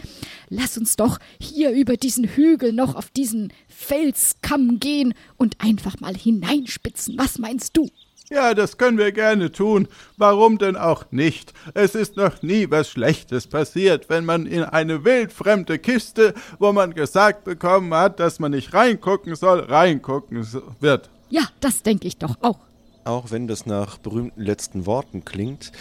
Lass 0.50 0.78
uns 0.78 0.98
doch 0.98 1.18
hier 1.40 1.72
über 1.72 1.98
diesen 1.98 2.26
Hügel 2.26 2.74
noch 2.74 2.94
auf 2.94 3.10
diesen 3.10 3.52
Felskamm 3.70 4.80
gehen 4.80 5.16
und 5.38 5.56
einfach 5.60 6.00
mal 6.00 6.16
hineinspitzen. 6.16 7.18
Was 7.18 7.40
meinst 7.40 7.76
du? 7.76 7.90
Ja, 8.30 8.56
das 8.56 8.78
können 8.78 8.98
wir 8.98 9.12
gerne 9.12 9.52
tun. 9.52 9.88
Warum 10.18 10.58
denn 10.58 10.76
auch 10.76 11.06
nicht? 11.12 11.54
Es 11.76 11.94
ist 11.94 12.18
noch 12.18 12.42
nie 12.42 12.72
was 12.72 12.90
Schlechtes 12.90 13.46
passiert, 13.46 14.10
wenn 14.10 14.26
man 14.26 14.48
in 14.48 14.64
eine 14.64 15.06
wildfremde 15.06 15.78
Kiste, 15.78 16.34
wo 16.58 16.72
man 16.72 16.96
gesagt 16.96 17.44
bekommen 17.44 17.94
hat, 17.94 18.20
dass 18.20 18.40
man 18.40 18.52
nicht 18.52 18.74
reingucken 18.74 19.36
soll, 19.36 19.60
reingucken 19.60 20.46
wird. 20.80 21.10
Ja, 21.30 21.44
das 21.60 21.84
denke 21.84 22.08
ich 22.08 22.18
doch 22.18 22.36
auch. 22.42 22.58
Auch 23.04 23.30
wenn 23.30 23.48
das 23.48 23.68
nach 23.68 24.00
berühmten 24.00 24.42
letzten 24.42 24.88
Worten 24.88 25.24
klingt, 25.24 25.72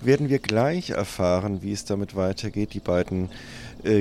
werden 0.00 0.28
wir 0.28 0.38
gleich 0.38 0.90
erfahren, 0.90 1.62
wie 1.62 1.72
es 1.72 1.84
damit 1.84 2.14
weitergeht. 2.14 2.72
Die 2.74 2.78
beiden 2.78 3.30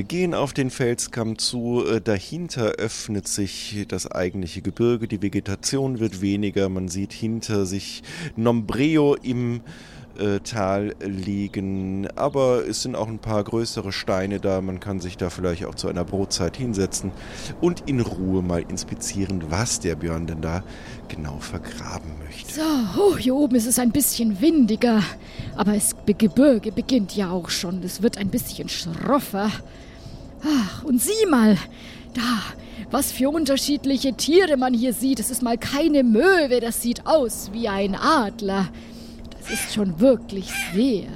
gehen 0.04 0.34
auf 0.34 0.54
den 0.54 0.70
Felskamm 0.70 1.38
zu. 1.38 1.84
Äh, 1.86 2.02
dahinter 2.02 2.74
öffnet 2.78 3.28
sich 3.28 3.86
das 3.88 4.10
eigentliche 4.10 4.62
Gebirge. 4.62 5.08
Die 5.08 5.22
Vegetation 5.22 6.00
wird 6.00 6.22
weniger. 6.22 6.70
Man 6.70 6.88
sieht 6.88 7.14
hinter 7.14 7.66
sich 7.66 8.04
Nombreo 8.36 9.16
im 9.16 9.62
äh, 10.20 10.40
Tal 10.40 10.96
liegen. 11.00 12.08
Aber 12.16 12.68
es 12.68 12.82
sind 12.82 12.96
auch 12.96 13.08
ein 13.08 13.20
paar 13.20 13.44
größere 13.44 13.92
Steine 13.92 14.40
da. 14.40 14.62
Man 14.62 14.80
kann 14.80 15.00
sich 15.00 15.18
da 15.18 15.30
vielleicht 15.30 15.66
auch 15.66 15.76
zu 15.76 15.88
einer 15.88 16.04
Brotzeit 16.04 16.58
hinsetzen 16.58 17.12
und 17.62 17.84
in 17.88 18.00
Ruhe 18.02 18.42
mal 18.42 18.64
inspizieren, 18.68 19.44
was 19.50 19.80
der 19.80 19.96
Björn 19.96 20.28
denn 20.28 20.42
da 20.42 20.64
genau 21.08 21.38
vergraben 21.40 22.12
möchte. 22.24 22.54
So, 22.54 22.62
oh, 23.00 23.18
hier 23.18 23.36
oben 23.36 23.56
ist 23.56 23.68
es 23.68 23.80
ein 23.80 23.92
bisschen 23.92 24.42
windiger. 24.42 25.04
Aber 25.56 25.74
das 25.74 25.96
Gebirge 26.06 26.72
beginnt 26.72 27.16
ja 27.16 27.32
auch 27.32 27.50
schon. 27.50 27.84
Es 27.84 28.02
wird 28.02 28.18
ein 28.18 28.30
bisschen 28.30 28.70
schroffer. 28.70 29.52
Ach, 30.44 30.84
und 30.84 31.02
sieh 31.02 31.26
mal, 31.30 31.58
da, 32.14 32.22
was 32.92 33.12
für 33.12 33.30
unterschiedliche 33.30 34.14
Tiere 34.14 34.58
man 34.58 34.74
hier 34.74 34.94
sieht. 34.94 35.20
Es 35.20 35.30
ist 35.30 35.42
mal 35.42 35.58
keine 35.58 36.04
Möwe, 36.04 36.60
das 36.60 36.82
sieht 36.82 37.06
aus 37.06 37.50
wie 37.54 37.68
ein 37.68 37.96
Adler. 37.96 38.70
Ist 39.52 39.74
schon 39.74 40.00
wirklich 40.00 40.52
sehr, 40.74 41.08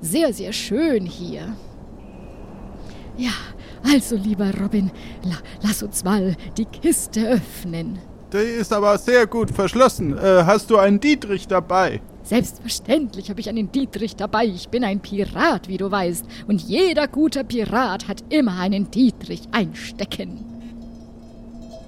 sehr, 0.00 0.32
sehr 0.32 0.52
schön 0.52 1.06
hier. 1.06 1.56
Ja, 3.16 3.32
also 3.82 4.16
lieber 4.16 4.52
Robin, 4.60 4.90
la 5.24 5.36
lass 5.62 5.82
uns 5.82 6.04
mal 6.04 6.36
die 6.56 6.66
Kiste 6.66 7.28
öffnen. 7.28 7.98
Die 8.32 8.36
ist 8.36 8.72
aber 8.72 8.98
sehr 8.98 9.26
gut 9.26 9.50
verschlossen. 9.50 10.16
Äh, 10.18 10.44
hast 10.44 10.70
du 10.70 10.76
einen 10.76 11.00
Dietrich 11.00 11.48
dabei? 11.48 12.00
Selbstverständlich 12.22 13.30
habe 13.30 13.40
ich 13.40 13.48
einen 13.48 13.72
Dietrich 13.72 14.14
dabei. 14.14 14.44
Ich 14.44 14.68
bin 14.68 14.84
ein 14.84 15.00
Pirat, 15.00 15.66
wie 15.66 15.78
du 15.78 15.90
weißt. 15.90 16.26
Und 16.46 16.60
jeder 16.60 17.08
gute 17.08 17.42
Pirat 17.42 18.06
hat 18.06 18.22
immer 18.28 18.58
einen 18.60 18.90
Dietrich 18.90 19.48
einstecken. 19.50 20.44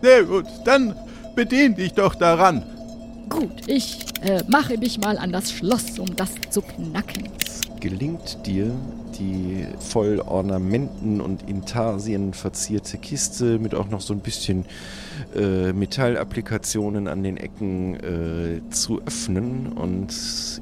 Sehr 0.00 0.24
gut, 0.24 0.46
dann 0.64 0.94
bedien 1.36 1.74
dich 1.74 1.92
doch 1.92 2.14
daran. 2.14 2.64
Gut, 3.30 3.68
ich 3.68 4.06
äh, 4.22 4.42
mache 4.48 4.76
mich 4.76 4.98
mal 4.98 5.16
an 5.16 5.30
das 5.30 5.52
Schloss, 5.52 5.98
um 6.00 6.16
das 6.16 6.30
zu 6.50 6.62
knacken. 6.62 7.28
Es 7.46 7.60
gelingt 7.80 8.44
dir, 8.44 8.74
die 9.18 9.66
voll 9.78 10.20
Ornamenten 10.20 11.20
und 11.20 11.48
Intarsien 11.48 12.34
verzierte 12.34 12.98
Kiste 12.98 13.60
mit 13.60 13.74
auch 13.74 13.88
noch 13.88 14.00
so 14.00 14.12
ein 14.12 14.20
bisschen 14.20 14.66
äh, 15.34 15.72
Metallapplikationen 15.72 17.06
an 17.06 17.22
den 17.22 17.36
Ecken 17.36 17.94
äh, 17.94 18.70
zu 18.70 19.00
öffnen 19.06 19.68
und 19.74 20.12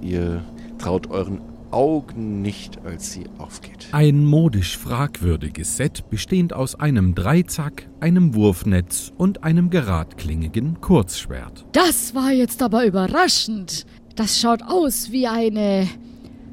ihr 0.03 0.45
traut 0.79 1.11
euren 1.11 1.41
Augen 1.71 2.43
nicht, 2.43 2.79
als 2.85 3.13
sie 3.13 3.25
aufgeht. 3.39 3.89
Ein 3.93 4.25
modisch 4.25 4.77
fragwürdiges 4.79 5.77
Set 5.77 6.09
bestehend 6.11 6.53
aus 6.53 6.75
einem 6.75 7.15
Dreizack, 7.15 7.89
einem 8.01 8.35
Wurfnetz 8.35 9.13
und 9.17 9.45
einem 9.45 9.71
geradklingigen 9.71 10.81
Kurzschwert. 10.81 11.65
Das 11.73 12.15
war 12.15 12.33
jetzt 12.33 12.63
aber 12.63 12.85
überraschend. 12.85 13.87
Das 14.17 14.41
schaut 14.41 14.63
aus 14.63 15.11
wie 15.11 15.27
eine, 15.27 15.89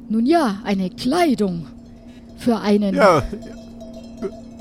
nun 0.09 0.25
ja, 0.25 0.59
eine 0.63 0.89
Kleidung. 0.89 1.67
Für 2.37 2.59
einen. 2.59 2.93
Ja, 2.95 3.23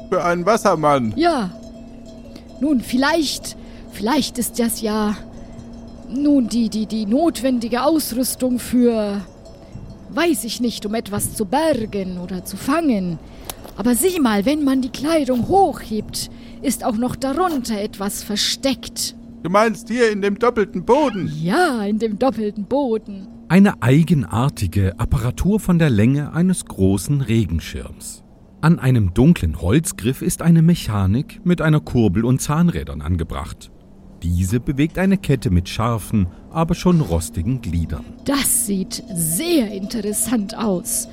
für 0.09 0.25
einen 0.25 0.47
Wassermann. 0.47 1.13
Ja. 1.17 1.51
Nun, 2.61 2.81
vielleicht, 2.81 3.57
vielleicht 3.93 4.39
ist 4.39 4.59
das 4.61 4.81
ja 4.81 5.17
nun 6.09 6.49
die, 6.49 6.69
die, 6.69 6.87
die 6.87 7.07
notwendige 7.07 7.83
Ausrüstung 7.83 8.59
für, 8.59 9.21
weiß 10.15 10.45
ich 10.45 10.61
nicht, 10.61 10.87
um 10.87 10.95
etwas 10.95 11.35
zu 11.35 11.45
bergen 11.45 12.19
oder 12.19 12.45
zu 12.45 12.57
fangen. 12.57 13.19
Aber 13.77 13.95
sieh 13.95 14.21
mal, 14.21 14.45
wenn 14.47 14.65
man 14.65 14.83
die 14.83 14.91
Kleidung 14.91 15.49
hochhebt, 15.49 16.31
ist 16.63 16.85
auch 16.85 16.97
noch 16.97 17.17
darunter 17.17 17.81
etwas 17.81 18.23
versteckt. 18.23 19.17
Du 19.43 19.51
meinst 19.51 19.89
hier 19.89 20.11
in 20.11 20.23
dem 20.23 20.39
doppelten 20.39 20.85
Boden? 20.85 21.31
Ja, 21.43 21.83
in 21.83 21.99
dem 21.99 22.19
doppelten 22.19 22.65
Boden. 22.65 23.29
Eine 23.49 23.83
eigenartige 23.83 24.99
Apparatur 24.99 25.61
von 25.61 25.79
der 25.79 25.91
Länge 25.91 26.33
eines 26.33 26.65
großen 26.65 27.21
Regenschirms. 27.21 28.23
An 28.63 28.79
einem 28.79 29.13
dunklen 29.13 29.61
Holzgriff 29.61 30.23
ist 30.23 30.41
eine 30.41 30.63
Mechanik 30.63 31.43
mit 31.45 31.61
einer 31.61 31.81
Kurbel 31.81 32.25
und 32.25 32.41
Zahnrädern 32.41 33.03
angebracht. 33.03 33.71
Diese 34.25 34.59
bewegt 34.59 34.99
eine 34.99 35.19
Kette 35.19 35.51
mit 35.51 35.69
scharfen, 35.69 36.29
aber 36.51 36.75
schon 36.75 37.03
rostigen 37.03 37.61
Gliedern. 37.61 38.07
Das 38.25 38.65
sieht 38.65 39.03
sehr 39.13 39.71
interessant 39.71 40.57
aus. 40.57 41.09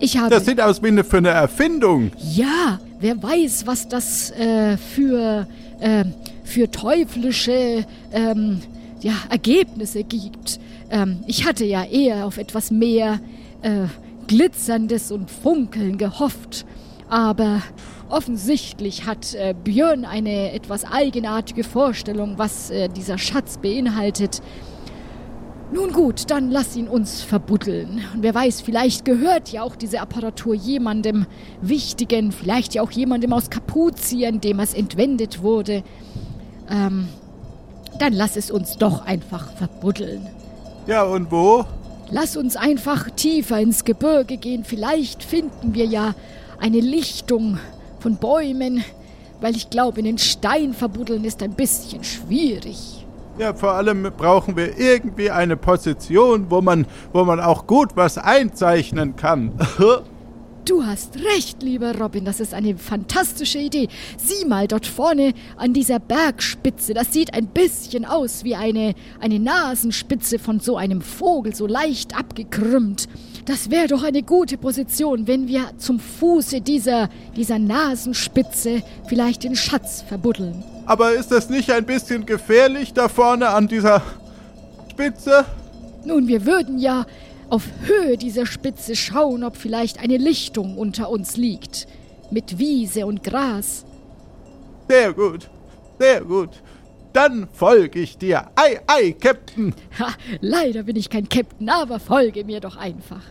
Ich 0.00 0.18
habe. 0.18 0.30
Das 0.30 0.44
sieht 0.44 0.60
aus 0.60 0.82
wie 0.82 0.88
eine 0.88 1.04
für 1.04 1.18
eine 1.18 1.28
Erfindung. 1.28 2.10
Ja, 2.18 2.80
wer 2.98 3.22
weiß, 3.22 3.66
was 3.66 3.88
das 3.88 4.32
äh, 4.32 4.76
für, 4.76 5.46
äh, 5.78 6.04
für 6.42 6.68
teuflische 6.68 7.86
ähm, 8.12 8.60
ja, 9.02 9.14
Ergebnisse 9.30 10.02
gibt. 10.02 10.58
Ähm, 10.90 11.20
ich 11.28 11.46
hatte 11.46 11.64
ja 11.64 11.84
eher 11.84 12.26
auf 12.26 12.38
etwas 12.38 12.72
mehr 12.72 13.20
äh, 13.62 13.86
Glitzerndes 14.26 15.12
und 15.12 15.30
Funkeln 15.30 15.96
gehofft. 15.96 16.66
Aber 17.08 17.62
offensichtlich 18.08 19.06
hat 19.06 19.34
äh, 19.34 19.54
Björn 19.64 20.04
eine 20.04 20.52
etwas 20.52 20.84
eigenartige 20.84 21.64
Vorstellung, 21.64 22.34
was 22.36 22.70
äh, 22.70 22.88
dieser 22.88 23.18
Schatz 23.18 23.58
beinhaltet. 23.58 24.42
Nun 25.70 25.92
gut, 25.92 26.30
dann 26.30 26.50
lass 26.50 26.76
ihn 26.76 26.88
uns 26.88 27.20
verbuddeln. 27.20 28.02
Und 28.14 28.22
wer 28.22 28.34
weiß, 28.34 28.62
vielleicht 28.62 29.04
gehört 29.04 29.50
ja 29.50 29.62
auch 29.62 29.76
diese 29.76 30.00
Apparatur 30.00 30.54
jemandem 30.54 31.26
Wichtigen, 31.60 32.32
vielleicht 32.32 32.74
ja 32.74 32.82
auch 32.82 32.90
jemandem 32.90 33.34
aus 33.34 33.50
Kapuzien, 33.50 34.40
dem 34.40 34.60
es 34.60 34.72
entwendet 34.72 35.42
wurde. 35.42 35.82
Ähm, 36.70 37.08
dann 37.98 38.14
lass 38.14 38.36
es 38.36 38.50
uns 38.50 38.78
doch 38.78 39.04
einfach 39.04 39.52
verbuddeln. 39.52 40.26
Ja, 40.86 41.02
und 41.02 41.30
wo? 41.30 41.66
Lass 42.10 42.38
uns 42.38 42.56
einfach 42.56 43.10
tiefer 43.10 43.60
ins 43.60 43.84
Gebirge 43.84 44.38
gehen. 44.38 44.64
Vielleicht 44.64 45.22
finden 45.22 45.74
wir 45.74 45.84
ja 45.84 46.14
eine 46.58 46.80
Lichtung 46.80 47.58
von 48.00 48.16
Bäumen, 48.16 48.84
weil 49.40 49.56
ich 49.56 49.70
glaube, 49.70 50.00
in 50.00 50.06
den 50.06 50.18
Stein 50.18 50.72
verbuddeln 50.72 51.24
ist 51.24 51.42
ein 51.42 51.52
bisschen 51.52 52.02
schwierig. 52.04 53.06
Ja, 53.38 53.54
vor 53.54 53.72
allem 53.72 54.02
brauchen 54.16 54.56
wir 54.56 54.76
irgendwie 54.78 55.30
eine 55.30 55.56
Position, 55.56 56.46
wo 56.50 56.60
man, 56.60 56.86
wo 57.12 57.24
man 57.24 57.38
auch 57.38 57.68
gut 57.68 57.90
was 57.94 58.18
einzeichnen 58.18 59.14
kann. 59.16 59.52
Du 60.68 60.84
hast 60.84 61.16
recht, 61.34 61.62
lieber 61.62 61.98
Robin, 61.98 62.26
das 62.26 62.40
ist 62.40 62.52
eine 62.52 62.76
fantastische 62.76 63.58
Idee. 63.58 63.88
Sieh 64.18 64.44
mal 64.44 64.68
dort 64.68 64.84
vorne 64.84 65.32
an 65.56 65.72
dieser 65.72 65.98
Bergspitze. 65.98 66.92
Das 66.92 67.10
sieht 67.10 67.32
ein 67.32 67.46
bisschen 67.46 68.04
aus 68.04 68.44
wie 68.44 68.54
eine, 68.54 68.94
eine 69.18 69.38
Nasenspitze 69.38 70.38
von 70.38 70.60
so 70.60 70.76
einem 70.76 71.00
Vogel, 71.00 71.54
so 71.54 71.66
leicht 71.66 72.18
abgekrümmt. 72.18 73.08
Das 73.48 73.70
wäre 73.70 73.86
doch 73.86 74.02
eine 74.02 74.22
gute 74.22 74.58
Position, 74.58 75.26
wenn 75.26 75.48
wir 75.48 75.70
zum 75.78 75.98
Fuße 75.98 76.60
dieser, 76.60 77.08
dieser 77.34 77.58
Nasenspitze 77.58 78.82
vielleicht 79.06 79.42
den 79.42 79.56
Schatz 79.56 80.02
verbuddeln. 80.02 80.62
Aber 80.84 81.14
ist 81.14 81.30
das 81.30 81.48
nicht 81.48 81.70
ein 81.70 81.86
bisschen 81.86 82.26
gefährlich 82.26 82.92
da 82.92 83.08
vorne 83.08 83.48
an 83.48 83.66
dieser 83.66 84.02
Spitze? 84.90 85.46
Nun, 86.04 86.28
wir 86.28 86.44
würden 86.44 86.78
ja 86.78 87.06
auf 87.48 87.64
Höhe 87.84 88.18
dieser 88.18 88.44
Spitze 88.44 88.94
schauen, 88.94 89.42
ob 89.42 89.56
vielleicht 89.56 89.98
eine 89.98 90.18
Lichtung 90.18 90.76
unter 90.76 91.08
uns 91.08 91.38
liegt. 91.38 91.88
Mit 92.30 92.58
Wiese 92.58 93.06
und 93.06 93.24
Gras. 93.24 93.86
Sehr 94.90 95.14
gut, 95.14 95.48
sehr 95.98 96.20
gut. 96.20 96.50
Dann 97.14 97.48
folge 97.54 98.00
ich 98.00 98.18
dir. 98.18 98.50
Ei, 98.56 98.78
ei, 98.86 99.12
Captain. 99.12 99.74
Ha, 99.98 100.08
leider 100.42 100.82
bin 100.82 100.96
ich 100.96 101.08
kein 101.08 101.30
Captain, 101.30 101.70
aber 101.70 101.98
folge 101.98 102.44
mir 102.44 102.60
doch 102.60 102.76
einfach. 102.76 103.22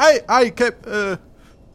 Ei, 0.00 0.22
ei, 0.28 0.50
Cap, 0.50 0.86
äh, 0.86 1.16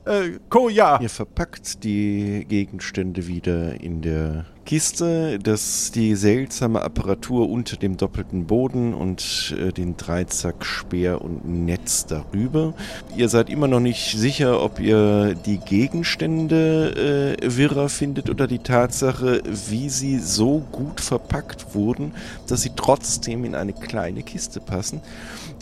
äh, 0.10 0.40
Koja. 0.48 0.98
Ihr 1.02 1.10
verpackt 1.10 1.84
die 1.84 2.46
Gegenstände 2.48 3.28
wieder 3.28 3.82
in 3.82 4.02
der 4.02 4.46
Kiste, 4.66 5.40
das 5.40 5.92
die 5.92 6.16
seltsame 6.16 6.84
Apparatur 6.84 7.50
unter 7.50 7.76
dem 7.76 7.98
doppelten 7.98 8.46
Boden 8.46 8.94
und 8.94 9.54
äh, 9.60 9.74
den 9.74 9.98
Dreizack, 9.98 10.66
Speer 10.66 11.22
und 11.22 11.46
Netz 11.66 12.06
darüber. 12.06 12.74
Ihr 13.18 13.28
seid 13.28 13.50
immer 13.50 13.68
noch 13.68 13.82
nicht 13.82 14.18
sicher, 14.18 14.64
ob 14.64 14.80
ihr 14.80 15.36
die 15.36 15.58
Gegenstände 15.58 17.36
äh, 17.42 17.58
wirrer 17.58 17.90
findet 17.90 18.30
oder 18.30 18.48
die 18.48 18.60
Tatsache, 18.60 19.42
wie 19.68 19.90
sie 19.90 20.18
so 20.20 20.60
gut 20.72 21.02
verpackt 21.02 21.76
wurden, 21.76 22.14
dass 22.48 22.62
sie 22.62 22.72
trotzdem 22.74 23.44
in 23.44 23.54
eine 23.54 23.74
kleine 23.74 24.24
Kiste 24.24 24.62
passen 24.62 25.02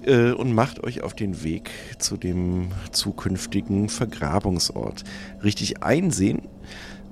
äh, 0.05 0.31
und 0.31 0.53
macht 0.53 0.83
euch 0.83 1.01
auf 1.01 1.13
den 1.13 1.43
Weg 1.43 1.69
zu 1.99 2.17
dem 2.17 2.69
zukünftigen 2.91 3.89
Vergrabungsort. 3.89 5.03
Richtig 5.43 5.83
einsehen 5.83 6.47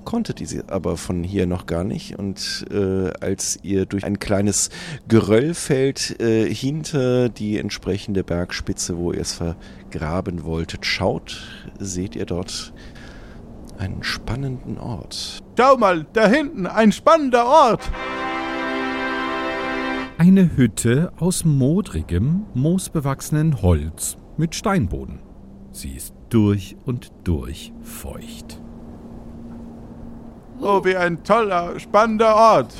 konntet 0.04 0.40
ihr 0.40 0.64
aber 0.68 0.96
von 0.96 1.22
hier 1.22 1.46
noch 1.46 1.66
gar 1.66 1.84
nicht. 1.84 2.18
Und 2.18 2.66
äh, 2.70 3.10
als 3.20 3.58
ihr 3.62 3.86
durch 3.86 4.04
ein 4.04 4.18
kleines 4.18 4.70
Geröllfeld 5.08 6.20
äh, 6.20 6.52
hinter 6.52 7.28
die 7.28 7.58
entsprechende 7.58 8.24
Bergspitze, 8.24 8.96
wo 8.96 9.12
ihr 9.12 9.20
es 9.20 9.34
vergraben 9.34 10.44
wolltet, 10.44 10.86
schaut, 10.86 11.42
seht 11.78 12.16
ihr 12.16 12.26
dort 12.26 12.72
einen 13.78 14.02
spannenden 14.02 14.78
Ort. 14.78 15.40
Schau 15.58 15.76
mal, 15.76 16.06
da 16.12 16.26
hinten, 16.28 16.66
ein 16.66 16.92
spannender 16.92 17.46
Ort. 17.46 17.90
Eine 20.20 20.54
Hütte 20.54 21.14
aus 21.18 21.46
modrigem, 21.46 22.44
moosbewachsenen 22.52 23.62
Holz 23.62 24.18
mit 24.36 24.54
Steinboden. 24.54 25.20
Sie 25.72 25.92
ist 25.92 26.14
durch 26.28 26.76
und 26.84 27.10
durch 27.24 27.72
feucht. 27.80 28.60
Oh, 30.60 30.84
wie 30.84 30.94
ein 30.94 31.24
toller, 31.24 31.80
spannender 31.80 32.36
Ort. 32.36 32.74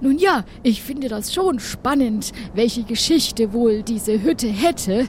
Nun 0.00 0.18
ja, 0.18 0.44
ich 0.62 0.84
finde 0.84 1.08
das 1.08 1.34
schon 1.34 1.58
spannend, 1.58 2.30
welche 2.54 2.84
Geschichte 2.84 3.52
wohl 3.52 3.82
diese 3.82 4.22
Hütte 4.22 4.46
hätte, 4.46 5.08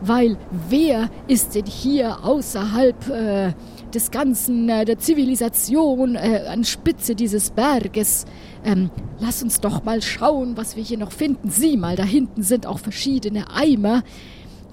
weil 0.00 0.36
wer 0.68 1.10
ist 1.26 1.54
denn 1.54 1.66
hier 1.66 2.24
außerhalb 2.24 3.08
äh, 3.08 3.52
des 3.92 4.10
ganzen, 4.10 4.68
äh, 4.68 4.84
der 4.84 4.98
Zivilisation 4.98 6.14
äh, 6.14 6.44
an 6.48 6.64
Spitze 6.64 7.14
dieses 7.14 7.50
Berges? 7.50 8.24
Ähm, 8.64 8.90
lass 9.18 9.42
uns 9.42 9.60
doch 9.60 9.84
mal 9.84 10.02
schauen, 10.02 10.56
was 10.56 10.76
wir 10.76 10.82
hier 10.82 10.98
noch 10.98 11.12
finden. 11.12 11.50
Sieh 11.50 11.76
mal, 11.76 11.96
da 11.96 12.04
hinten 12.04 12.42
sind 12.42 12.66
auch 12.66 12.78
verschiedene 12.78 13.50
Eimer. 13.52 14.02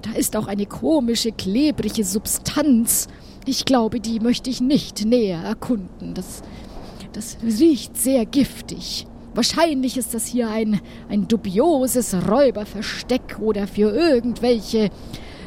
Da 0.02 0.12
ist 0.12 0.36
auch 0.36 0.46
eine 0.46 0.66
komische, 0.66 1.32
klebrige 1.32 2.04
Substanz. 2.04 3.08
Ich 3.44 3.64
glaube, 3.64 4.00
die 4.00 4.20
möchte 4.20 4.50
ich 4.50 4.60
nicht 4.60 5.04
näher 5.04 5.40
erkunden. 5.42 6.14
Das, 6.14 6.42
das 7.12 7.38
riecht 7.42 7.96
sehr 7.96 8.26
giftig. 8.26 9.06
Wahrscheinlich 9.36 9.98
ist 9.98 10.14
das 10.14 10.26
hier 10.26 10.48
ein, 10.48 10.80
ein 11.10 11.28
dubioses 11.28 12.16
Räuberversteck 12.26 13.38
oder 13.38 13.66
für 13.66 13.94
irgendwelche, 13.94 14.88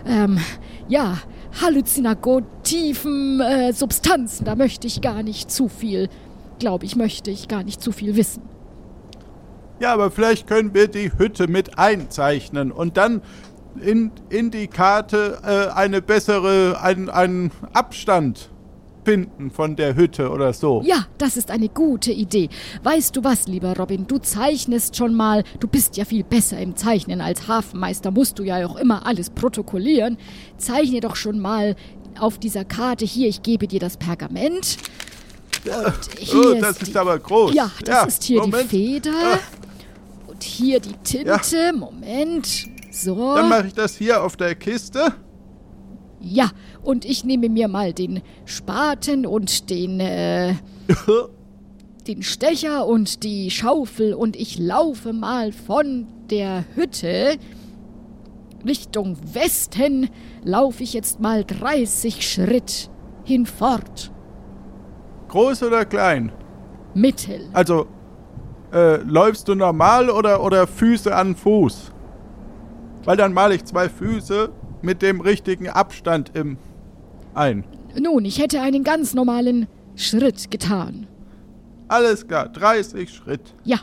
ähm, 0.06 0.40
ja, 0.88 1.18
halluzinogativen 1.60 3.42
äh, 3.42 3.74
Substanzen. 3.74 4.46
Da 4.46 4.56
möchte 4.56 4.86
ich 4.86 5.02
gar 5.02 5.24
nicht 5.24 5.50
zu 5.50 5.68
viel, 5.68 6.08
glaube 6.60 6.86
ich, 6.86 6.96
möchte 6.96 7.32
ich 7.32 7.48
gar 7.48 7.64
nicht 7.64 7.82
zu 7.82 7.92
viel 7.92 8.16
wissen. 8.16 8.44
Ja, 9.80 9.92
aber 9.94 10.12
vielleicht 10.12 10.46
können 10.46 10.76
wir 10.76 10.88
die 10.88 11.12
Hütte 11.18 11.48
mit 11.48 11.80
einzeichnen 11.80 12.72
und 12.72 12.96
dann 12.96 13.24
in, 13.82 14.12
in 14.30 14.52
die 14.52 14.68
Karte 14.68 15.40
äh, 15.44 15.74
eine 15.74 16.04
bessere, 16.04 16.80
einen, 16.80 17.10
einen 17.10 17.52
Abstand 17.74 18.52
finden 19.04 19.52
von 19.52 19.76
der 19.76 19.96
Hütte 19.96 20.30
oder 20.30 20.54
so. 20.54 20.82
Ja, 20.86 21.06
das 21.18 21.38
ist 21.38 21.52
eine 21.52 21.70
gute 21.70 22.12
Idee. 22.12 22.50
Weißt 22.84 23.16
du 23.16 23.24
was, 23.24 23.48
lieber 23.48 23.76
Robin, 23.78 24.08
du 24.08 24.18
zeichnest 24.18 24.96
schon 24.96 25.16
mal, 25.16 25.44
du 25.60 25.68
bist 25.68 25.98
ja 25.98 26.06
viel 26.06 26.24
besser 26.24 26.60
im 26.60 26.76
Zeichnen 26.76 27.22
als 27.22 27.48
Hafenmeister, 27.48 28.12
musst 28.12 28.40
du 28.40 28.44
ja 28.44 28.66
auch 28.68 28.78
immer 28.78 29.06
alles 29.06 29.30
protokollieren. 29.30 30.18
Zeichne 30.58 31.00
doch 31.00 31.16
schon 31.16 31.40
mal 31.40 31.76
auf 32.20 32.38
dieser 32.38 32.66
Karte 32.66 33.06
hier, 33.06 33.30
ich 33.30 33.42
gebe 33.42 33.68
dir 33.68 33.80
das 33.80 33.98
Pergament. 33.98 34.78
Oh, 35.66 36.54
das 36.60 36.82
ist, 36.82 36.88
die, 36.88 36.98
aber 36.98 37.20
groß. 37.20 37.54
Ja, 37.54 37.70
das 37.84 37.96
ja, 37.96 38.04
ist 38.06 38.24
hier 38.24 38.40
Moment. 38.40 38.72
die 38.72 38.78
Feder. 38.78 39.12
Ah. 39.12 39.40
Und 40.28 40.42
hier 40.42 40.80
die 40.80 40.94
Tinte. 41.04 41.28
Ja. 41.28 41.74
Moment. 41.74 42.68
So. 42.92 43.36
Dann 43.36 43.50
mache 43.50 43.68
ich 43.68 43.74
das 43.74 43.96
hier 43.98 44.24
auf 44.24 44.38
der 44.38 44.56
Kiste. 44.56 45.14
Ja, 46.22 46.52
und 46.84 47.06
ich 47.06 47.24
nehme 47.24 47.50
mir 47.50 47.68
mal 47.68 47.94
den 47.94 48.22
Spaten 48.46 49.26
und 49.26 49.70
den, 49.70 50.00
äh, 50.00 50.56
den 52.08 52.24
Stecher 52.24 52.88
und 52.88 53.24
die 53.24 53.52
Schaufel 53.52 54.14
und 54.14 54.36
ich 54.36 54.58
laufe 54.60 55.14
mal 55.14 55.52
von 55.52 56.08
der 56.30 56.66
Hütte 56.76 57.38
Richtung 58.66 59.18
Westen, 59.34 60.10
laufe 60.44 60.84
ich 60.84 60.94
jetzt 60.94 61.20
mal 61.20 61.44
30 61.46 62.28
Schritt 62.30 62.90
hinfort. 63.24 64.12
Groß 65.30 65.64
oder 65.64 65.86
klein? 65.86 66.32
Mittel. 66.94 67.48
Also, 67.54 67.88
äh, 68.74 68.98
läufst 68.98 69.48
du 69.48 69.56
normal 69.56 70.10
oder, 70.10 70.44
oder 70.44 70.68
Füße 70.68 71.16
an 71.16 71.36
Fuß? 71.36 71.92
Weil 73.06 73.18
dann 73.18 73.34
male 73.34 73.56
ich 73.56 73.66
zwei 73.66 73.88
Füße 73.88 74.50
mit 74.82 75.02
dem 75.02 75.22
richtigen 75.22 75.70
Abstand 75.70 76.36
im 76.36 76.58
ein. 77.34 77.64
Nun, 78.00 78.26
ich 78.26 78.40
hätte 78.40 78.62
einen 78.62 78.84
ganz 78.84 79.14
normalen 79.14 79.68
Schritt 79.96 80.52
getan. 80.52 81.08
Alles 81.88 82.28
klar, 82.28 82.50
30 82.50 83.10
Schritt. 83.10 83.54
Ja. 83.64 83.80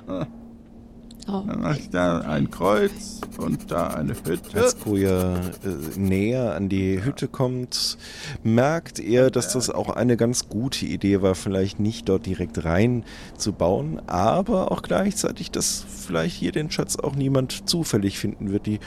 Oh. 1.29 1.43
Dann 1.47 1.61
mache 1.62 1.81
ich 1.81 1.91
da 1.91 2.20
ein 2.20 2.51
Kreuz 2.51 3.20
und 3.39 3.70
da 3.70 3.89
eine 3.89 4.14
Hütte. 4.14 4.62
Als 4.62 4.79
Koja 4.79 5.35
äh, 5.35 5.99
näher 5.99 6.55
an 6.55 6.68
die 6.68 7.05
Hütte 7.05 7.27
kommt, 7.27 7.99
merkt 8.45 9.01
er, 9.01 9.31
dass 9.31 9.53
das 9.53 9.68
auch 9.68 9.91
eine 9.91 10.16
ganz 10.16 10.49
gute 10.49 10.87
Idee 10.87 11.22
war, 11.22 11.35
vielleicht 11.35 11.81
nicht 11.81 12.09
dort 12.09 12.27
direkt 12.27 12.64
rein 12.64 13.05
zu 13.37 13.53
bauen, 13.53 14.01
aber 14.07 14.70
auch 14.70 14.83
gleichzeitig, 14.83 15.51
dass 15.51 15.85
vielleicht 15.89 16.37
hier 16.37 16.53
den 16.53 16.70
Schatz 16.70 16.97
auch 16.97 17.16
niemand 17.16 17.68
zufällig 17.68 18.20
finden 18.20 18.53
wird. 18.53 18.66
Die 18.66 18.79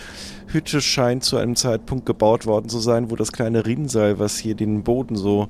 Hütte 0.47 0.81
scheint 0.81 1.25
zu 1.25 1.37
einem 1.37 1.57
Zeitpunkt 1.57 2.05
gebaut 2.05 2.45
worden 2.45 2.69
zu 2.69 2.79
sein, 2.79 3.11
wo 3.11 3.17
das 3.17 3.33
kleine 3.33 3.65
Rinnsal, 3.65 4.17
was 4.17 4.37
hier 4.37 4.55
den 4.55 4.83
Boden 4.83 5.15
so 5.15 5.49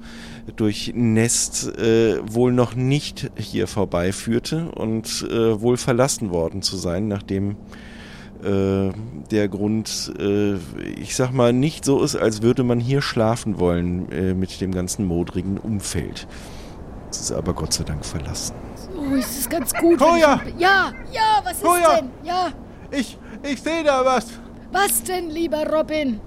durchnässt, 0.56 1.78
äh, 1.78 2.18
wohl 2.26 2.52
noch 2.52 2.74
nicht 2.76 3.32
hier 3.38 3.68
vorbeiführte 3.68 4.72
und 4.72 5.28
äh, 5.30 5.62
wohl 5.62 5.78
verlassen 5.78 6.32
worden 6.32 6.64
zu 6.64 6.79
sein, 6.80 7.08
nachdem 7.08 7.58
äh, 8.44 8.92
der 9.32 9.48
Grund, 9.48 10.14
äh, 10.18 10.56
ich 11.00 11.16
sag 11.16 11.32
mal, 11.32 11.54
nicht 11.54 11.86
so 11.86 12.02
ist, 12.02 12.16
als 12.16 12.42
würde 12.42 12.64
man 12.64 12.80
hier 12.80 13.02
schlafen 13.02 13.60
wollen 13.60 14.12
äh, 14.12 14.34
mit 14.34 14.60
dem 14.62 14.72
ganzen 14.72 15.06
modrigen 15.06 15.58
Umfeld. 15.58 16.28
Es 17.12 17.22
ist 17.22 17.32
aber 17.32 17.54
Gott 17.54 17.74
sei 17.74 17.84
Dank 17.84 18.06
verlassen. 18.06 18.56
Oh, 18.96 19.16
es 19.16 19.40
ist 19.40 19.50
ganz 19.50 19.74
gut. 19.74 20.00
Koja! 20.00 20.42
Ja, 20.58 20.92
ja, 21.12 21.42
was 21.44 21.62
Koja! 21.62 21.94
ist 21.94 22.02
denn? 22.02 22.10
Ja. 22.24 22.48
Ich, 22.92 23.18
ich 23.44 23.62
sehe 23.62 23.84
da 23.84 24.06
was. 24.06 24.28
Was 24.72 25.04
denn, 25.04 25.30
lieber 25.30 25.66
Robin? 25.68 26.22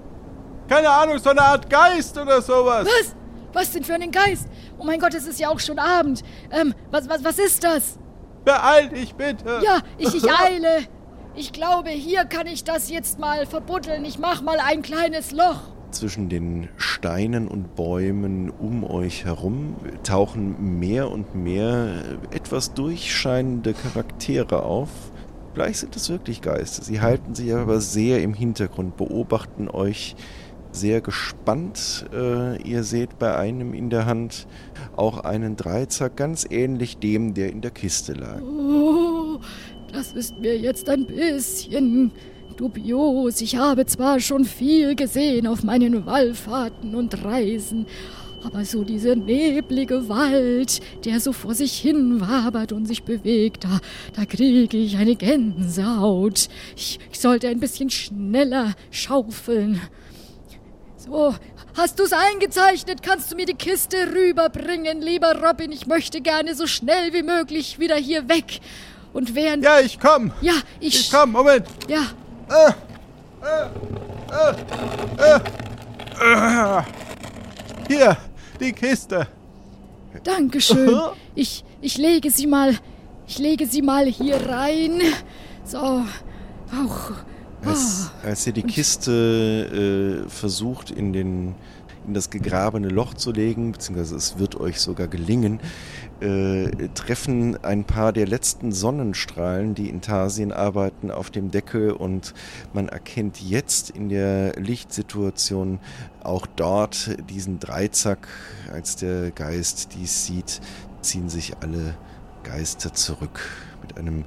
Keine 0.67 0.89
Ahnung, 0.89 1.17
so 1.19 1.29
eine 1.29 1.41
Art 1.41 1.69
Geist 1.69 2.17
oder 2.17 2.41
sowas. 2.41 2.85
Was? 2.85 3.15
Was 3.53 3.71
denn 3.71 3.83
für 3.83 3.93
einen 3.93 4.11
Geist? 4.11 4.47
Oh 4.77 4.83
mein 4.83 4.99
Gott, 4.99 5.13
es 5.13 5.27
ist 5.27 5.39
ja 5.39 5.49
auch 5.49 5.59
schon 5.59 5.79
Abend. 5.79 6.23
Ähm, 6.51 6.73
was, 6.91 7.07
was, 7.07 7.23
was 7.23 7.37
ist 7.37 7.63
das? 7.63 7.97
Beeil 8.45 8.89
dich 8.89 9.15
bitte. 9.15 9.61
Ja, 9.63 9.79
ich, 9.97 10.13
ich 10.13 10.31
eile. 10.45 10.87
Ich 11.35 11.51
glaube, 11.51 11.89
hier 11.89 12.25
kann 12.25 12.45
ich 12.45 12.63
das 12.63 12.89
jetzt 12.89 13.19
mal 13.19 13.45
verbuddeln. 13.45 14.05
Ich 14.05 14.19
mach 14.19 14.41
mal 14.41 14.59
ein 14.59 14.81
kleines 14.81 15.31
Loch. 15.31 15.61
Zwischen 15.89 16.29
den 16.29 16.69
Steinen 16.77 17.47
und 17.47 17.75
Bäumen 17.75 18.49
um 18.49 18.83
euch 18.83 19.25
herum 19.25 19.75
tauchen 20.03 20.79
mehr 20.79 21.09
und 21.09 21.35
mehr 21.35 22.03
etwas 22.31 22.73
durchscheinende 22.73 23.73
Charaktere 23.73 24.63
auf. 24.63 24.89
Vielleicht 25.53 25.79
sind 25.79 25.95
es 25.95 26.09
wirklich 26.09 26.41
Geister. 26.41 26.83
Sie 26.83 27.01
halten 27.01 27.35
sich 27.35 27.53
aber 27.53 27.79
sehr 27.79 28.23
im 28.23 28.33
Hintergrund, 28.33 28.97
beobachten 28.97 29.69
euch 29.69 30.15
sehr 30.75 31.01
gespannt. 31.01 32.05
Äh, 32.13 32.61
ihr 32.63 32.83
seht 32.83 33.19
bei 33.19 33.35
einem 33.35 33.73
in 33.73 33.89
der 33.89 34.05
Hand 34.05 34.47
auch 34.95 35.19
einen 35.19 35.55
Dreizack, 35.55 36.17
ganz 36.17 36.45
ähnlich 36.49 36.97
dem, 36.97 37.33
der 37.33 37.49
in 37.51 37.61
der 37.61 37.71
Kiste 37.71 38.13
lag. 38.13 38.41
Oh, 38.41 39.39
das 39.91 40.13
ist 40.13 40.39
mir 40.39 40.57
jetzt 40.57 40.89
ein 40.89 41.05
bisschen 41.05 42.11
dubios. 42.57 43.41
Ich 43.41 43.55
habe 43.55 43.85
zwar 43.85 44.19
schon 44.19 44.45
viel 44.45 44.95
gesehen 44.95 45.47
auf 45.47 45.63
meinen 45.63 46.05
Wallfahrten 46.05 46.95
und 46.95 47.23
Reisen, 47.23 47.85
aber 48.43 48.65
so 48.65 48.83
dieser 48.83 49.15
neblige 49.15 50.09
Wald, 50.09 50.81
der 51.05 51.19
so 51.19 51.31
vor 51.31 51.53
sich 51.55 51.73
hin 51.73 52.19
wabert 52.19 52.73
und 52.73 52.85
sich 52.87 53.03
bewegt, 53.03 53.63
da, 53.63 53.79
da 54.15 54.25
kriege 54.25 54.77
ich 54.77 54.97
eine 54.97 55.15
Gänsehaut. 55.15 56.49
Ich, 56.75 56.99
ich 57.11 57.19
sollte 57.19 57.47
ein 57.47 57.59
bisschen 57.59 57.89
schneller 57.89 58.73
schaufeln. 58.91 59.79
So, 61.05 61.35
hast 61.75 61.99
du's 61.99 62.13
eingezeichnet? 62.13 63.03
Kannst 63.03 63.29
du 63.29 63.35
mir 63.35 63.45
die 63.45 63.55
Kiste 63.55 63.97
rüberbringen, 64.15 65.01
lieber 65.01 65.35
Robin? 65.43 65.69
Ich 65.73 65.85
möchte 65.85 66.21
gerne 66.21 66.55
so 66.55 66.65
schnell 66.65 67.11
wie 67.11 67.23
möglich 67.23 67.77
wieder 67.77 67.97
hier 67.97 68.29
weg. 68.29 68.61
Und 69.11 69.35
während. 69.35 69.65
Ja, 69.65 69.81
ich 69.81 69.99
komm. 69.99 70.31
Ja, 70.39 70.53
ich. 70.79 70.95
Ich 70.97 71.11
komm, 71.11 71.33
Moment. 71.33 71.67
Ja. 71.89 72.05
Äh, 72.49 72.71
äh, 73.45 73.65
äh, 74.31 75.39
äh, 76.21 76.79
äh. 76.79 76.83
Hier, 77.89 78.17
die 78.61 78.71
Kiste. 78.71 79.27
Dankeschön. 80.23 81.01
Ich, 81.35 81.65
ich 81.81 81.97
lege 81.97 82.31
sie 82.31 82.47
mal. 82.47 82.77
Ich 83.27 83.39
lege 83.39 83.67
sie 83.67 83.81
mal 83.81 84.05
hier 84.05 84.37
rein. 84.47 85.01
So. 85.65 85.77
Auch 85.77 87.11
als, 87.65 88.11
ah. 88.23 88.27
als 88.27 88.47
ihr 88.47 88.53
die 88.53 88.63
Kiste 88.63 90.23
äh, 90.25 90.29
versucht 90.29 90.91
in, 90.91 91.13
den, 91.13 91.55
in 92.07 92.13
das 92.13 92.29
gegrabene 92.29 92.89
Loch 92.89 93.13
zu 93.13 93.31
legen, 93.31 93.71
beziehungsweise 93.71 94.15
es 94.15 94.37
wird 94.39 94.59
euch 94.59 94.79
sogar 94.79 95.07
gelingen, 95.07 95.59
äh, 96.19 96.69
treffen 96.93 97.63
ein 97.63 97.85
paar 97.85 98.13
der 98.13 98.27
letzten 98.27 98.71
Sonnenstrahlen, 98.71 99.75
die 99.75 99.89
in 99.89 100.01
Tarsien 100.01 100.51
arbeiten, 100.51 101.11
auf 101.11 101.29
dem 101.29 101.51
Deckel 101.51 101.91
und 101.91 102.33
man 102.73 102.89
erkennt 102.89 103.41
jetzt 103.41 103.89
in 103.89 104.09
der 104.09 104.53
Lichtsituation 104.53 105.79
auch 106.23 106.47
dort 106.47 107.17
diesen 107.29 107.59
Dreizack. 107.59 108.27
Als 108.71 108.95
der 108.95 109.31
Geist 109.31 109.95
dies 109.95 110.25
sieht, 110.25 110.61
ziehen 111.01 111.29
sich 111.29 111.57
alle 111.61 111.95
Geister 112.43 112.93
zurück. 112.93 113.41
Mit 113.81 113.97
einem 113.97 114.25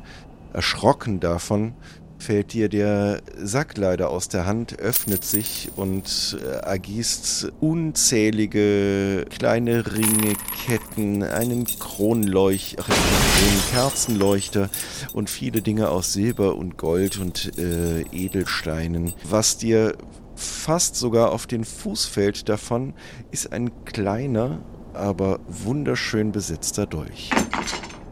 Erschrocken 0.52 1.20
davon 1.20 1.74
fällt 2.18 2.52
dir 2.52 2.68
der 2.68 3.22
Sack 3.36 3.76
leider 3.76 4.10
aus 4.10 4.28
der 4.28 4.46
Hand, 4.46 4.78
öffnet 4.78 5.24
sich 5.24 5.70
und 5.76 6.38
äh, 6.40 6.66
ergießt 6.66 7.52
unzählige 7.60 9.26
kleine 9.30 9.92
Ringe, 9.92 10.34
Ketten, 10.66 11.22
einen 11.22 11.64
Kronleuchter, 11.66 12.84
einen 12.84 13.62
Kerzenleuchter 13.70 14.70
und 15.12 15.30
viele 15.30 15.62
Dinge 15.62 15.90
aus 15.90 16.12
Silber 16.12 16.56
und 16.56 16.76
Gold 16.76 17.18
und 17.18 17.58
äh, 17.58 18.02
Edelsteinen. 18.12 19.14
Was 19.24 19.58
dir 19.58 19.94
fast 20.34 20.96
sogar 20.96 21.32
auf 21.32 21.46
den 21.46 21.64
Fuß 21.64 22.06
fällt 22.06 22.48
davon, 22.48 22.94
ist 23.30 23.52
ein 23.52 23.84
kleiner, 23.84 24.60
aber 24.92 25.40
wunderschön 25.48 26.32
besetzter 26.32 26.86
Dolch. 26.86 27.30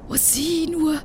Oh, 0.08 0.16
sieh 0.16 0.66
nur, 0.66 1.00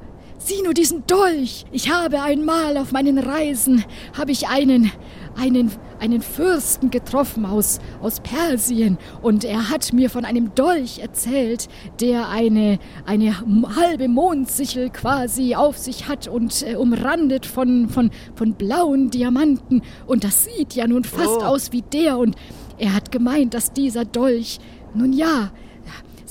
Sieh 0.50 0.64
nur 0.64 0.74
diesen 0.74 1.06
Dolch. 1.06 1.68
Ich 1.72 1.91
habe 1.91 2.24
einmal 2.24 2.76
auf 2.78 2.91
meinen 2.91 3.20
Reisen, 3.20 3.86
habe 4.18 4.32
ich 4.32 4.47
einen, 4.47 4.91
einen, 5.39 5.72
einen 6.00 6.24
Fürsten 6.24 6.89
getroffen 6.89 7.45
aus, 7.45 7.78
aus 8.02 8.20
Persien 8.22 8.97
und 9.22 9.43
er 9.43 9.70
hat 9.70 9.93
mir 9.93 10.10
von 10.10 10.26
einem 10.26 10.56
Dolch 10.56 11.02
erzählt, 11.04 11.68
der 12.02 12.30
eine, 12.30 12.80
eine 13.06 13.36
halbe 13.76 14.08
Mondsichel 14.08 14.89
quasi 14.89 15.54
auf 15.54 15.78
sich 15.78 16.08
hat 16.08 16.28
und 16.28 16.64
äh, 16.64 16.78
umrandet 16.78 17.45
von, 17.45 17.88
von, 17.88 18.10
von 18.34 18.56
blauen 18.56 19.12
Diamanten 19.12 19.84
und 20.08 20.24
das 20.24 20.45
sieht 20.45 20.74
ja 20.74 20.88
nun 20.88 21.04
fast 21.04 21.30
Oh. 21.30 21.43
aus 21.43 21.72
wie 21.74 21.84
der 21.84 22.18
und 22.18 22.36
er 22.80 22.95
hat 22.95 23.12
gemeint, 23.12 23.54
dass 23.54 23.72
dieser 23.72 24.04
Dolch, 24.04 24.58
nun 24.95 25.14
ja, 25.14 25.52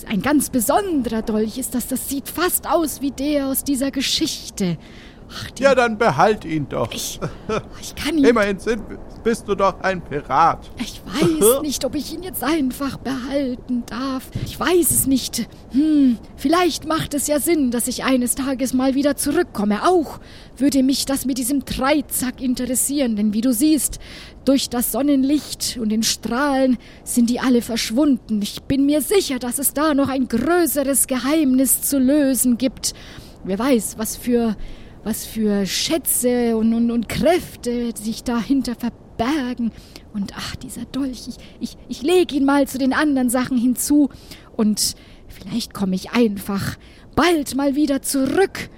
ein 0.08 0.22
ganz 0.22 0.48
besonderer 0.50 1.22
Dolch 1.22 1.58
ist 1.58 1.74
das, 1.74 1.86
das 1.86 2.08
sieht 2.08 2.28
fast 2.28 2.68
aus 2.68 3.00
wie 3.02 3.10
der 3.10 3.48
aus 3.48 3.62
dieser 3.62 3.90
Geschichte. 3.90 4.78
Ach, 5.30 5.48
Ja, 5.58 5.74
dann 5.74 5.98
behalt 5.98 6.44
ihn 6.44 6.68
doch. 6.68 6.92
ich, 6.92 7.20
ich 7.80 7.94
kann 7.94 8.16
ihn 8.18 8.24
Immerhin 8.24 8.58
sind, 8.58 8.82
bist 9.24 9.46
du 9.48 9.54
doch 9.54 9.80
ein 9.80 10.00
Pirat. 10.00 10.70
Ich 10.78 11.00
weiß 11.04 11.60
nicht, 11.62 11.84
ob 11.84 11.94
ich 11.94 12.12
ihn 12.14 12.22
jetzt 12.22 12.42
einfach 12.42 12.96
behalten 12.98 13.82
darf. 13.86 14.24
Ich 14.44 14.58
weiß 14.58 14.90
es 14.90 15.06
nicht. 15.06 15.48
Hm, 15.72 16.18
vielleicht 16.36 16.86
macht 16.86 17.14
es 17.14 17.26
ja 17.26 17.40
Sinn, 17.40 17.70
dass 17.70 17.88
ich 17.88 18.04
eines 18.04 18.34
Tages 18.34 18.72
mal 18.72 18.94
wieder 18.94 19.16
zurückkomme. 19.16 19.86
Auch 19.86 20.18
würde 20.56 20.82
mich 20.82 21.04
das 21.06 21.26
mit 21.26 21.38
diesem 21.38 21.64
Dreizack 21.64 22.40
interessieren, 22.40 23.16
denn 23.16 23.32
wie 23.32 23.40
du 23.42 23.52
siehst, 23.52 23.98
durch 24.44 24.70
das 24.70 24.92
Sonnenlicht 24.92 25.78
und 25.80 25.90
den 25.90 26.02
Strahlen 26.02 26.78
sind 27.04 27.28
die 27.28 27.38
alle 27.40 27.60
verschwunden. 27.60 28.40
Ich 28.40 28.62
bin 28.62 28.86
mir 28.86 29.02
sicher, 29.02 29.38
dass 29.38 29.58
es 29.58 29.74
da 29.74 29.92
noch 29.94 30.08
ein 30.08 30.26
größeres 30.26 31.06
Geheimnis 31.06 31.82
zu 31.82 31.98
lösen 31.98 32.56
gibt. 32.56 32.94
Wer 33.44 33.58
weiß, 33.58 33.96
was 33.98 34.16
für 34.16 34.56
was 35.08 35.24
für 35.24 35.64
Schätze 35.64 36.54
und, 36.58 36.74
und, 36.74 36.90
und 36.90 37.08
Kräfte 37.08 37.96
sich 37.96 38.24
dahinter 38.24 38.74
verbergen. 38.74 39.72
Und 40.12 40.34
ach, 40.36 40.54
dieser 40.56 40.84
Dolch, 40.84 41.28
ich, 41.28 41.36
ich, 41.60 41.78
ich 41.88 42.02
lege 42.02 42.36
ihn 42.36 42.44
mal 42.44 42.68
zu 42.68 42.76
den 42.76 42.92
anderen 42.92 43.30
Sachen 43.30 43.56
hinzu 43.56 44.10
und 44.54 44.96
vielleicht 45.26 45.72
komme 45.72 45.94
ich 45.94 46.10
einfach 46.10 46.76
bald 47.16 47.56
mal 47.56 47.74
wieder 47.74 48.02
zurück, 48.02 48.68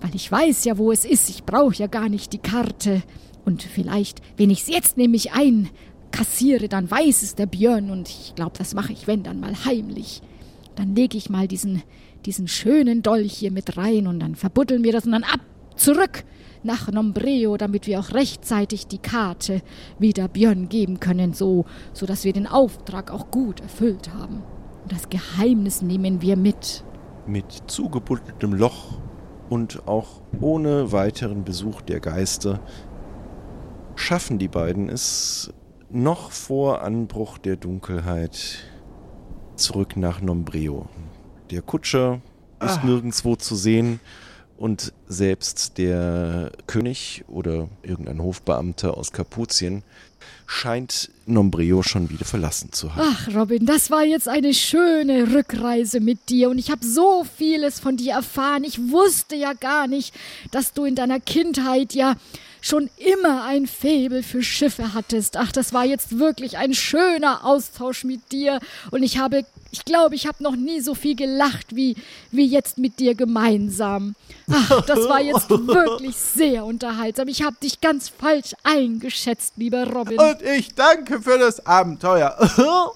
weil 0.00 0.14
ich 0.14 0.32
weiß 0.32 0.64
ja, 0.64 0.78
wo 0.78 0.90
es 0.90 1.04
ist. 1.04 1.28
Ich 1.28 1.44
brauche 1.44 1.76
ja 1.76 1.86
gar 1.86 2.08
nicht 2.08 2.32
die 2.32 2.38
Karte. 2.38 3.02
Und 3.44 3.62
vielleicht, 3.62 4.22
wenn 4.38 4.48
ich 4.48 4.62
es 4.62 4.68
jetzt 4.68 4.96
nämlich 4.96 5.32
einkassiere, 5.32 6.68
dann 6.70 6.90
weiß 6.90 7.22
es 7.22 7.34
der 7.34 7.46
Björn 7.46 7.90
und 7.90 8.08
ich 8.08 8.34
glaube, 8.36 8.56
das 8.56 8.72
mache 8.72 8.94
ich, 8.94 9.06
wenn 9.06 9.22
dann 9.22 9.38
mal 9.38 9.66
heimlich. 9.66 10.22
Dann 10.76 10.94
lege 10.94 11.18
ich 11.18 11.28
mal 11.28 11.46
diesen, 11.46 11.82
diesen 12.24 12.48
schönen 12.48 13.02
Dolch 13.02 13.34
hier 13.34 13.50
mit 13.50 13.76
rein 13.76 14.06
und 14.06 14.20
dann 14.20 14.34
verbuddeln 14.34 14.82
wir 14.82 14.92
das 14.92 15.04
und 15.04 15.12
dann 15.12 15.24
ab, 15.24 15.40
zurück 15.78 16.24
nach 16.62 16.90
Nombreo, 16.90 17.56
damit 17.56 17.86
wir 17.86 18.00
auch 18.00 18.12
rechtzeitig 18.12 18.86
die 18.86 18.98
Karte 18.98 19.62
wieder 19.98 20.28
Björn 20.28 20.68
geben 20.68 21.00
können, 21.00 21.32
so, 21.32 21.64
so 21.92 22.06
dass 22.06 22.24
wir 22.24 22.32
den 22.32 22.46
Auftrag 22.46 23.10
auch 23.10 23.30
gut 23.30 23.60
erfüllt 23.60 24.12
haben. 24.12 24.42
Und 24.82 24.92
das 24.92 25.08
Geheimnis 25.08 25.82
nehmen 25.82 26.20
wir 26.20 26.36
mit. 26.36 26.84
Mit 27.26 27.62
zugebuddeltem 27.66 28.54
Loch 28.54 28.98
und 29.48 29.86
auch 29.86 30.20
ohne 30.40 30.92
weiteren 30.92 31.44
Besuch 31.44 31.80
der 31.82 32.00
Geister 32.00 32.60
schaffen 33.96 34.38
die 34.38 34.48
beiden 34.48 34.88
es 34.88 35.52
noch 35.90 36.30
vor 36.30 36.82
Anbruch 36.82 37.38
der 37.38 37.56
Dunkelheit 37.56 38.58
zurück 39.56 39.96
nach 39.96 40.20
Nombreo. 40.20 40.86
Der 41.50 41.62
Kutscher 41.62 42.20
ist 42.62 42.84
nirgendwo 42.84 43.36
zu 43.36 43.54
sehen 43.54 44.00
und 44.58 44.92
selbst 45.06 45.78
der 45.78 46.50
König 46.66 47.24
oder 47.28 47.68
irgendein 47.82 48.20
Hofbeamter 48.20 48.96
aus 48.96 49.12
Kapuzien 49.12 49.84
scheint 50.46 51.10
Nombreo 51.26 51.82
schon 51.82 52.10
wieder 52.10 52.24
verlassen 52.24 52.72
zu 52.72 52.94
haben. 52.94 53.14
Ach, 53.14 53.34
Robin, 53.34 53.66
das 53.66 53.90
war 53.90 54.04
jetzt 54.04 54.28
eine 54.28 54.54
schöne 54.54 55.32
Rückreise 55.32 56.00
mit 56.00 56.28
dir 56.28 56.50
und 56.50 56.58
ich 56.58 56.70
habe 56.70 56.84
so 56.84 57.24
vieles 57.36 57.78
von 57.78 57.96
dir 57.96 58.14
erfahren. 58.14 58.64
Ich 58.64 58.90
wusste 58.90 59.36
ja 59.36 59.52
gar 59.52 59.86
nicht, 59.86 60.14
dass 60.50 60.72
du 60.72 60.84
in 60.84 60.94
deiner 60.94 61.20
Kindheit 61.20 61.94
ja 61.94 62.16
schon 62.60 62.90
immer 62.96 63.44
ein 63.44 63.66
Faible 63.66 64.22
für 64.22 64.42
Schiffe 64.42 64.94
hattest. 64.94 65.36
Ach, 65.36 65.52
das 65.52 65.72
war 65.72 65.84
jetzt 65.84 66.18
wirklich 66.18 66.58
ein 66.58 66.74
schöner 66.74 67.44
Austausch 67.44 68.04
mit 68.04 68.32
dir 68.32 68.58
und 68.90 69.02
ich 69.02 69.18
habe, 69.18 69.44
ich 69.70 69.84
glaube, 69.84 70.14
ich 70.14 70.26
habe 70.26 70.42
noch 70.42 70.56
nie 70.56 70.80
so 70.80 70.94
viel 70.94 71.14
gelacht 71.14 71.76
wie, 71.76 71.96
wie 72.30 72.46
jetzt 72.46 72.78
mit 72.78 72.98
dir 72.98 73.14
gemeinsam. 73.14 74.14
Ach, 74.50 74.82
das 74.82 75.08
war 75.08 75.20
jetzt 75.20 75.50
wirklich 75.50 76.16
sehr 76.16 76.64
unterhaltsam. 76.64 77.28
Ich 77.28 77.42
habe 77.42 77.56
dich 77.62 77.80
ganz 77.80 78.08
falsch 78.08 78.54
eingeschätzt, 78.62 79.54
lieber 79.56 79.84
Robin. 79.86 80.18
Und 80.18 80.42
ich 80.42 80.74
danke 80.74 81.20
für 81.20 81.38
das 81.38 81.64
Abenteuer. 81.66 82.36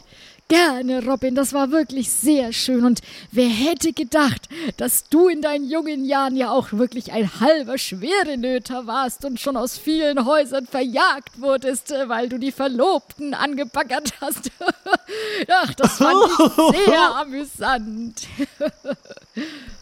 Gerne, 0.52 1.02
Robin, 1.06 1.34
das 1.34 1.54
war 1.54 1.70
wirklich 1.70 2.10
sehr 2.10 2.52
schön. 2.52 2.84
Und 2.84 3.00
wer 3.30 3.48
hätte 3.48 3.94
gedacht, 3.94 4.50
dass 4.76 5.04
du 5.04 5.28
in 5.28 5.40
deinen 5.40 5.66
jungen 5.66 6.04
Jahren 6.04 6.36
ja 6.36 6.50
auch 6.50 6.72
wirklich 6.72 7.10
ein 7.10 7.40
halber 7.40 7.78
Schwerenöter 7.78 8.86
warst 8.86 9.24
und 9.24 9.40
schon 9.40 9.56
aus 9.56 9.78
vielen 9.78 10.26
Häusern 10.26 10.66
verjagt 10.66 11.40
wurdest, 11.40 11.90
äh, 11.90 12.06
weil 12.10 12.28
du 12.28 12.36
die 12.38 12.52
Verlobten 12.52 13.32
angebaggert 13.32 14.12
hast. 14.20 14.50
Ach, 15.48 15.72
das 15.72 15.96
fand 15.96 16.18
ich 16.28 16.84
sehr 16.84 17.16
amüsant. 17.16 18.28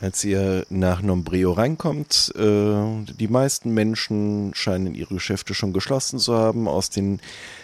Als 0.00 0.22
ihr 0.22 0.64
nach 0.70 1.02
Nombreo 1.02 1.52
reinkommt, 1.52 2.32
äh, 2.36 3.04
die 3.18 3.26
meisten 3.26 3.74
Menschen 3.74 4.52
scheinen 4.54 4.94
ihre 4.94 5.14
Geschäfte 5.14 5.54
schon 5.54 5.72
geschlossen 5.72 6.20
zu 6.20 6.34
haben. 6.34 6.68
Aus 6.68 6.88
den 6.88 7.20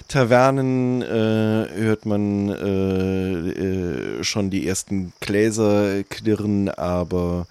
Tavernen 0.09 1.03
äh, 1.03 1.07
hört 1.07 2.07
man 2.07 2.49
äh, 2.49 3.51
äh, 3.51 4.24
schon 4.24 4.51
die 4.51 4.66
ersten 4.66 5.12
Gläser 5.20 6.03
klirren, 6.05 6.70
aber 6.70 7.47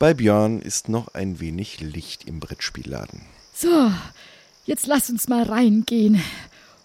bei 0.00 0.14
Björn 0.14 0.60
ist 0.60 0.88
noch 0.88 1.14
ein 1.14 1.38
wenig 1.38 1.80
Licht 1.80 2.24
im 2.26 2.40
Brettspielladen. 2.40 3.20
So, 3.54 3.92
jetzt 4.64 4.88
lass 4.88 5.10
uns 5.10 5.28
mal 5.28 5.44
reingehen. 5.44 6.20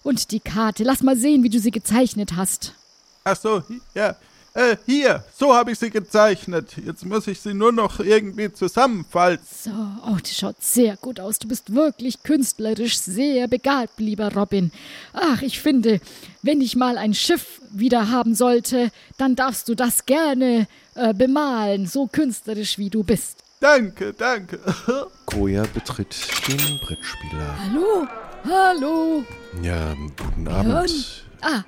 Und 0.04 0.32
die 0.32 0.40
Karte, 0.40 0.84
lass 0.84 1.02
mal 1.02 1.18
sehen, 1.18 1.44
wie 1.44 1.50
du 1.50 1.60
sie 1.60 1.72
gezeichnet 1.72 2.36
hast. 2.36 2.76
Ach 3.24 3.36
so, 3.36 3.64
ja. 3.96 4.16
Äh, 4.54 4.78
hier, 4.86 5.24
so 5.38 5.54
habe 5.54 5.72
ich 5.72 5.80
sie 5.80 5.90
gezeichnet. 5.92 6.76
Jetzt 6.84 7.06
muss 7.06 7.28
ich 7.28 7.40
sie 7.40 7.54
nur 7.54 7.72
noch 7.72 8.00
irgendwie 8.00 8.52
zusammenfalten. 8.52 9.46
So, 9.64 9.70
oh, 10.06 10.18
das 10.20 10.36
schaut 10.36 10.62
sehr 10.62 10.98
gut 10.98 11.20
aus. 11.20 11.38
Du 11.40 11.48
bist 11.48 11.74
wirklich 11.74 12.24
künstlerisch 12.24 12.98
sehr 12.98 13.48
begabt, 13.48 14.00
lieber 14.00 14.34
Robin. 14.34 14.72
Ach, 15.14 15.42
ich 15.42 15.60
finde, 15.62 16.02
wenn 16.42 16.62
ich 16.62 16.76
mal 16.76 16.98
ein 16.98 17.14
Schiff 17.14 17.62
wieder 17.72 18.10
haben 18.10 18.34
sollte, 18.36 18.92
dann 19.18 19.36
darfst 19.36 19.70
du 19.70 19.76
das 19.76 20.06
gerne 20.06 20.68
äh, 20.96 21.14
bemalen, 21.14 21.86
so 21.86 22.08
künstlerisch 22.08 22.78
wie 22.78 22.90
du 22.90 23.04
bist. 23.04 23.44
Danke, 23.60 24.14
danke. 24.14 24.60
Koja 25.26 25.64
betritt 25.74 26.16
den 26.48 26.80
Brettspielladen. 26.80 27.60
Hallo? 27.72 28.08
Hallo? 28.50 29.24
Ja, 29.62 29.94
guten 29.94 30.46
Björn? 30.46 30.72
Abend. 30.72 31.26
Ah, 31.42 31.64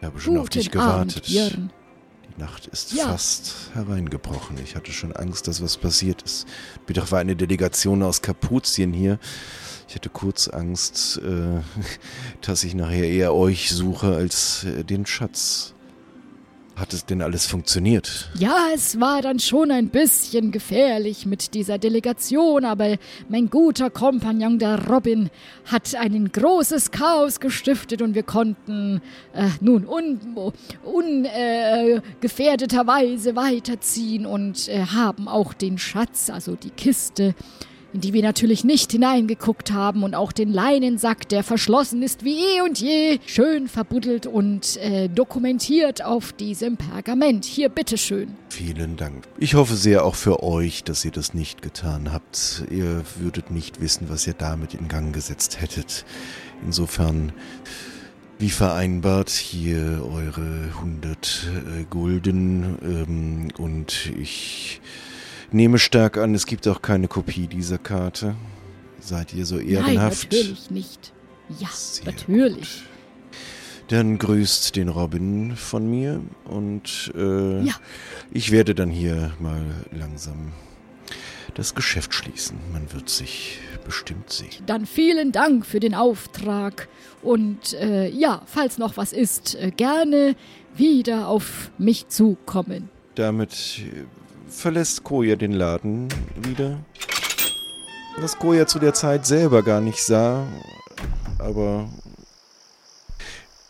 Ich 0.00 0.06
habe 0.06 0.20
schon 0.20 0.36
auf 0.36 0.48
dich 0.48 0.66
guten 0.66 0.78
Abend, 0.80 1.12
gewartet. 1.14 1.26
Björn. 1.26 1.70
Nacht 2.38 2.66
ist 2.66 2.92
Ja. 2.92 3.06
fast 3.08 3.70
hereingebrochen. 3.74 4.58
Ich 4.62 4.76
hatte 4.76 4.92
schon 4.92 5.14
Angst, 5.14 5.48
dass 5.48 5.62
was 5.62 5.76
passiert 5.76 6.22
ist. 6.22 6.46
Wieder 6.86 7.10
war 7.10 7.18
eine 7.20 7.34
Delegation 7.36 8.02
aus 8.02 8.20
Kapuzien 8.22 8.92
hier. 8.92 9.18
Ich 9.88 9.94
hatte 9.94 10.10
kurz 10.10 10.48
Angst, 10.48 11.18
äh, 11.24 11.60
dass 12.42 12.64
ich 12.64 12.74
nachher 12.74 13.08
eher 13.08 13.32
euch 13.34 13.70
suche 13.70 14.14
als 14.14 14.64
äh, 14.64 14.84
den 14.84 15.06
Schatz. 15.06 15.72
Hat 16.76 16.92
es 16.92 17.06
denn 17.06 17.22
alles 17.22 17.46
funktioniert? 17.46 18.28
Ja, 18.38 18.66
es 18.74 19.00
war 19.00 19.22
dann 19.22 19.38
schon 19.38 19.70
ein 19.70 19.88
bisschen 19.88 20.52
gefährlich 20.52 21.24
mit 21.24 21.54
dieser 21.54 21.78
Delegation, 21.78 22.66
aber 22.66 22.96
mein 23.30 23.48
guter 23.48 23.88
Kompagnon, 23.88 24.58
der 24.58 24.86
Robin, 24.86 25.30
hat 25.64 25.94
ein 25.94 26.30
großes 26.30 26.90
Chaos 26.90 27.40
gestiftet 27.40 28.02
und 28.02 28.14
wir 28.14 28.24
konnten 28.24 29.00
äh, 29.32 29.48
nun 29.62 29.86
ungefährdeterweise 29.86 31.96
äh, 31.96 32.00
gefährdeterweise 32.20 33.36
weiterziehen 33.36 34.26
und 34.26 34.68
äh, 34.68 34.84
haben 34.84 35.28
auch 35.28 35.54
den 35.54 35.78
Schatz, 35.78 36.28
also 36.28 36.56
die 36.56 36.68
Kiste, 36.68 37.34
in 37.96 38.02
die 38.02 38.12
wir 38.12 38.22
natürlich 38.22 38.62
nicht 38.62 38.92
hineingeguckt 38.92 39.72
haben 39.72 40.02
und 40.02 40.14
auch 40.14 40.30
den 40.30 40.52
Leinensack, 40.52 41.30
der 41.30 41.42
verschlossen 41.42 42.02
ist 42.02 42.24
wie 42.24 42.36
eh 42.36 42.60
und 42.60 42.78
je, 42.78 43.18
schön 43.24 43.68
verbuddelt 43.68 44.26
und 44.26 44.76
äh, 44.76 45.08
dokumentiert 45.08 46.04
auf 46.04 46.34
diesem 46.34 46.76
Pergament. 46.76 47.46
Hier, 47.46 47.70
bitteschön. 47.70 48.36
Vielen 48.50 48.98
Dank. 48.98 49.26
Ich 49.38 49.54
hoffe 49.54 49.76
sehr 49.76 50.04
auch 50.04 50.14
für 50.14 50.42
euch, 50.42 50.84
dass 50.84 51.06
ihr 51.06 51.10
das 51.10 51.32
nicht 51.32 51.62
getan 51.62 52.12
habt. 52.12 52.64
Ihr 52.70 53.02
würdet 53.18 53.50
nicht 53.50 53.80
wissen, 53.80 54.10
was 54.10 54.26
ihr 54.26 54.34
damit 54.34 54.74
in 54.74 54.88
Gang 54.88 55.14
gesetzt 55.14 55.62
hättet. 55.62 56.04
Insofern, 56.66 57.32
wie 58.38 58.50
vereinbart, 58.50 59.30
hier 59.30 60.06
eure 60.06 60.68
100 60.76 61.46
äh, 61.80 61.84
Gulden 61.88 62.76
ähm, 62.82 63.48
und 63.56 64.12
ich 64.18 64.82
nehme 65.52 65.78
stark 65.78 66.16
an, 66.18 66.34
es 66.34 66.46
gibt 66.46 66.66
auch 66.68 66.82
keine 66.82 67.08
Kopie 67.08 67.46
dieser 67.46 67.78
Karte. 67.78 68.34
Seid 69.00 69.32
ihr 69.34 69.46
so 69.46 69.56
Nein, 69.56 69.68
ehrenhaft? 69.68 70.24
natürlich 70.32 70.70
nicht. 70.70 71.12
Ja, 71.60 71.68
Sehr 71.72 72.06
natürlich. 72.06 72.82
Dann 73.88 74.18
grüßt 74.18 74.74
den 74.74 74.88
Robin 74.88 75.54
von 75.56 75.88
mir 75.88 76.20
und 76.44 77.12
äh, 77.16 77.62
Ja. 77.62 77.74
ich 78.32 78.50
werde 78.50 78.74
dann 78.74 78.90
hier 78.90 79.32
mal 79.38 79.64
langsam 79.92 80.52
das 81.54 81.74
Geschäft 81.76 82.12
schließen. 82.12 82.58
Man 82.72 82.92
wird 82.92 83.08
sich 83.08 83.58
bestimmt 83.84 84.32
sehen. 84.32 84.50
Dann 84.66 84.86
vielen 84.86 85.30
Dank 85.30 85.64
für 85.64 85.78
den 85.78 85.94
Auftrag. 85.94 86.88
Und 87.22 87.74
äh, 87.74 88.08
ja, 88.08 88.42
falls 88.46 88.76
noch 88.78 88.96
was 88.96 89.12
ist, 89.12 89.54
äh, 89.54 89.70
gerne 89.70 90.34
wieder 90.76 91.28
auf 91.28 91.70
mich 91.78 92.08
zukommen. 92.08 92.88
Damit 93.14 93.82
verlässt 94.48 95.04
Koja 95.04 95.36
den 95.36 95.52
Laden 95.52 96.08
wieder. 96.42 96.78
Was 98.18 98.38
Koja 98.38 98.66
zu 98.66 98.78
der 98.78 98.94
Zeit 98.94 99.26
selber 99.26 99.62
gar 99.62 99.80
nicht 99.80 100.02
sah, 100.02 100.46
aber 101.38 101.88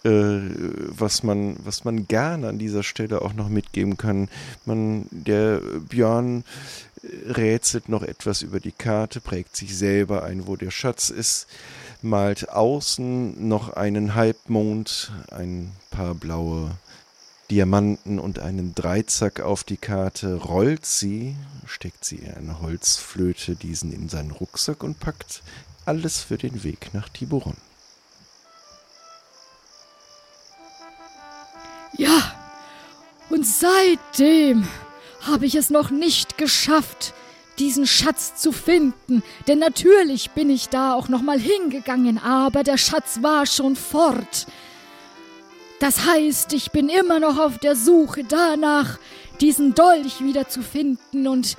äh, 0.04 0.40
was 0.88 1.22
man, 1.22 1.56
was 1.64 1.84
man 1.84 2.06
gerne 2.06 2.48
an 2.48 2.58
dieser 2.58 2.84
Stelle 2.84 3.22
auch 3.22 3.34
noch 3.34 3.48
mitgeben 3.48 3.96
kann. 3.96 4.28
Man, 4.64 5.06
der 5.10 5.60
Björn 5.88 6.44
rätselt 7.28 7.88
noch 7.88 8.02
etwas 8.02 8.42
über 8.42 8.60
die 8.60 8.72
Karte, 8.72 9.20
prägt 9.20 9.56
sich 9.56 9.76
selber 9.76 10.22
ein, 10.22 10.46
wo 10.46 10.56
der 10.56 10.70
Schatz 10.70 11.10
ist, 11.10 11.48
malt 12.02 12.48
außen 12.50 13.48
noch 13.48 13.70
einen 13.70 14.14
Halbmond, 14.14 15.12
ein 15.30 15.72
paar 15.90 16.14
blaue 16.14 16.70
Diamanten 17.50 18.18
und 18.18 18.40
einen 18.40 18.74
Dreizack 18.74 19.40
auf 19.40 19.62
die 19.62 19.76
Karte, 19.76 20.34
rollt 20.34 20.84
sie, 20.84 21.36
steckt 21.66 22.04
sie 22.04 22.16
in 22.16 22.34
eine 22.34 22.60
Holzflöte, 22.60 23.54
diesen 23.54 23.92
in 23.92 24.08
seinen 24.08 24.32
Rucksack 24.32 24.82
und 24.82 24.98
packt 24.98 25.42
alles 25.84 26.20
für 26.20 26.38
den 26.38 26.64
Weg 26.64 26.92
nach 26.92 27.08
Tiburon. 27.08 27.56
Ja, 31.96 32.34
und 33.30 33.46
seitdem 33.46 34.66
habe 35.22 35.46
ich 35.46 35.54
es 35.54 35.70
noch 35.70 35.90
nicht 35.90 36.36
geschafft, 36.38 37.14
diesen 37.58 37.86
Schatz 37.86 38.36
zu 38.36 38.52
finden, 38.52 39.22
denn 39.48 39.58
natürlich 39.58 40.30
bin 40.32 40.50
ich 40.50 40.68
da 40.68 40.94
auch 40.94 41.08
noch 41.08 41.22
mal 41.22 41.38
hingegangen, 41.38 42.18
aber 42.18 42.64
der 42.64 42.76
Schatz 42.76 43.22
war 43.22 43.46
schon 43.46 43.76
fort. 43.76 44.46
Das 45.80 46.06
heißt, 46.06 46.54
ich 46.54 46.70
bin 46.70 46.88
immer 46.88 47.20
noch 47.20 47.38
auf 47.38 47.58
der 47.58 47.76
Suche 47.76 48.24
danach, 48.24 48.98
diesen 49.40 49.74
Dolch 49.74 50.22
wieder 50.22 50.48
zu 50.48 50.62
finden 50.62 51.28
und 51.28 51.56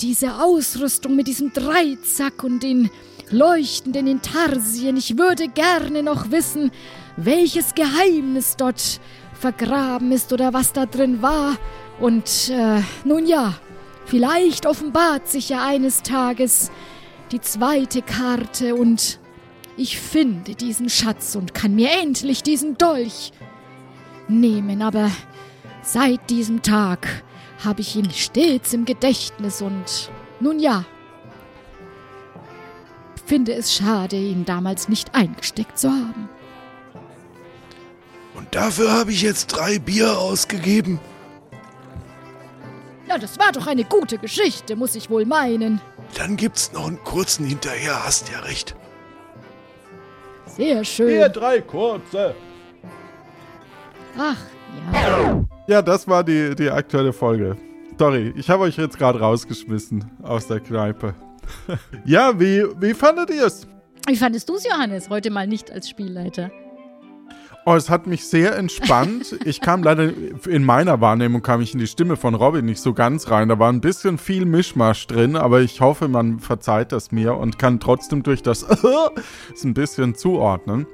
diese 0.00 0.40
Ausrüstung 0.40 1.16
mit 1.16 1.26
diesem 1.26 1.52
Dreizack 1.52 2.44
und 2.44 2.62
den 2.62 2.90
leuchtenden 3.30 4.06
Intarsien. 4.06 4.96
Ich 4.96 5.18
würde 5.18 5.48
gerne 5.48 6.04
noch 6.04 6.30
wissen, 6.30 6.70
welches 7.16 7.74
Geheimnis 7.74 8.56
dort 8.56 9.00
vergraben 9.32 10.12
ist 10.12 10.32
oder 10.32 10.52
was 10.52 10.72
da 10.72 10.86
drin 10.86 11.22
war. 11.22 11.56
Und 11.98 12.50
äh, 12.50 12.80
nun 13.04 13.26
ja, 13.26 13.54
vielleicht 14.04 14.66
offenbart 14.66 15.28
sich 15.28 15.48
ja 15.48 15.64
eines 15.64 16.02
Tages 16.02 16.70
die 17.32 17.40
zweite 17.40 18.02
Karte 18.02 18.76
und 18.76 19.18
ich 19.76 19.98
finde 19.98 20.54
diesen 20.54 20.88
Schatz 20.88 21.34
und 21.34 21.52
kann 21.52 21.74
mir 21.74 21.90
endlich 22.00 22.42
diesen 22.42 22.78
Dolch 22.78 23.32
nehmen. 24.28 24.82
Aber 24.82 25.10
seit 25.82 26.30
diesem 26.30 26.62
Tag 26.62 27.24
habe 27.64 27.80
ich 27.80 27.96
ihn 27.96 28.10
stets 28.10 28.72
im 28.72 28.84
Gedächtnis 28.84 29.62
und 29.62 30.10
nun 30.40 30.58
ja, 30.58 30.84
finde 33.26 33.54
es 33.54 33.74
schade, 33.74 34.16
ihn 34.16 34.44
damals 34.44 34.88
nicht 34.88 35.14
eingesteckt 35.14 35.78
zu 35.78 35.90
haben. 35.90 36.28
Und 38.34 38.54
dafür 38.54 38.92
habe 38.92 39.12
ich 39.12 39.22
jetzt 39.22 39.46
drei 39.48 39.78
Bier 39.78 40.18
ausgegeben. 40.18 41.00
Na, 43.08 43.18
das 43.18 43.38
war 43.38 43.52
doch 43.52 43.66
eine 43.66 43.84
gute 43.84 44.18
Geschichte, 44.18 44.76
muss 44.76 44.94
ich 44.94 45.10
wohl 45.10 45.24
meinen. 45.24 45.80
Dann 46.16 46.36
gibt's 46.36 46.72
noch 46.72 46.86
einen 46.86 47.02
kurzen 47.02 47.46
hinterher, 47.46 48.04
hast 48.04 48.30
ja 48.30 48.40
recht. 48.40 48.74
Sehr 50.46 50.84
schön. 50.84 51.32
drei 51.32 51.60
kurze. 51.60 52.34
Ach, 54.18 54.36
ja. 54.92 55.44
Ja, 55.68 55.82
das 55.82 56.06
war 56.06 56.22
die, 56.22 56.54
die 56.54 56.70
aktuelle 56.70 57.12
Folge. 57.12 57.56
Sorry, 57.98 58.32
ich 58.36 58.48
habe 58.50 58.64
euch 58.64 58.76
jetzt 58.76 58.98
gerade 58.98 59.20
rausgeschmissen 59.20 60.04
aus 60.22 60.46
der 60.46 60.60
Kneipe. 60.60 61.14
ja, 62.04 62.38
wie, 62.38 62.64
wie 62.80 62.94
fandet 62.94 63.30
ihr 63.30 63.46
es? 63.46 63.66
Wie 64.06 64.16
fandest 64.16 64.48
du 64.48 64.54
es, 64.54 64.64
Johannes, 64.64 65.10
heute 65.10 65.30
mal 65.30 65.46
nicht 65.46 65.72
als 65.72 65.88
Spielleiter? 65.88 66.50
Oh, 67.68 67.74
es 67.74 67.90
hat 67.90 68.06
mich 68.06 68.24
sehr 68.28 68.56
entspannt. 68.56 69.36
Ich 69.44 69.60
kam 69.60 69.82
leider, 69.82 70.12
in 70.46 70.62
meiner 70.62 71.00
Wahrnehmung 71.00 71.42
kam 71.42 71.60
ich 71.60 71.74
in 71.74 71.80
die 71.80 71.88
Stimme 71.88 72.14
von 72.14 72.36
Robin 72.36 72.64
nicht 72.64 72.80
so 72.80 72.94
ganz 72.94 73.28
rein. 73.28 73.48
Da 73.48 73.58
war 73.58 73.72
ein 73.72 73.80
bisschen 73.80 74.18
viel 74.18 74.44
Mischmasch 74.44 75.08
drin, 75.08 75.34
aber 75.34 75.60
ich 75.60 75.80
hoffe, 75.80 76.06
man 76.06 76.38
verzeiht 76.38 76.92
das 76.92 77.10
mir 77.10 77.34
und 77.34 77.58
kann 77.58 77.80
trotzdem 77.80 78.22
durch 78.22 78.40
das 78.40 78.62
es 79.52 79.64
ein 79.64 79.74
bisschen 79.74 80.14
zuordnen. 80.14 80.86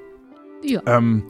Ja. 0.63 0.81
Ähm, 0.87 1.25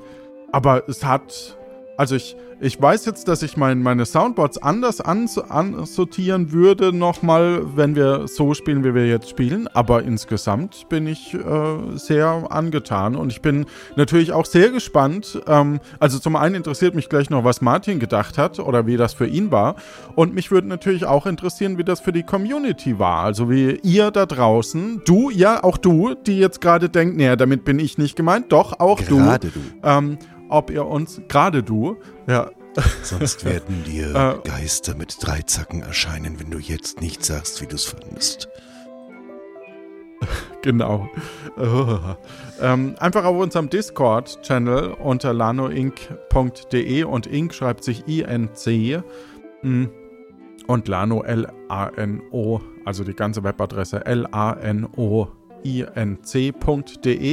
aber 0.52 0.88
es 0.88 1.04
hat, 1.04 1.58
also 1.96 2.16
ich, 2.16 2.36
ich 2.60 2.80
weiß 2.80 3.04
jetzt, 3.06 3.28
dass 3.28 3.42
ich 3.42 3.56
mein, 3.56 3.82
meine 3.82 4.06
Soundboards 4.06 4.62
anders 4.62 5.00
ans, 5.00 5.38
ansortieren 5.38 6.52
würde 6.52 6.92
nochmal, 6.92 7.62
wenn 7.76 7.94
wir 7.96 8.28
so 8.28 8.54
spielen, 8.54 8.84
wie 8.84 8.94
wir 8.94 9.06
jetzt 9.06 9.28
spielen. 9.28 9.68
Aber 9.68 10.02
insgesamt 10.02 10.88
bin 10.88 11.06
ich 11.06 11.34
äh, 11.34 11.38
sehr 11.96 12.46
angetan 12.50 13.14
und 13.14 13.30
ich 13.30 13.42
bin 13.42 13.66
natürlich 13.96 14.32
auch 14.32 14.46
sehr 14.46 14.70
gespannt. 14.70 15.42
Ähm, 15.46 15.80
also 15.98 16.18
zum 16.18 16.36
einen 16.36 16.54
interessiert 16.54 16.94
mich 16.94 17.08
gleich 17.08 17.30
noch, 17.30 17.44
was 17.44 17.60
Martin 17.60 17.98
gedacht 17.98 18.38
hat 18.38 18.58
oder 18.58 18.86
wie 18.86 18.96
das 18.96 19.12
für 19.12 19.26
ihn 19.26 19.50
war. 19.50 19.76
Und 20.14 20.34
mich 20.34 20.50
würde 20.50 20.68
natürlich 20.68 21.04
auch 21.04 21.26
interessieren, 21.26 21.78
wie 21.78 21.84
das 21.84 22.00
für 22.00 22.12
die 22.12 22.22
Community 22.22 22.98
war. 22.98 23.24
Also 23.24 23.50
wie 23.50 23.78
ihr 23.82 24.10
da 24.10 24.24
draußen, 24.24 25.02
du, 25.04 25.30
ja, 25.30 25.62
auch 25.62 25.76
du, 25.76 26.14
die 26.14 26.38
jetzt 26.38 26.60
gerade 26.60 26.88
denkt, 26.88 27.16
naja, 27.16 27.36
damit 27.36 27.64
bin 27.64 27.78
ich 27.78 27.98
nicht 27.98 28.16
gemeint, 28.16 28.50
doch, 28.50 28.80
auch 28.80 28.98
Gerade 28.98 29.48
du. 29.48 29.60
du. 29.60 29.88
Ähm, 29.88 30.18
ob 30.52 30.70
ihr 30.70 30.86
uns, 30.86 31.20
gerade 31.28 31.62
du, 31.62 31.96
ja, 32.26 32.50
Sonst 33.02 33.44
werden 33.50 33.84
dir 33.84 34.14
Äh. 34.14 34.48
Geister 34.48 34.94
mit 34.96 35.16
Dreizacken 35.20 35.82
erscheinen, 35.82 36.40
wenn 36.40 36.50
du 36.50 36.58
jetzt 36.58 37.00
nicht 37.00 37.24
sagst, 37.24 37.60
wie 37.60 37.66
du 37.66 37.74
es 37.76 37.84
fandest. 37.84 38.48
Genau. 40.62 41.08
ähm, 42.60 42.94
einfach 43.00 43.24
auf 43.24 43.36
unserem 43.36 43.68
Discord-Channel 43.68 44.92
unter 44.92 45.32
lanoinc.de 45.32 47.02
und 47.02 47.26
Inc 47.26 47.52
schreibt 47.52 47.82
sich 47.82 48.06
INC 48.06 49.02
mm, 49.62 49.86
und 50.68 50.86
Lano 50.86 51.24
L-A-N-O, 51.24 52.60
also 52.84 53.02
die 53.02 53.14
ganze 53.14 53.42
Webadresse 53.42 54.06
L-A-N-O-I-N-C.de 54.06 55.00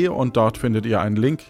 und 0.08 0.36
dort 0.36 0.58
findet 0.58 0.88
ihr 0.88 1.00
einen 1.00 1.16
Link 1.16 1.44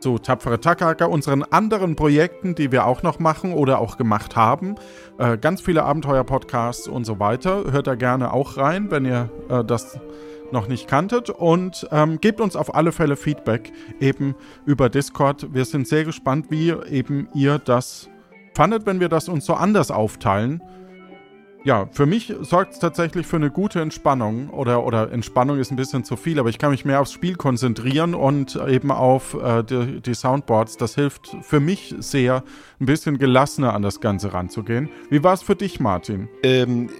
zu 0.00 0.18
Tapfere 0.18 0.60
Takaka, 0.60 1.06
unseren 1.06 1.42
anderen 1.42 1.96
Projekten, 1.96 2.54
die 2.54 2.72
wir 2.72 2.86
auch 2.86 3.02
noch 3.02 3.18
machen 3.18 3.52
oder 3.52 3.80
auch 3.80 3.96
gemacht 3.96 4.36
haben. 4.36 4.74
Äh, 5.18 5.38
ganz 5.38 5.60
viele 5.60 5.84
Abenteuer-Podcasts 5.84 6.88
und 6.88 7.04
so 7.04 7.18
weiter. 7.20 7.64
Hört 7.72 7.86
da 7.86 7.94
gerne 7.94 8.32
auch 8.32 8.56
rein, 8.56 8.90
wenn 8.90 9.04
ihr 9.04 9.30
äh, 9.48 9.64
das 9.64 9.98
noch 10.52 10.68
nicht 10.68 10.88
kanntet 10.88 11.30
und 11.30 11.88
ähm, 11.90 12.20
gebt 12.20 12.40
uns 12.40 12.56
auf 12.56 12.74
alle 12.74 12.92
Fälle 12.92 13.16
Feedback 13.16 13.72
eben 14.00 14.34
über 14.66 14.88
Discord. 14.88 15.52
Wir 15.52 15.64
sind 15.64 15.88
sehr 15.88 16.04
gespannt, 16.04 16.46
wie 16.50 16.70
eben 16.90 17.28
ihr 17.34 17.58
das 17.58 18.08
fandet, 18.54 18.86
wenn 18.86 19.00
wir 19.00 19.08
das 19.08 19.28
uns 19.28 19.46
so 19.46 19.54
anders 19.54 19.90
aufteilen. 19.90 20.62
Ja, 21.64 21.88
für 21.90 22.04
mich 22.04 22.30
sorgt 22.42 22.74
es 22.74 22.78
tatsächlich 22.78 23.26
für 23.26 23.36
eine 23.36 23.50
gute 23.50 23.80
Entspannung 23.80 24.50
oder, 24.50 24.84
oder 24.84 25.10
Entspannung 25.10 25.58
ist 25.58 25.70
ein 25.70 25.76
bisschen 25.76 26.04
zu 26.04 26.16
viel, 26.16 26.38
aber 26.38 26.50
ich 26.50 26.58
kann 26.58 26.70
mich 26.70 26.84
mehr 26.84 27.00
aufs 27.00 27.12
Spiel 27.12 27.36
konzentrieren 27.36 28.14
und 28.14 28.56
eben 28.68 28.90
auf 28.90 29.32
äh, 29.32 29.62
die, 29.64 30.02
die 30.02 30.12
Soundboards. 30.12 30.76
Das 30.76 30.94
hilft 30.94 31.34
für 31.40 31.60
mich 31.60 31.94
sehr, 31.98 32.44
ein 32.80 32.86
bisschen 32.86 33.16
gelassener 33.16 33.72
an 33.72 33.80
das 33.80 34.00
Ganze 34.00 34.34
ranzugehen. 34.34 34.90
Wie 35.08 35.24
war 35.24 35.32
es 35.32 35.42
für 35.42 35.56
dich, 35.56 35.80
Martin? 35.80 36.28
Ähm, 36.42 36.90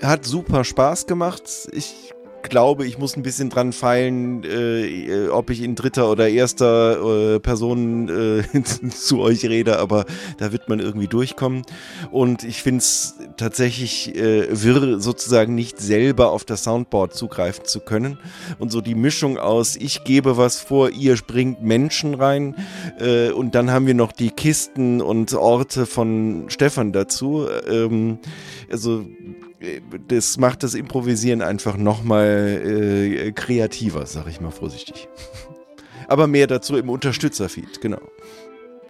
hat 0.00 0.24
super 0.24 0.62
Spaß 0.62 1.08
gemacht. 1.08 1.42
Ich 1.72 2.12
glaube, 2.42 2.86
ich 2.86 2.98
muss 2.98 3.16
ein 3.16 3.22
bisschen 3.22 3.50
dran 3.50 3.72
feilen, 3.72 4.44
äh, 4.44 5.28
ob 5.28 5.50
ich 5.50 5.62
in 5.62 5.74
dritter 5.74 6.10
oder 6.10 6.28
erster 6.28 7.34
äh, 7.34 7.40
Person 7.40 8.08
äh, 8.08 8.62
zu 8.90 9.20
euch 9.20 9.44
rede, 9.44 9.78
aber 9.78 10.04
da 10.38 10.52
wird 10.52 10.68
man 10.68 10.80
irgendwie 10.80 11.08
durchkommen. 11.08 11.62
Und 12.10 12.44
ich 12.44 12.62
finde 12.62 12.78
es 12.78 13.14
tatsächlich 13.36 14.14
äh, 14.16 14.46
wirr, 14.50 15.00
sozusagen 15.00 15.54
nicht 15.54 15.80
selber 15.80 16.30
auf 16.30 16.44
das 16.44 16.64
Soundboard 16.64 17.14
zugreifen 17.14 17.64
zu 17.64 17.80
können. 17.80 18.18
Und 18.58 18.72
so 18.72 18.80
die 18.80 18.94
Mischung 18.94 19.38
aus, 19.38 19.76
ich 19.76 20.04
gebe 20.04 20.36
was 20.36 20.60
vor, 20.60 20.90
ihr 20.90 21.16
bringt 21.26 21.62
Menschen 21.62 22.14
rein 22.14 22.54
äh, 22.98 23.30
und 23.30 23.54
dann 23.54 23.70
haben 23.70 23.86
wir 23.86 23.94
noch 23.94 24.12
die 24.12 24.30
Kisten 24.30 25.00
und 25.00 25.34
Orte 25.34 25.86
von 25.86 26.44
Stefan 26.48 26.92
dazu. 26.92 27.46
Ähm, 27.68 28.18
also 28.70 29.04
das 30.08 30.38
macht 30.38 30.62
das 30.62 30.74
Improvisieren 30.74 31.42
einfach 31.42 31.76
nochmal 31.76 32.60
äh, 32.64 33.32
kreativer, 33.32 34.06
sag 34.06 34.26
ich 34.28 34.40
mal 34.40 34.50
vorsichtig. 34.50 35.08
Aber 36.08 36.26
mehr 36.26 36.46
dazu 36.46 36.76
im 36.76 36.88
Unterstützerfeed, 36.88 37.80
genau. 37.80 38.00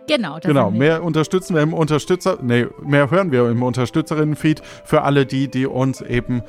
Genau, 0.06 0.38
da 0.38 0.48
Genau, 0.48 0.70
mehr 0.70 1.02
unterstützen 1.02 1.54
wir 1.54 1.62
im 1.62 1.72
Unterstützer, 1.72 2.38
nee, 2.40 2.66
mehr 2.82 3.10
hören 3.10 3.32
wir 3.32 3.48
im 3.48 3.62
Unterstützerinnen-Feed 3.62 4.62
für 4.84 5.02
alle 5.02 5.26
die, 5.26 5.48
die 5.48 5.66
uns 5.66 6.00
eben 6.00 6.42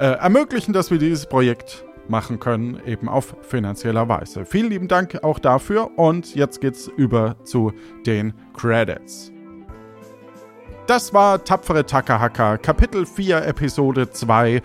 äh, 0.00 0.06
ermöglichen, 0.06 0.72
dass 0.72 0.90
wir 0.90 0.98
dieses 0.98 1.26
Projekt 1.26 1.84
machen 2.08 2.38
können, 2.38 2.80
eben 2.84 3.08
auf 3.08 3.36
finanzieller 3.42 4.08
Weise. 4.08 4.44
Vielen 4.44 4.70
lieben 4.70 4.88
Dank 4.88 5.22
auch 5.22 5.38
dafür 5.38 5.96
und 5.96 6.34
jetzt 6.34 6.60
geht's 6.60 6.88
über 6.96 7.36
zu 7.44 7.72
den 8.04 8.34
Credits. 8.54 9.33
Das 10.86 11.14
war 11.14 11.42
Tapfere 11.42 11.86
Takahaka, 11.86 12.58
Kapitel 12.58 13.06
4, 13.06 13.46
Episode 13.46 14.10
2 14.10 14.60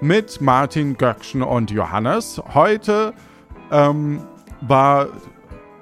mit 0.00 0.40
Martin 0.40 0.96
Göckchen 0.96 1.42
und 1.42 1.72
Johannes. 1.72 2.40
Heute 2.54 3.12
ähm, 3.72 4.22
war 4.60 5.08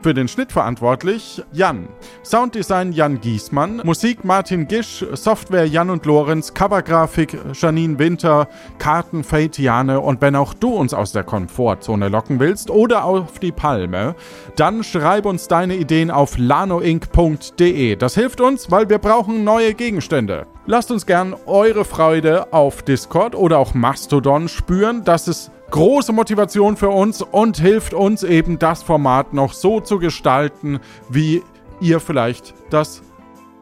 für 0.05 0.13
den 0.13 0.29
Schnitt 0.29 0.53
verantwortlich 0.53 1.43
Jan. 1.51 1.89
Sounddesign 2.23 2.93
Jan 2.93 3.23
Giesmann, 3.23 3.81
Musik 3.85 4.23
Martin 4.23 4.69
Gisch, 4.69 5.03
Software 5.15 5.65
Jan 5.65 5.89
und 5.89 6.05
Lorenz, 6.05 6.53
Covergrafik 6.53 7.39
Janine 7.55 7.99
Winter, 7.99 8.47
Karten 8.77 9.25
Feitiane 9.25 9.99
und 10.01 10.21
wenn 10.21 10.37
auch 10.37 10.53
du 10.53 10.75
uns 10.75 10.93
aus 10.93 11.13
der 11.13 11.25
Komfortzone 11.25 12.11
locken 12.11 12.39
willst 12.39 12.69
oder 12.69 13.07
auf 13.07 13.39
die 13.39 13.51
Palme, 13.51 14.15
dann 14.57 14.85
schreib 14.85 15.25
uns 15.25 15.49
deine 15.49 15.75
Ideen 15.75 16.11
auf 16.11 16.37
lanoinc.de. 16.37 17.97
Das 17.97 18.15
hilft 18.15 18.43
uns, 18.43 18.71
weil 18.71 18.91
wir 18.91 18.99
brauchen 18.99 19.43
neue 19.43 19.73
Gegenstände. 19.73 20.47
Lasst 20.67 20.91
uns 20.91 21.07
gern 21.07 21.35
eure 21.47 21.87
Freude 21.87 22.53
auf 22.53 22.83
Discord 22.83 23.35
oder 23.35 23.59
auch 23.59 23.73
Mastodon 23.73 24.49
spüren. 24.49 25.03
Das 25.03 25.29
ist 25.29 25.51
große 25.75 26.13
Motivation 26.13 26.77
für 26.77 26.91
uns 26.91 27.21
und 27.21 27.59
hilft 27.59 27.95
uns 27.95 28.23
eben 28.23 28.61
das 28.61 28.85
Format 28.85 29.35
noch 29.35 29.53
so 29.53 29.81
zu 29.81 29.99
gestalten, 29.99 30.79
wie 31.09 31.43
ihr 31.81 31.99
vielleicht 31.99 32.55
das 32.71 33.03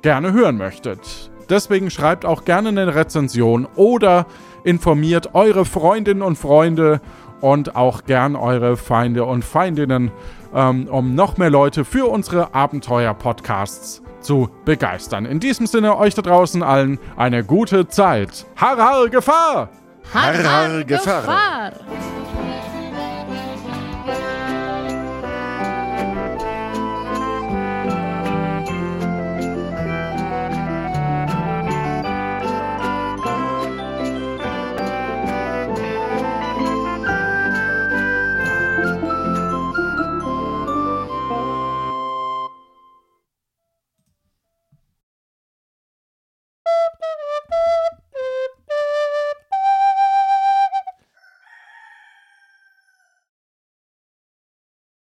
gerne 0.02 0.34
hören 0.34 0.58
möchtet. 0.58 1.30
Deswegen 1.48 1.90
schreibt 1.90 2.26
auch 2.26 2.44
gerne 2.44 2.68
eine 2.68 2.94
Rezension 2.94 3.66
oder 3.76 4.26
informiert 4.62 5.34
eure 5.34 5.64
Freundinnen 5.64 6.20
und 6.20 6.36
Freunde 6.36 7.00
und 7.40 7.76
auch 7.76 8.04
gern 8.04 8.36
eure 8.36 8.76
Feinde 8.76 9.24
und 9.24 9.42
Feindinnen, 9.42 10.10
ähm, 10.54 10.88
um 10.88 11.14
noch 11.14 11.38
mehr 11.38 11.48
Leute 11.48 11.86
für 11.86 12.10
unsere 12.10 12.54
Abenteuer-Podcasts 12.54 14.02
zu 14.20 14.50
begeistern. 14.66 15.24
In 15.24 15.40
diesem 15.40 15.66
Sinne 15.66 15.96
euch 15.96 16.14
da 16.14 16.20
draußen 16.20 16.62
allen 16.62 16.98
eine 17.16 17.42
gute 17.42 17.88
Zeit. 17.88 18.44
Har, 18.54 18.76
har, 18.76 19.08
Gefahr! 19.08 19.70
Har, 20.12 20.32
Har, 20.32 20.68
har, 20.68 20.84
Gefahr. 20.84 21.20
Gefahr. 21.22 22.21